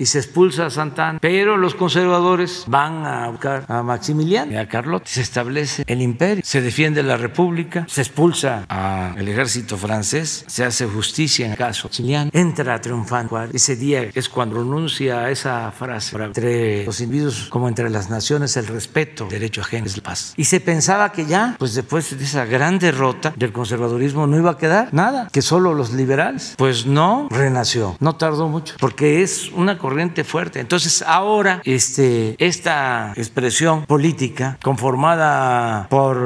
Y 0.00 0.06
se 0.06 0.18
expulsa 0.18 0.66
a 0.66 0.70
Santana, 0.70 1.18
pero 1.20 1.56
los 1.56 1.74
conservadores 1.74 2.64
van 2.66 3.04
a 3.04 3.28
buscar 3.28 3.64
a 3.68 3.82
Maximiliano 3.82 4.52
y 4.52 4.56
a 4.56 4.68
Carlota. 4.68 5.04
Se 5.06 5.20
establece 5.20 5.84
el 5.86 6.02
imperio, 6.02 6.42
se 6.44 6.60
defiende 6.60 7.02
la 7.02 7.16
república, 7.16 7.86
se 7.88 8.02
expulsa 8.02 8.64
al 8.68 9.26
ejército 9.26 9.76
francés, 9.76 10.44
se 10.46 10.64
hace 10.64 10.86
justicia 10.86 11.46
en 11.46 11.52
el 11.52 11.58
caso 11.58 11.88
Maximiliano, 11.88 12.30
entra 12.32 12.80
triunfante. 12.80 13.20
Ese 13.52 13.76
día 13.76 14.08
es 14.14 14.28
cuando 14.28 14.56
pronuncia 14.56 15.30
esa 15.30 15.70
frase 15.70 16.16
entre 16.16 16.84
los 16.84 17.00
individuos 17.00 17.48
como 17.48 17.68
entre 17.68 17.90
las 17.90 18.10
naciones 18.10 18.56
el 18.56 18.66
respeto, 18.66 19.24
el 19.24 19.30
derecho 19.30 19.60
ajeno 19.60 19.86
es 19.86 19.96
la 19.96 20.02
paz. 20.02 20.34
Y 20.36 20.44
se 20.44 20.60
pensaba 20.60 21.12
que 21.12 21.26
ya, 21.26 21.56
pues 21.58 21.74
después 21.74 22.16
de 22.16 22.24
esa 22.24 22.44
gran 22.44 22.78
derrota 22.78 23.32
del 23.36 23.52
conservadurismo 23.52 24.26
no 24.26 24.36
iba 24.36 24.52
a 24.52 24.58
quedar 24.58 24.92
nada, 24.92 25.28
que 25.32 25.42
solo 25.42 25.74
los 25.74 25.92
liberales. 25.92 26.54
Pues 26.56 26.86
no, 26.86 27.28
renació, 27.30 27.96
no 28.00 28.16
tardó 28.16 28.48
mucho, 28.48 28.74
porque 28.80 29.22
es 29.22 29.39
una 29.48 29.78
corriente 29.78 30.24
fuerte. 30.24 30.60
Entonces 30.60 31.02
ahora 31.02 31.62
este, 31.64 32.36
esta 32.38 33.12
expresión 33.16 33.86
política 33.86 34.58
conformada 34.62 35.88
por 35.88 36.16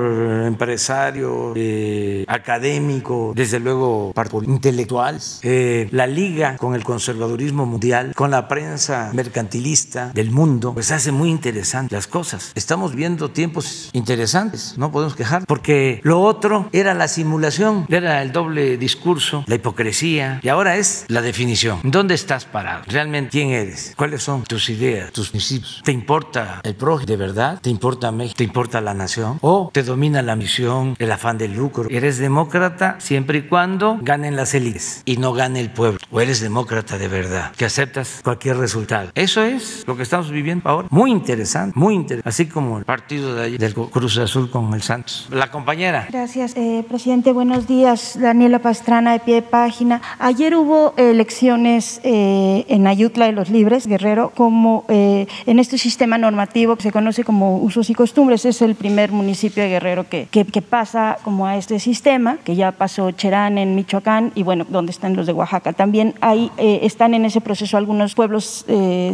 empresarios, 0.46 1.52
eh, 1.56 2.24
académicos, 2.28 3.34
desde 3.34 3.60
luego 3.60 4.12
intelectuales, 4.46 5.40
eh, 5.42 5.88
la 5.90 6.06
liga 6.06 6.56
con 6.56 6.74
el 6.74 6.84
conservadurismo 6.84 7.66
mundial, 7.66 8.12
con 8.14 8.30
la 8.30 8.48
prensa 8.48 9.10
mercantilista 9.12 10.10
del 10.12 10.30
mundo, 10.30 10.74
pues 10.74 10.90
hace 10.90 11.12
muy 11.12 11.30
interesante 11.30 11.94
las 11.94 12.06
cosas. 12.06 12.52
Estamos 12.54 12.94
viendo 12.94 13.30
tiempos 13.30 13.90
interesantes, 13.92 14.74
no 14.76 14.90
podemos 14.90 15.14
quejar, 15.14 15.44
porque 15.46 16.00
lo 16.02 16.20
otro 16.20 16.68
era 16.72 16.94
la 16.94 17.08
simulación, 17.08 17.86
era 17.88 18.22
el 18.22 18.32
doble 18.32 18.76
discurso, 18.76 19.44
la 19.46 19.54
hipocresía, 19.54 20.40
y 20.42 20.48
ahora 20.48 20.76
es 20.76 21.04
la 21.08 21.22
definición. 21.22 21.80
¿Dónde 21.82 22.14
estás 22.14 22.44
parado? 22.44 22.82
¿Realmente 22.86 23.03
quién 23.30 23.50
eres? 23.50 23.94
¿Cuáles 23.96 24.22
son 24.22 24.44
tus 24.44 24.68
ideas, 24.70 25.12
tus 25.12 25.30
principios? 25.30 25.82
¿Te 25.84 25.92
importa 25.92 26.60
el 26.62 26.74
prójimo 26.74 27.06
de 27.06 27.16
verdad? 27.16 27.60
¿Te 27.60 27.70
importa 27.70 28.12
México? 28.12 28.36
¿Te 28.36 28.44
importa 28.44 28.80
la 28.80 28.94
nación? 28.94 29.38
¿O 29.40 29.70
te 29.72 29.82
domina 29.82 30.22
la 30.22 30.36
misión, 30.36 30.96
el 30.98 31.10
afán 31.10 31.38
del 31.38 31.54
lucro? 31.54 31.88
¿Eres 31.90 32.18
demócrata 32.18 32.96
siempre 33.00 33.38
y 33.38 33.42
cuando 33.42 33.98
ganen 34.00 34.36
las 34.36 34.54
élites 34.54 35.02
y 35.04 35.16
no 35.16 35.32
gane 35.32 35.60
el 35.60 35.70
pueblo? 35.70 35.98
¿O 36.10 36.20
eres 36.20 36.40
demócrata 36.40 36.98
de 36.98 37.08
verdad, 37.08 37.52
que 37.56 37.64
aceptas 37.64 38.20
cualquier 38.22 38.58
resultado? 38.58 39.10
Eso 39.14 39.42
es 39.42 39.84
lo 39.86 39.96
que 39.96 40.02
estamos 40.02 40.30
viviendo 40.30 40.68
ahora. 40.68 40.88
Muy 40.90 41.10
interesante, 41.10 41.78
muy 41.78 41.94
interesante. 41.94 42.28
Así 42.28 42.46
como 42.46 42.78
el 42.78 42.84
partido 42.84 43.34
de 43.34 43.58
del 43.58 43.74
Cruz 43.74 44.18
Azul 44.18 44.50
con 44.50 44.72
el 44.74 44.82
Santos. 44.82 45.28
La 45.30 45.50
compañera. 45.50 46.06
Gracias, 46.10 46.54
eh, 46.56 46.84
presidente. 46.88 47.32
Buenos 47.32 47.66
días. 47.66 48.18
Daniela 48.18 48.58
Pastrana, 48.58 49.12
de 49.12 49.20
pie 49.20 49.34
de 49.36 49.42
página. 49.42 50.00
Ayer 50.18 50.54
hubo 50.56 50.94
elecciones 50.96 52.00
eh, 52.04 52.64
en 52.68 52.86
Ayutla 52.94 53.26
de 53.26 53.32
los 53.32 53.50
Libres, 53.50 53.88
Guerrero, 53.88 54.30
como 54.36 54.84
eh, 54.88 55.26
en 55.46 55.58
este 55.58 55.78
sistema 55.78 56.16
normativo 56.16 56.76
que 56.76 56.82
se 56.84 56.92
conoce 56.92 57.24
como 57.24 57.58
usos 57.58 57.90
y 57.90 57.94
costumbres. 57.94 58.44
Es 58.44 58.62
el 58.62 58.76
primer 58.76 59.10
municipio 59.10 59.64
de 59.64 59.68
Guerrero 59.68 60.08
que, 60.08 60.28
que, 60.28 60.62
pasa 60.62 61.18
como 61.24 61.46
a 61.46 61.56
este 61.56 61.80
sistema, 61.80 62.38
que 62.44 62.54
ya 62.54 62.70
pasó 62.72 63.10
Cherán 63.10 63.58
en 63.58 63.74
Michoacán 63.74 64.30
y 64.36 64.44
bueno, 64.44 64.64
donde 64.68 64.92
están 64.92 65.16
los 65.16 65.26
de 65.26 65.32
Oaxaca. 65.32 65.72
También 65.72 66.14
ahí 66.20 66.50
están 66.56 67.14
en 67.14 67.24
ese 67.24 67.40
proceso 67.40 67.76
algunos 67.76 68.14
pueblos 68.14 68.64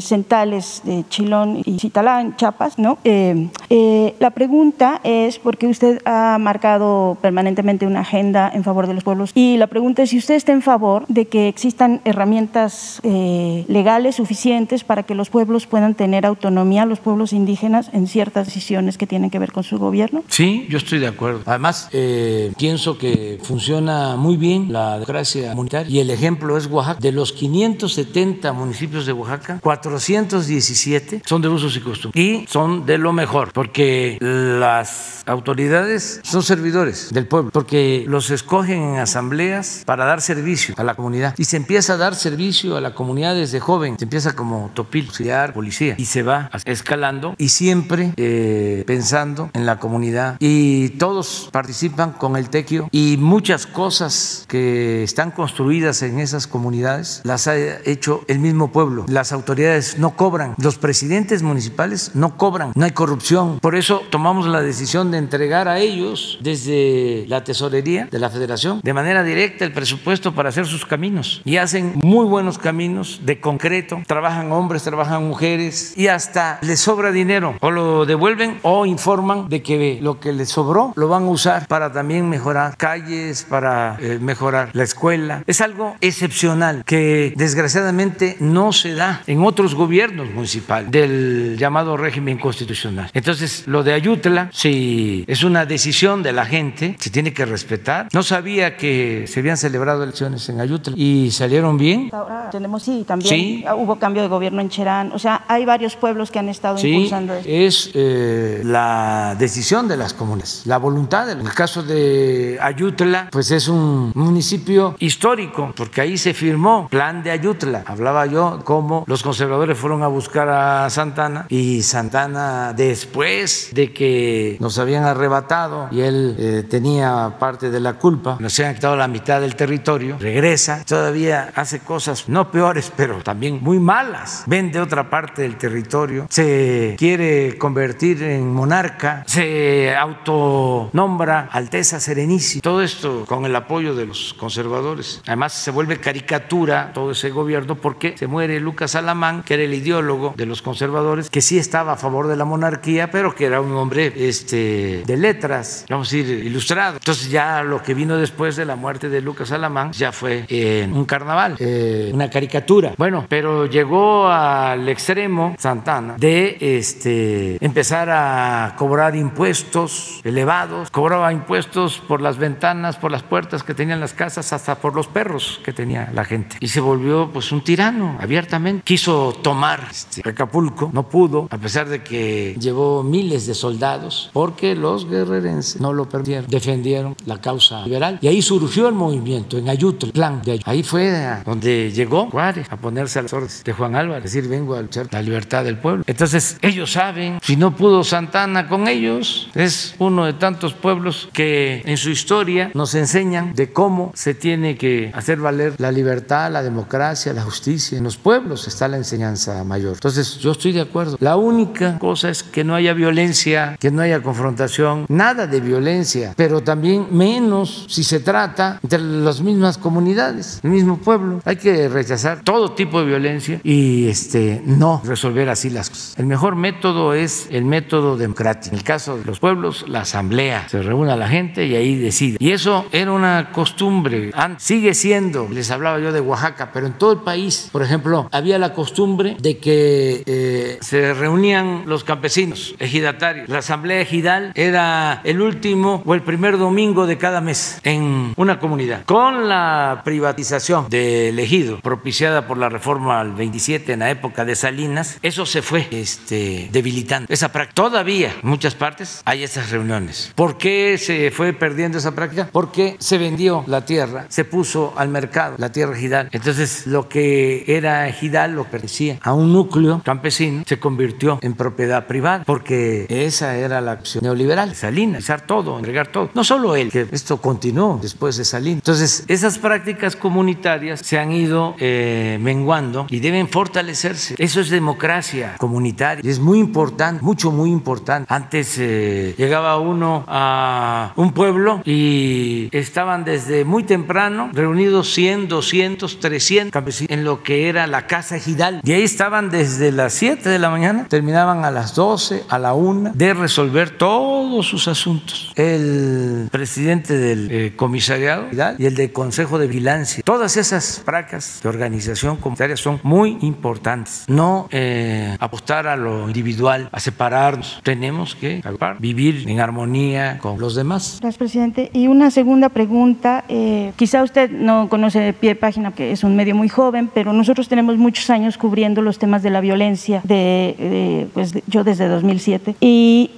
centrales 0.01 0.83
de 0.85 1.05
Chilón 1.09 1.62
y 1.64 1.78
Citalá, 1.78 2.20
en 2.20 2.37
Chiapas, 2.37 2.78
¿no? 2.78 2.99
la 3.05 4.31
pregunta 4.31 5.01
es 5.05 5.39
porque 5.39 5.66
usted 5.66 6.01
ha 6.05 6.37
marcado 6.39 7.16
permanentemente 7.20 7.87
una 7.87 8.01
agenda 8.01 8.51
en 8.53 8.62
favor 8.64 8.87
de 8.87 8.95
los 8.95 9.05
pueblos 9.05 9.33
y 9.35 9.57
la 9.57 9.66
pregunta 9.66 10.03
es 10.03 10.11
si 10.11 10.18
usted 10.18 10.35
está 10.35 10.53
en 10.53 10.62
favor 10.62 11.07
de 11.09 11.26
que 11.26 11.49
existan 11.49 12.01
herramientas 12.05 13.01
eh, 13.03 13.60
legales 13.69 14.17
suficientes 14.17 14.85
para 14.85 15.03
que 15.03 15.15
los 15.15 15.31
pueblos 15.31 15.67
puedan 15.67 15.95
tener 15.95 16.27
autonomía, 16.27 16.87
los 16.87 17.01
pueblos 17.01 17.33
indígenas, 17.33 17.91
en 17.93 18.07
ciertas 18.07 18.47
decisiones 18.47 18.99
que 18.99 19.07
tienen 19.07 19.31
que 19.31 19.39
ver 19.39 19.53
con 19.53 19.65
su 19.65 19.79
gobierno. 19.79 20.23
Sí, 20.29 20.67
yo 20.69 20.79
estoy 20.79 20.99
de 20.99 21.09
acuerdo. 21.09 21.43
Además, 21.47 21.89
eh, 21.93 22.53
pienso 22.57 22.99
que 22.99 23.39
funciona 23.43 24.17
muy 24.17 24.37
bien 24.37 24.73
la 24.73 24.95
democracia 24.95 25.51
comunitaria 25.51 25.91
y 25.91 26.01
el 26.01 26.11
ejemplo 26.11 26.57
es 26.57 26.67
Oaxaca. 26.67 27.01
De 27.01 27.13
los 27.13 27.33
570 27.33 28.53
municipios 28.53 29.07
de 29.07 29.13
Oaxaca, 29.13 29.61
417 29.63 31.23
son 31.25 31.43
de 31.43 31.49
usos 31.49 31.77
y 31.77 31.81
costumbres 31.81 32.25
y 32.25 32.47
son 32.49 32.87
de 32.87 32.99
lo 32.99 33.13
mejor 33.13 33.53
porque 33.53 34.19
las 34.21 35.23
autoridades 35.27 36.21
son 36.23 36.43
servidores 36.43 37.11
del 37.13 37.27
pueblo, 37.27 37.51
porque 37.53 38.05
los 38.07 38.31
escogen 38.31 38.83
en 38.83 38.99
asambleas 38.99 39.83
para 39.87 40.05
dar 40.05 40.21
servicio 40.21 40.75
a 40.79 40.85
la 40.85 40.95
comunidad. 40.95 41.35
Y 41.39 41.45
se 41.45 41.57
empieza 41.57 41.95
a 41.95 41.97
dar 41.97 42.15
servicio 42.15 42.77
a 42.77 42.81
la 42.81 42.95
comunidad 42.95 43.35
desde 43.35 43.49
joven, 43.59 43.98
se 43.98 44.05
empieza 44.05 44.36
como 44.36 44.70
topil, 44.74 45.07
auxiliar, 45.07 45.53
policía, 45.53 45.96
y 45.98 46.05
se 46.05 46.22
va 46.22 46.51
escalando 46.64 47.34
y 47.38 47.48
siempre 47.48 48.12
eh, 48.16 48.84
pensando 48.86 49.51
en 49.55 49.66
la 49.66 49.80
comunidad. 49.80 50.36
Y 50.38 50.90
todos 50.90 51.48
participan 51.51 52.12
con 52.12 52.36
el 52.36 52.51
tequio 52.51 52.88
y 52.92 53.16
muchas 53.16 53.66
cosas 53.66 54.44
que 54.46 55.03
están 55.03 55.32
construidas 55.32 56.03
en 56.03 56.20
esas 56.20 56.46
comunidades 56.46 57.22
las 57.24 57.48
ha 57.48 57.57
hecho 57.57 58.24
el 58.28 58.38
mismo 58.38 58.70
pueblo. 58.70 59.07
Las 59.09 59.32
autoridades 59.32 59.98
no 59.98 60.16
cobran, 60.16 60.55
los 60.59 60.78
presidentes 60.78 61.42
municipales 61.42 62.12
no 62.14 62.36
cobran, 62.36 62.72
no 62.74 62.84
hay 62.84 62.92
corrupción. 62.92 63.59
Por 63.61 63.74
eso 63.74 64.03
tomamos 64.11 64.46
la 64.46 64.61
decisión 64.61 65.11
de 65.11 65.18
entregar 65.18 65.66
a 65.66 65.78
ellos 65.78 66.38
desde 66.42 67.24
la 67.26 67.42
tesorería 67.42 68.07
de 68.11 68.18
la 68.18 68.30
federación 68.30 68.80
de 68.82 68.92
manera 68.92 69.22
directa 69.24 69.64
el 69.64 69.72
presupuesto 69.72 70.34
para 70.34 70.51
hacer 70.51 70.66
sus 70.66 70.84
caminos. 70.84 71.40
Y 71.44 71.57
hacen 71.57 71.94
muy 72.03 72.26
buenos 72.26 72.59
caminos 72.59 73.20
de 73.24 73.39
concreto. 73.41 74.03
Trabajan 74.07 74.53
hombres, 74.53 74.82
trabajan 74.82 75.26
mujeres 75.26 75.95
y 75.97 76.09
hasta 76.09 76.59
les 76.62 76.80
sobra 76.80 77.12
dinero. 77.12 77.57
O 77.61 77.70
lo 77.70 78.07
devuelven 78.07 78.59
o 78.62 78.86
informan 78.86 79.49
de 79.49 79.62
que 79.62 79.99
lo 80.01 80.20
que 80.20 80.32
les 80.32 80.49
sobró 80.49 80.93
lo 80.97 81.09
van 81.09 81.24
a 81.24 81.28
usar 81.28 81.66
para 81.66 81.93
también 81.93 82.28
mejorar 82.28 82.76
calles, 82.76 83.47
para 83.49 83.97
eh, 84.01 84.18
mejorar 84.20 84.70
la 84.72 84.84
escuela. 84.84 85.43
Es 85.47 85.61
algo 85.61 85.97
excepcional 86.01 86.84
que 86.84 87.32
desgraciadamente 87.36 88.36
no 88.41 88.72
se 88.72 88.95
da 88.95 89.22
en 89.26 89.43
otros 89.43 89.74
gobiernos 89.74 90.30
municipales 90.30 90.91
del 90.91 91.57
llamado 91.59 91.97
régimen 91.97 92.38
constitucional. 92.38 93.11
Entonces, 93.14 93.64
lo 93.66 93.82
de 93.82 93.93
Ayutla, 93.93 94.51
si 94.53 95.24
es 95.26 95.45
una 95.45 95.66
decisión 95.66 96.22
de 96.22 96.32
la 96.32 96.45
gente, 96.45 96.97
se 96.99 97.11
tiene 97.11 97.32
que 97.32 97.45
respetar. 97.45 98.09
No 98.12 98.22
sabía 98.22 98.76
que 98.76 99.24
se 99.26 99.41
habían 99.41 99.57
celebrado 99.57 100.03
elecciones 100.03 100.49
en 100.49 100.61
Ayutla 100.61 100.95
y 100.97 101.30
salieron 101.30 101.78
bien. 101.78 102.11
Tenemos, 102.51 102.82
sí, 102.82 103.05
también 103.07 103.30
hubo 103.76 103.97
cambio 103.97 104.22
de 104.22 104.28
gobierno 104.28 104.61
en 104.61 104.68
Cherán. 104.68 105.12
O 105.12 105.18
sea, 105.18 105.45
hay 105.49 105.64
varios 105.64 105.97
pueblos 105.97 106.31
que 106.31 106.39
han 106.39 106.49
estado 106.49 106.78
impulsando 106.78 107.35
esto. 107.35 107.49
Es 107.49 107.91
eh, 107.95 108.62
la 108.64 109.37
decisión 109.39 109.89
de 109.89 109.97
las 109.97 110.14
comunas, 110.14 110.62
la 110.64 110.78
voluntad. 110.78 111.31
En 111.31 111.41
el 111.41 111.53
caso 111.53 111.83
de 111.83 112.59
Ayutla, 112.61 113.28
pues 113.31 113.51
es 113.51 113.68
un 113.68 114.12
municipio 114.14 114.97
histórico, 114.99 115.72
porque 115.76 116.01
ahí 116.01 116.18
se 116.18 116.35
firmó 116.35 116.89
plan 116.89 117.22
de 117.22 117.31
Ayutla. 117.31 117.85
Hablaba 117.87 118.26
yo 118.26 118.61
cómo 118.64 119.05
los 119.07 119.22
conservadores 119.22 119.78
fueron 119.78 120.03
a 120.03 120.09
buscar 120.09 120.49
a 120.49 120.91
Santana 120.91 121.47
y 121.49 121.83
Santana 121.83 122.72
después 122.72 123.70
de 123.72 123.93
que 123.93 124.57
nos 124.61 124.78
habían 124.78 125.05
arrebatado 125.05 125.89
y 125.91 126.01
él 126.01 126.37
eh, 126.39 126.64
tenía 126.68 127.37
parte 127.39 127.70
de 127.70 127.81
la 127.81 127.95
culpa, 127.95 128.37
nos 128.41 128.59
habían 128.59 128.74
quitado 128.74 128.97
la 128.97 129.09
mitad 129.09 129.41
del 129.41 129.57
territorio, 129.57 130.16
regresa, 130.18 130.85
todavía 130.87 131.53
hace 131.55 131.81
cosas 131.81 132.28
no 132.28 132.51
peores, 132.51 132.93
pero 132.97 133.20
también 133.23 133.61
muy 133.62 133.79
malas, 133.79 134.45
vende 134.47 134.81
otra 134.81 135.09
parte 135.11 135.43
del 135.43 135.57
territorio, 135.57 136.27
se 136.31 136.97
quiere 136.99 137.57
convertir 137.59 138.23
en 138.23 138.53
monarca, 138.53 139.25
se 139.27 139.95
autonombra 139.95 141.49
Alteza 141.51 142.01
Serenísima, 142.01 142.62
todo 142.62 142.83
esto 142.83 143.25
con 143.27 143.45
el 143.45 143.55
apoyo 143.57 143.95
de 143.95 144.07
los 144.07 144.35
conservadores. 144.35 145.23
Además 145.27 145.53
se 145.53 145.71
vuelve 145.71 145.99
caricatura 145.99 146.93
todo 146.93 147.12
ese 147.12 147.31
gobierno 147.31 147.77
porque 147.77 148.16
se 148.16 148.27
muere 148.27 148.61
Lucas 148.61 148.95
Alamán, 148.95 149.43
que 149.43 149.55
era 149.55 149.62
el 149.62 149.75
ideólogo 149.75 150.35
de 150.37 150.47
los 150.47 150.62
conservadores, 150.62 151.31
que 151.31 151.41
sí 151.41 151.59
estaba 151.59 151.93
a 151.93 151.97
favor 151.97 152.27
de 152.27 152.37
la 152.37 152.45
monarquía, 152.45 153.11
pero 153.11 153.35
que 153.35 153.47
era 153.47 153.61
un 153.61 153.73
hombre 153.73 154.12
este, 154.16 155.03
de 155.07 155.16
letras, 155.16 155.85
vamos 155.89 156.12
a 156.12 156.16
decir, 156.16 156.45
ilustrado. 156.45 156.97
Entonces 156.97 157.31
ya 157.31 157.62
lo 157.62 157.83
que 157.83 157.95
vino 157.95 158.16
después 158.16 158.57
de 158.57 158.64
la 158.64 158.77
muerte 158.77 159.09
de 159.09 159.21
Lucas 159.21 159.53
Alamán 159.53 159.93
ya 159.93 160.12
fue 160.12 160.45
en 160.49 160.93
un 160.93 161.05
carnaval, 161.05 161.57
eh, 161.59 162.11
una 162.12 162.31
caricatura. 162.31 162.95
Bueno, 162.97 163.10
pero 163.29 163.67
llegó 163.67 164.29
al 164.29 164.89
extremo 164.89 165.55
Santana 165.59 166.17
de 166.19 166.57
este, 166.61 167.65
empezar 167.65 168.09
a 168.11 168.75
cobrar 168.77 169.17
impuestos 169.17 170.21
elevados, 170.25 170.91
cobraba 170.91 171.33
impuestos 171.33 172.03
por 172.07 172.21
las 172.21 172.39
ventanas, 172.39 172.97
por 172.97 173.11
las 173.11 173.23
puertas 173.23 173.63
que 173.63 173.75
tenían 173.75 174.01
las 174.01 174.13
casas, 174.13 174.53
hasta 174.53 174.77
por 174.77 174.95
los 174.95 175.07
perros 175.07 175.61
que 175.65 175.73
tenía 175.73 176.11
la 176.13 176.25
gente. 176.25 176.57
Y 176.61 176.69
se 176.69 176.81
volvió 176.81 177.31
pues 177.33 177.53
un 177.53 177.63
tirano 177.63 178.17
abiertamente. 178.21 178.83
Quiso 178.85 179.35
tomar 179.43 179.87
este, 179.91 180.29
Acapulco, 180.29 180.91
no 180.93 181.09
pudo, 181.09 181.49
a 181.51 181.59
pesar 181.59 181.89
de 181.89 182.03
que 182.03 182.57
llevó 182.59 183.03
miles 183.03 183.47
de 183.47 183.55
soldados, 183.55 184.31
porque 184.33 184.75
los 184.75 185.09
guerrerenses 185.09 185.81
no 185.81 185.93
lo 185.93 186.09
perdieron, 186.09 186.47
defendieron 186.49 187.17
la 187.27 187.41
causa 187.41 187.85
liberal. 187.85 188.19
Y 188.21 188.29
ahí 188.29 188.43
surgió 188.43 188.89
el 188.89 188.95
movimiento, 188.95 189.59
en 189.59 189.69
Ayutla, 189.69 190.13
plan 190.13 190.43
de 190.43 190.53
Ayutla. 190.53 190.73
Ahí 190.73 190.83
fue 190.83 191.11
donde 191.45 191.91
llegó 191.93 192.31
Juárez 192.31 192.67
a 192.71 192.77
ponerse 193.01 193.18
a 193.18 193.22
las 193.22 193.32
órdenes 193.32 193.64
de 193.64 193.72
Juan 193.72 193.94
Álvarez, 193.94 194.24
decir, 194.24 194.46
vengo 194.46 194.74
a 194.74 194.82
luchar 194.82 195.07
la 195.11 195.22
libertad 195.22 195.64
del 195.64 195.78
pueblo. 195.78 196.05
Entonces, 196.07 196.59
ellos 196.61 196.92
saben, 196.92 197.38
si 197.42 197.57
no 197.57 197.74
pudo 197.74 198.05
Santana 198.05 198.68
con 198.68 198.88
ellos, 198.88 199.48
es 199.55 199.94
uno 199.98 200.26
de 200.26 200.34
tantos 200.34 200.74
pueblos 200.74 201.30
que 201.32 201.82
en 201.86 201.96
su 201.96 202.11
historia 202.11 202.70
nos 202.74 202.94
enseñan 202.94 203.55
de 203.55 203.72
cómo 203.72 204.12
se 204.14 204.34
tiene 204.34 204.76
que 204.76 205.11
hacer 205.14 205.38
valer 205.38 205.74
la 205.78 205.90
libertad, 205.90 206.53
la 206.53 206.62
democracia, 206.62 207.32
la 207.32 207.42
justicia. 207.42 207.96
En 207.96 208.05
los 208.05 208.18
pueblos 208.18 208.68
está 208.68 208.86
la 208.86 208.98
enseñanza 208.98 209.64
mayor. 209.64 209.94
Entonces, 209.94 210.38
yo 210.38 210.53
estoy 210.53 210.72
de 210.72 210.82
acuerdo. 210.82 211.16
La 211.20 211.36
única 211.36 211.98
cosa 211.98 212.28
es 212.28 212.42
que 212.42 212.64
no 212.64 212.74
haya 212.74 212.92
violencia, 212.92 213.78
que 213.80 213.90
no 213.90 214.03
haya 214.03 214.22
confrontación, 214.22 215.07
nada 215.09 215.46
de 215.46 215.61
violencia, 215.61 216.34
pero 216.36 216.61
también 216.62 217.07
menos 217.12 217.86
si 217.88 218.05
se 218.05 218.20
trata 218.20 218.78
entre 218.82 219.01
las 219.01 219.40
mismas 219.40 219.78
comunidades, 219.78 220.61
el 220.62 220.70
mismo 220.70 220.98
pueblo. 220.98 221.40
Hay 221.46 221.57
que 221.57 221.88
rechazar 221.88 222.42
todo 222.44 222.72
tipo 222.72 222.89
de 222.99 223.07
violencia 223.07 223.61
y 223.62 224.09
este, 224.09 224.61
no 224.64 225.01
resolver 225.05 225.49
así 225.49 225.70
las 225.70 225.91
cosas. 225.91 226.14
El 226.18 226.26
mejor 226.26 226.57
método 226.57 227.14
es 227.14 227.49
el 227.51 227.64
método 227.64 228.16
democrático. 228.16 228.74
En 228.74 228.78
el 228.78 228.84
caso 228.84 229.16
de 229.16 229.24
los 229.24 229.38
pueblos, 229.38 229.84
la 229.88 230.01
asamblea. 230.01 230.68
Se 230.68 230.82
reúne 230.82 231.12
a 231.12 231.16
la 231.16 231.28
gente 231.28 231.66
y 231.66 231.76
ahí 231.76 231.97
decide. 231.97 232.36
Y 232.41 232.51
eso 232.51 232.86
era 232.93 233.12
una 233.12 233.53
costumbre. 233.53 234.32
Sigue 234.59 234.95
siendo, 234.95 235.49
les 235.49 235.70
hablaba 235.70 235.99
yo 236.01 236.12
de 236.12 236.20
Oaxaca, 236.20 236.70
pero 236.72 236.86
en 236.86 236.95
todo 236.95 237.12
el 237.12 237.20
país, 237.20 237.68
por 237.72 237.82
ejemplo, 237.82 238.28
había 238.32 238.59
la 238.59 238.74
costumbre 238.74 239.36
de 239.41 239.59
que 239.59 240.22
eh, 240.26 240.78
se 240.80 241.14
reunían 241.14 241.84
los 241.86 242.05
campesinos 242.05 242.74
ejidatarios. 242.78 243.49
La 243.49 243.59
asamblea 243.59 244.01
ejidal 244.01 244.53
era 244.55 245.20
el 245.24 245.41
último 245.41 246.03
o 246.05 246.14
el 246.14 246.22
primer 246.22 246.59
domingo 246.59 247.07
de 247.07 247.18
cada 247.18 247.41
mes 247.41 247.80
en 247.84 248.32
una 248.36 248.59
comunidad. 248.59 249.05
Con 249.05 249.49
la 249.49 250.03
privatización 250.05 250.88
del 250.88 251.38
ejido 251.38 251.80
propiciada 251.80 252.47
por 252.47 252.59
la 252.59 252.68
reforma 252.68 252.80
al 253.11 253.33
27 253.33 253.93
en 253.93 254.01
la 254.01 254.11
época 254.11 254.45
de 254.45 254.55
Salinas, 254.55 255.18
eso 255.22 255.47
se 255.47 255.62
fue 255.62 255.87
este, 255.91 256.68
debilitando. 256.72 257.26
Esa 257.33 257.51
práctica 257.53 257.74
todavía 257.74 258.35
en 258.43 258.49
muchas 258.49 258.74
partes 258.74 259.22
hay 259.24 259.43
esas 259.43 259.70
reuniones. 259.70 260.33
¿Por 260.35 260.59
qué 260.59 260.99
se 260.99 261.31
fue 261.31 261.53
perdiendo 261.53 261.99
esa 261.99 262.14
práctica? 262.14 262.49
Porque 262.53 262.97
se 262.99 263.18
vendió 263.18 263.64
la 263.66 263.85
tierra, 263.85 264.26
se 264.28 264.45
puso 264.45 264.95
al 264.97 265.09
mercado 265.09 265.57
la 265.59 265.72
tierra 265.72 265.97
ejidal. 265.97 266.28
Entonces 266.33 266.87
lo 266.87 267.09
que 267.09 267.64
era 267.66 268.09
ejidal, 268.09 268.53
lo 268.53 268.64
pertenecía 268.64 269.18
a 269.22 269.33
un 269.33 269.53
núcleo 269.53 270.03
campesino, 270.05 270.64
se 270.66 270.78
convirtió 270.78 271.39
en 271.43 271.55
propiedad 271.55 272.07
privada, 272.07 272.45
porque 272.45 273.07
esa 273.09 273.57
era 273.57 273.81
la 273.81 273.93
acción 273.93 274.24
neoliberal, 274.24 274.74
Salinas, 274.74 275.24
todo, 275.47 275.78
entregar 275.78 276.09
todo. 276.09 276.31
No 276.35 276.45
solo 276.45 276.76
él, 276.76 276.91
que 276.91 277.07
esto 277.12 277.41
continuó 277.41 277.99
después 278.01 278.37
de 278.37 278.45
Salinas. 278.45 278.78
Entonces 278.78 279.24
esas 279.28 279.59
prácticas 279.59 280.16
comunitarias 280.16 281.01
se 281.01 281.18
han 281.18 281.33
ido 281.33 281.74
eh, 281.78 282.39
menguando 282.61 283.07
y 283.09 283.21
deben 283.21 283.49
fortalecerse. 283.49 284.35
Eso 284.39 284.61
es 284.61 284.71
democracia 284.71 285.57
comunitaria. 285.59 286.29
Es 286.29 286.39
muy 286.39 286.59
importante, 286.59 287.23
mucho, 287.23 287.51
muy 287.51 287.71
importante. 287.71 288.33
Antes 288.33 288.77
eh, 288.79 289.35
llegaba 289.39 289.79
uno 289.79 290.25
a 290.29 291.13
un 291.17 291.33
pueblo 291.33 291.81
y 291.85 292.69
estaban 292.73 293.25
desde 293.25 293.65
muy 293.65 293.85
temprano 293.85 294.51
reunidos 294.53 295.13
100, 295.15 295.49
200, 295.49 296.21
300 296.21 296.73
campesinos 296.73 297.11
en 297.11 297.25
lo 297.25 297.43
que 297.43 297.69
era 297.69 297.87
la 297.87 298.07
casa 298.07 298.37
ejidal. 298.37 298.81
Y 298.85 298.93
ahí 298.93 299.03
estaban 299.03 299.51
desde 299.51 299.93
las 299.93 300.13
7 300.15 300.49
de 300.49 300.59
la 300.59 300.71
mañana, 300.71 301.07
terminaban 301.09 301.65
a 301.65 301.71
las 301.71 301.95
12, 301.95 302.45
a 302.49 302.59
la 302.59 302.75
1 302.75 303.13
de 303.15 303.35
resolver 303.35 303.91
todos 303.91 304.67
sus 304.67 304.89
asuntos. 304.89 305.53
El 305.57 306.49
presidente 306.51 307.17
del 307.17 307.49
eh, 307.51 307.73
comisariado 307.77 308.47
y 308.79 308.87
el 308.87 308.95
del 308.95 309.13
consejo 309.13 309.59
de 309.59 309.67
vigilancia. 309.67 310.23
Todas 310.25 310.57
esas 310.57 311.03
prácticas 311.05 311.61
de 311.63 311.69
organización 311.69 312.37
comunitaria 312.37 312.49
son 312.76 313.01
muy 313.03 313.38
importantes. 313.40 314.24
No 314.28 314.68
eh, 314.70 315.36
apostar 315.38 315.86
a 315.86 315.96
lo 315.96 316.26
individual, 316.26 316.88
a 316.92 317.01
separarnos. 317.01 317.80
Tenemos 317.82 318.34
que 318.34 318.62
vivir 318.98 319.48
en 319.48 319.61
armonía 319.61 320.38
con 320.38 320.59
los 320.59 320.74
demás. 320.74 321.18
Gracias, 321.20 321.38
presidente. 321.38 321.90
Y 321.92 322.07
una 322.07 322.30
segunda 322.30 322.68
pregunta. 322.68 323.44
Eh, 323.48 323.92
quizá 323.96 324.22
usted 324.22 324.51
no 324.51 324.88
conoce 324.88 325.20
de 325.20 325.32
pie 325.32 325.51
de 325.51 325.57
página, 325.57 325.92
que 325.92 326.12
es 326.12 326.24
un 326.24 326.36
medio 326.36 326.55
muy 326.55 326.68
joven, 326.68 327.11
pero 327.12 327.32
nosotros 327.32 327.68
tenemos 327.68 327.96
muchos 327.96 328.30
años 328.30 328.59
cubriendo 328.59 329.03
los 329.03 329.18
temas 329.18 329.42
de 329.42 329.51
la 329.51 329.61
violencia, 329.61 330.20
de, 330.24 331.28
pues 331.34 331.55
yo 331.66 331.84
desde 331.84 332.09
2007. 332.09 332.76
Y 332.80 333.30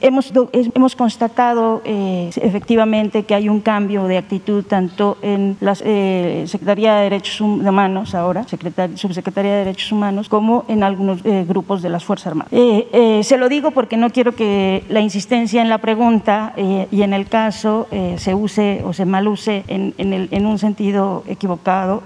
hemos, 0.00 0.32
hemos 0.52 0.96
constatado 0.96 1.82
efectivamente 1.84 3.24
que 3.24 3.34
hay 3.34 3.48
un 3.48 3.60
cambio 3.60 4.04
de 4.04 4.18
actitud 4.18 4.64
tanto 4.64 5.18
en 5.22 5.56
la 5.60 5.76
eh, 5.84 6.44
Secretaría 6.46 6.96
de 6.96 7.02
Derechos 7.04 7.40
Humanos 7.40 7.95
ahora, 8.14 8.44
Subsecretaría 8.46 9.52
de 9.52 9.58
Derechos 9.58 9.92
Humanos, 9.92 10.28
como 10.28 10.64
en 10.68 10.82
algunos 10.82 11.24
eh, 11.24 11.44
grupos 11.48 11.82
de 11.82 11.88
las 11.88 12.04
Fuerzas 12.04 12.28
Armadas. 12.28 12.52
Eh, 12.52 13.20
se 13.22 13.36
lo 13.36 13.48
digo 13.48 13.70
porque 13.70 13.96
no 13.96 14.10
quiero 14.10 14.32
que 14.32 14.84
la 14.88 15.00
insistencia 15.00 15.62
en 15.62 15.68
la 15.68 15.78
pregunta 15.78 16.54
y 16.56 17.02
en 17.02 17.12
el 17.12 17.26
caso 17.26 17.86
se 18.16 18.34
use 18.34 18.82
o 18.84 18.92
se 18.92 19.04
maluse 19.04 19.64
en, 19.68 19.94
en, 19.98 20.12
el, 20.12 20.28
en 20.30 20.46
un 20.46 20.58
sentido 20.58 21.24
equivocado, 21.26 22.02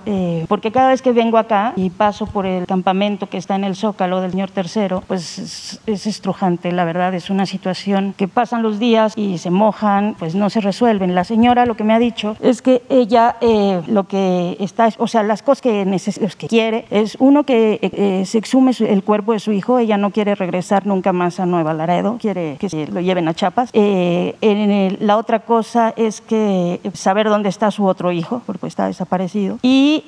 porque 0.49 0.73
cada 0.73 0.89
vez 0.89 1.03
que 1.03 1.13
vengo 1.13 1.39
acá 1.39 1.73
y 1.77 1.91
paso 1.91 2.27
por 2.27 2.47
el 2.47 2.67
campamento 2.67 3.29
que 3.29 3.39
está 3.39 3.57
en 3.57 3.65
el 3.65 3.77
Zócalo 3.77 4.21
del 4.21 4.33
señor 4.33 4.51
Tercero, 4.51 5.03
pues 5.07 5.39
es, 5.39 5.81
es 5.87 6.07
estrujante, 6.07 6.73
la 6.73 6.85
verdad, 6.85 7.15
es 7.15 7.31
una 7.31 7.47
situación 7.47 8.15
que 8.17 8.29
pasan 8.29 8.63
los 8.63 8.79
días 8.79 9.15
y 9.17 9.39
se 9.39 9.51
mojan, 9.51 10.17
pues 10.19 10.35
no 10.35 10.51
se 10.51 10.61
resuelven. 10.61 11.15
La 11.15 11.25
señora 11.25 11.67
lo 11.67 11.77
que 11.77 11.85
me 11.85 11.95
ha 11.95 11.99
dicho 11.99 12.37
es 12.41 12.63
que 12.63 12.83
ella 12.89 13.37
eh, 13.41 13.83
lo 13.87 14.05
que 14.05 14.57
está, 14.61 14.89
o 14.99 15.07
sea, 15.07 15.23
las 15.23 15.43
cosas 15.43 15.63
que, 15.63 15.80
que 16.37 16.49
quiere 16.49 16.85
es 16.91 17.17
uno 17.21 17.45
que 17.45 17.75
eh, 17.75 17.91
eh, 17.93 18.25
se 18.27 18.39
exhume 18.39 18.73
el 18.81 19.03
cuerpo 19.03 19.33
de 19.33 19.41
su 19.41 19.53
hijo, 19.53 19.79
ella 19.79 19.97
no 19.97 20.11
quiere 20.11 20.35
regresar 20.35 20.87
nunca 20.87 21.13
más 21.13 21.41
a 21.41 21.47
Nueva 21.47 21.75
Laredo, 21.75 22.19
quiere 22.21 22.57
que 22.59 22.69
se 22.69 22.87
lo 22.87 23.01
lleven 23.01 23.29
a 23.29 23.35
Chiapas. 23.35 23.71
En 23.73 24.97
la 25.01 25.17
otra 25.17 25.41
cosa 25.41 25.93
es 25.97 26.21
que 26.21 26.81
saber 26.95 27.29
dónde 27.29 27.49
está 27.49 27.71
su 27.71 27.87
otro 27.87 28.13
hijo, 28.13 28.43
porque 28.47 28.67
está 28.67 28.87
desaparecido, 28.87 29.59
y 29.63 30.05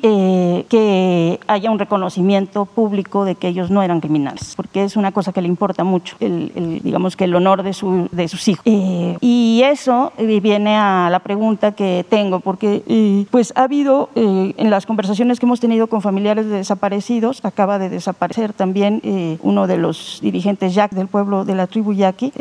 que 0.69 1.41
haya 1.47 1.71
un 1.71 1.79
reconocimiento 1.79 2.67
público 2.67 3.25
de 3.25 3.35
que 3.35 3.49
ellos 3.49 3.71
no 3.71 3.83
eran 3.83 4.01
criminales, 4.01 4.55
porque 4.57 4.85
es 4.85 4.97
una 4.97 5.13
cosa 5.13 5.33
que 5.33 5.43
le 5.43 5.49
importa 5.49 5.85
mucho, 5.85 6.17
el, 6.21 6.81
digamos 6.83 7.17
que 7.17 7.25
el 7.25 7.35
honor 7.35 7.63
de, 7.63 7.73
su, 7.73 8.09
de 8.13 8.29
sus 8.29 8.47
hijos. 8.49 8.65
y 8.65 9.63
eso 9.65 10.13
viene 10.19 10.77
a 10.77 11.09
la 11.11 11.21
pregunta 11.21 11.73
que 11.73 12.05
tengo, 12.09 12.41
porque 12.41 12.83
eh, 12.87 13.27
pues 13.31 13.53
ha 13.57 13.65
habido 13.65 14.11
eh, 14.15 14.55
en 14.57 14.71
las 14.71 14.87
conversaciones 14.87 15.41
que 15.41 15.47
hemos 15.47 15.61
tenido 15.63 15.87
con 15.87 16.03
familiares 16.03 16.47
de 16.47 16.57
desaparecidos, 16.57 17.41
acaba 17.45 17.79
de 17.79 17.89
desaparecer 17.89 18.53
también 18.53 19.01
eh, 19.05 19.39
uno 19.43 19.69
de 19.69 19.79
los 19.79 20.19
dirigentes 20.21 20.75
Jack 20.75 20.91
del 20.91 21.07
pueblo 21.07 21.45
de 21.45 21.55
la 21.55 21.69
tribu 21.69 21.93
Yaqui 21.93 22.33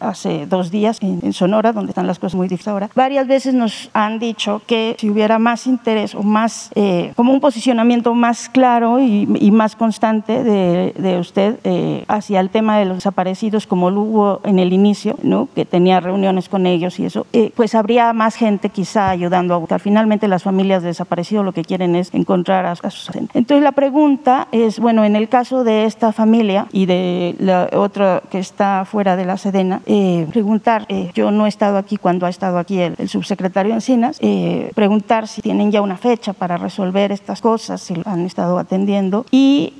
hace 0.00 0.46
dos 0.46 0.70
días 0.70 0.98
en, 1.00 1.32
Sonora, 1.32 1.72
donde 1.72 1.92
están 1.92 2.06
las 2.06 2.18
cosas 2.18 2.34
muy 2.34 2.48
difíciles 2.48 2.68
ahora. 2.68 2.90
Varias 2.94 3.26
veces 3.28 3.54
nos 3.54 3.90
han 3.94 4.18
dicho 4.18 4.60
que 4.66 4.96
si 4.98 5.08
hubiera 5.08 5.38
más 5.38 5.66
interés 5.66 6.14
o 6.14 6.22
más, 6.22 6.70
como 7.14 7.32
un 7.32 7.40
posicionamiento 7.40 8.12
más 8.14 8.48
claro 8.48 8.98
y, 8.98 9.50
más 9.54 9.76
constante 9.76 10.42
de, 10.42 10.94
de 10.98 11.18
usted 11.18 11.60
hacia 12.08 12.40
el 12.40 12.50
tema 12.50 12.78
de 12.78 12.86
los 12.86 12.96
desaparecidos, 12.96 13.68
como 13.68 13.90
lo 13.90 14.00
hubo 14.00 14.40
en 14.44 14.58
el 14.58 14.72
inicio, 14.72 15.16
¿no? 15.22 15.48
que 15.54 15.64
tenía 15.64 16.00
reuniones 16.00 16.48
con 16.48 16.66
ellos 16.66 16.98
y 16.98 17.06
eso, 17.06 17.24
pues 17.54 17.74
habría 17.76 18.12
más 18.12 18.34
gente 18.34 18.68
quizá 18.68 19.10
ayudando 19.10 19.54
a 19.54 19.58
buscar. 19.58 19.80
Finalmente 19.80 20.26
las 20.26 20.42
familias 20.42 20.82
de 20.82 20.88
desaparecidos 20.88 21.44
lo 21.44 21.52
que 21.52 21.62
quieren 21.62 21.94
es 21.94 22.12
encontrar 22.14 22.63
a, 22.66 22.90
sus 22.90 23.10
Entonces 23.14 23.62
la 23.62 23.72
pregunta 23.72 24.48
es, 24.52 24.78
bueno, 24.78 25.04
en 25.04 25.16
el 25.16 25.28
caso 25.28 25.64
de 25.64 25.84
esta 25.84 26.12
familia 26.12 26.66
y 26.72 26.86
de 26.86 27.36
la 27.38 27.68
otra 27.72 28.22
que 28.30 28.38
está 28.38 28.84
fuera 28.84 29.16
de 29.16 29.24
la 29.24 29.36
Sedena, 29.36 29.82
eh, 29.86 30.26
preguntar, 30.30 30.86
eh, 30.88 31.10
yo 31.14 31.30
no 31.30 31.46
he 31.46 31.48
estado 31.48 31.78
aquí 31.78 31.96
cuando 31.96 32.26
ha 32.26 32.28
estado 32.28 32.58
aquí 32.58 32.80
el, 32.80 33.08
subsecretario 33.08 33.74
Encinas, 33.74 34.18
eh, 34.20 34.70
preguntar 34.74 35.28
si 35.28 35.42
tienen 35.42 35.70
ya 35.70 35.82
una 35.82 35.96
fecha 35.96 36.32
para 36.32 36.56
resolver 36.56 37.12
estas 37.12 37.40
cosas, 37.40 37.80
si 37.80 37.94
lo 37.94 38.02
han 38.06 38.24
estado 38.24 38.58
atendiendo 38.58 39.26
y 39.30 39.74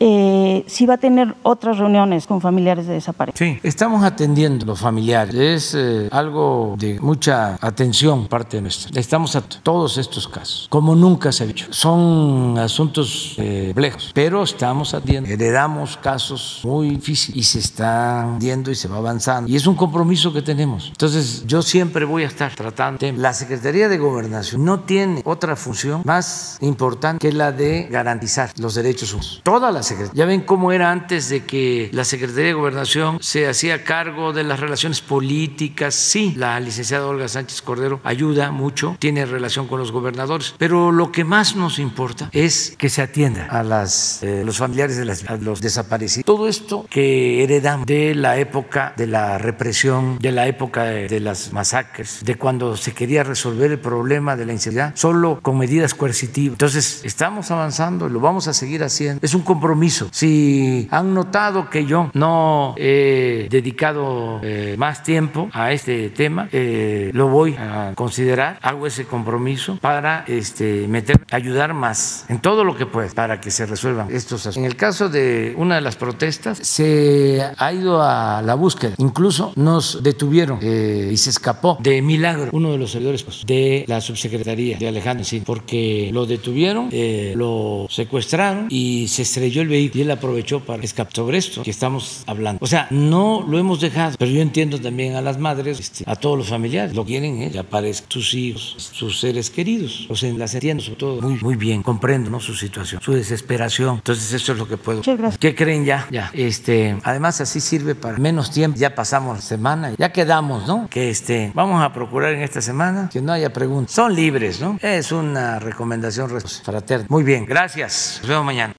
si 0.66 0.86
va 0.86 0.94
a 0.94 0.98
tener 0.98 1.34
otras 1.42 1.78
reuniones 1.78 2.26
con 2.26 2.40
familiares 2.40 2.86
de 2.86 2.94
desaparecidos. 2.94 3.38
Sí, 3.38 3.60
estamos 3.66 4.04
atendiendo 4.04 4.66
los 4.66 4.80
familiares. 4.80 5.74
Es 5.74 6.12
algo 6.12 6.74
de 6.78 7.00
mucha 7.00 7.58
atención 7.60 8.26
parte 8.26 8.60
nuestra. 8.60 8.98
Estamos 8.98 9.36
a 9.36 9.40
todos 9.40 9.98
estos 9.98 10.28
casos, 10.28 10.66
como 10.68 10.94
nunca 10.94 11.32
se 11.32 11.44
ha 11.44 11.46
hecho. 11.46 11.66
Son 11.70 12.58
asuntos 12.58 12.73
eh, 12.78 13.66
complejos, 13.68 14.10
pero 14.14 14.42
estamos 14.42 14.94
atendiendo. 14.94 15.30
Heredamos 15.30 15.96
casos 15.96 16.60
muy 16.64 16.90
difíciles 16.90 17.36
y 17.36 17.42
se 17.44 17.58
está 17.58 18.36
viendo 18.38 18.70
y 18.70 18.74
se 18.74 18.88
va 18.88 18.96
avanzando. 18.96 19.50
Y 19.50 19.56
es 19.56 19.66
un 19.66 19.76
compromiso 19.76 20.32
que 20.32 20.42
tenemos. 20.42 20.88
Entonces, 20.88 21.44
yo 21.46 21.62
siempre 21.62 22.04
voy 22.04 22.24
a 22.24 22.26
estar 22.26 22.54
tratando. 22.54 23.06
La 23.16 23.32
Secretaría 23.32 23.88
de 23.88 23.98
Gobernación 23.98 24.64
no 24.64 24.80
tiene 24.80 25.22
otra 25.24 25.56
función 25.56 26.02
más 26.04 26.58
importante 26.60 27.26
que 27.26 27.32
la 27.32 27.52
de 27.52 27.88
garantizar 27.90 28.50
los 28.58 28.74
derechos 28.74 29.12
humanos. 29.12 29.40
Toda 29.42 29.70
la 29.70 29.82
Secretaría. 29.82 30.24
Ya 30.24 30.26
ven 30.26 30.42
cómo 30.42 30.72
era 30.72 30.90
antes 30.90 31.28
de 31.28 31.44
que 31.44 31.90
la 31.92 32.04
Secretaría 32.04 32.46
de 32.46 32.52
Gobernación 32.54 33.18
se 33.20 33.48
hacía 33.48 33.84
cargo 33.84 34.32
de 34.32 34.44
las 34.44 34.60
relaciones 34.60 35.00
políticas. 35.00 35.94
Sí, 35.94 36.34
la 36.36 36.58
licenciada 36.60 37.06
Olga 37.06 37.28
Sánchez 37.28 37.62
Cordero 37.62 38.00
ayuda 38.04 38.50
mucho, 38.50 38.96
tiene 38.98 39.26
relación 39.26 39.66
con 39.66 39.78
los 39.78 39.92
gobernadores, 39.92 40.54
pero 40.58 40.92
lo 40.92 41.12
que 41.12 41.24
más 41.24 41.56
nos 41.56 41.78
importa 41.78 42.28
es 42.32 42.63
que 42.76 42.88
se 42.88 43.02
atienda 43.02 43.46
a 43.46 43.62
las, 43.62 44.22
eh, 44.22 44.42
los 44.44 44.58
familiares 44.58 44.96
de 44.96 45.04
los 45.40 45.60
desaparecidos. 45.60 46.24
Todo 46.24 46.48
esto 46.48 46.86
que 46.88 47.42
heredamos 47.42 47.86
de 47.86 48.14
la 48.14 48.38
época 48.38 48.94
de 48.96 49.06
la 49.06 49.38
represión, 49.38 50.18
de 50.18 50.32
la 50.32 50.46
época 50.46 50.84
de, 50.84 51.20
las 51.20 51.52
masacres, 51.52 52.20
de 52.24 52.34
cuando 52.36 52.76
se 52.76 52.92
quería 52.92 53.22
resolver 53.22 53.70
el 53.70 53.78
problema 53.78 54.36
de 54.36 54.46
la 54.46 54.52
inseguridad 54.52 54.92
solo 54.94 55.40
con 55.42 55.58
medidas 55.58 55.94
coercitivas. 55.94 56.54
Entonces, 56.54 57.00
estamos 57.04 57.50
avanzando 57.50 58.08
lo 58.08 58.20
vamos 58.20 58.48
a 58.48 58.52
seguir 58.52 58.82
haciendo. 58.82 59.20
Es 59.22 59.34
un 59.34 59.42
compromiso. 59.42 60.08
Si 60.10 60.88
han 60.90 61.14
notado 61.14 61.70
que 61.70 61.84
yo 61.84 62.10
no 62.14 62.74
he 62.76 63.48
dedicado 63.50 64.40
eh, 64.42 64.74
más 64.78 65.02
tiempo 65.02 65.48
a 65.52 65.72
este 65.72 66.10
tema, 66.10 66.48
eh, 66.52 67.10
lo 67.12 67.28
voy 67.28 67.54
a 67.56 67.92
considerar, 67.94 68.58
hago 68.62 68.86
ese 68.86 69.04
compromiso 69.04 69.78
para 69.80 70.24
este, 70.26 70.86
meter, 70.88 71.20
ayudar 71.30 71.74
más 71.74 72.24
en 72.28 72.38
todo 72.44 72.62
lo 72.62 72.76
que 72.76 72.84
pueda 72.84 73.08
para 73.14 73.40
que 73.40 73.50
se 73.50 73.64
resuelvan 73.64 74.08
estos 74.10 74.42
asuntos. 74.42 74.58
En 74.58 74.66
el 74.66 74.76
caso 74.76 75.08
de 75.08 75.54
una 75.56 75.76
de 75.76 75.80
las 75.80 75.96
protestas, 75.96 76.58
se 76.58 77.42
ha 77.56 77.72
ido 77.72 78.02
a 78.02 78.42
la 78.42 78.54
búsqueda, 78.54 78.92
incluso 78.98 79.54
nos 79.56 80.02
detuvieron 80.02 80.58
eh, 80.60 81.08
y 81.10 81.16
se 81.16 81.30
escapó 81.30 81.78
de 81.80 82.02
milagro 82.02 82.50
uno 82.52 82.72
de 82.72 82.76
los 82.76 82.90
servidores 82.90 83.22
pues, 83.22 83.46
de 83.46 83.86
la 83.88 84.02
subsecretaría 84.02 84.76
de 84.76 84.86
Alejandro 84.86 85.24
sí, 85.24 85.42
porque 85.44 86.10
lo 86.12 86.26
detuvieron, 86.26 86.90
eh, 86.92 87.32
lo 87.34 87.86
secuestraron 87.88 88.66
y 88.68 89.08
se 89.08 89.22
estrelló 89.22 89.62
el 89.62 89.68
vehículo 89.68 90.00
y 90.00 90.02
él 90.02 90.10
aprovechó 90.10 90.60
para 90.60 90.82
escapar 90.82 91.14
sobre 91.14 91.38
esto 91.38 91.62
que 91.62 91.70
estamos 91.70 92.24
hablando. 92.26 92.58
O 92.62 92.66
sea, 92.66 92.88
no 92.90 93.42
lo 93.48 93.58
hemos 93.58 93.80
dejado, 93.80 94.16
pero 94.18 94.30
yo 94.30 94.42
entiendo 94.42 94.78
también 94.78 95.14
a 95.14 95.22
las 95.22 95.38
madres, 95.38 95.80
este, 95.80 96.04
a 96.06 96.14
todos 96.14 96.36
los 96.36 96.48
familiares, 96.48 96.94
lo 96.94 97.06
quieren 97.06 97.40
¿eh? 97.40 97.50
que 97.50 97.58
aparezcan 97.58 98.10
sus 98.10 98.34
hijos, 98.34 98.90
sus 98.92 99.18
seres 99.18 99.48
queridos. 99.48 100.06
O 100.10 100.14
sea, 100.14 100.30
las 100.34 100.52
entiendo 100.52 100.82
sobre 100.82 100.98
todo 100.98 101.22
muy, 101.22 101.38
muy 101.40 101.56
bien, 101.56 101.82
comprendo 101.82 102.33
¿no? 102.34 102.40
su 102.40 102.54
situación, 102.54 103.00
su 103.00 103.12
desesperación. 103.12 103.96
Entonces, 103.96 104.32
eso 104.32 104.52
es 104.52 104.58
lo 104.58 104.68
que 104.68 104.76
puedo. 104.76 104.98
Muchas 104.98 105.18
gracias. 105.18 105.38
¿Qué 105.38 105.54
creen 105.54 105.84
ya? 105.84 106.06
Ya. 106.10 106.30
Este, 106.32 106.96
además, 107.02 107.40
así 107.40 107.60
sirve 107.60 107.94
para 107.94 108.18
menos 108.18 108.50
tiempo. 108.50 108.78
Ya 108.78 108.94
pasamos 108.94 109.36
la 109.36 109.42
semana, 109.42 109.92
ya 109.96 110.12
quedamos, 110.12 110.66
¿no? 110.66 110.88
Que 110.88 111.10
este, 111.10 111.52
vamos 111.54 111.82
a 111.82 111.92
procurar 111.92 112.32
en 112.32 112.42
esta 112.42 112.60
semana 112.60 113.08
que 113.12 113.20
no 113.20 113.32
haya 113.32 113.52
preguntas. 113.52 113.94
Son 113.94 114.14
libres, 114.14 114.60
¿no? 114.60 114.78
Es 114.82 115.12
una 115.12 115.58
recomendación 115.58 116.28
fraterna. 116.64 117.06
Muy 117.08 117.22
bien, 117.22 117.46
gracias. 117.46 118.18
Nos 118.22 118.28
vemos 118.28 118.44
mañana. 118.44 118.72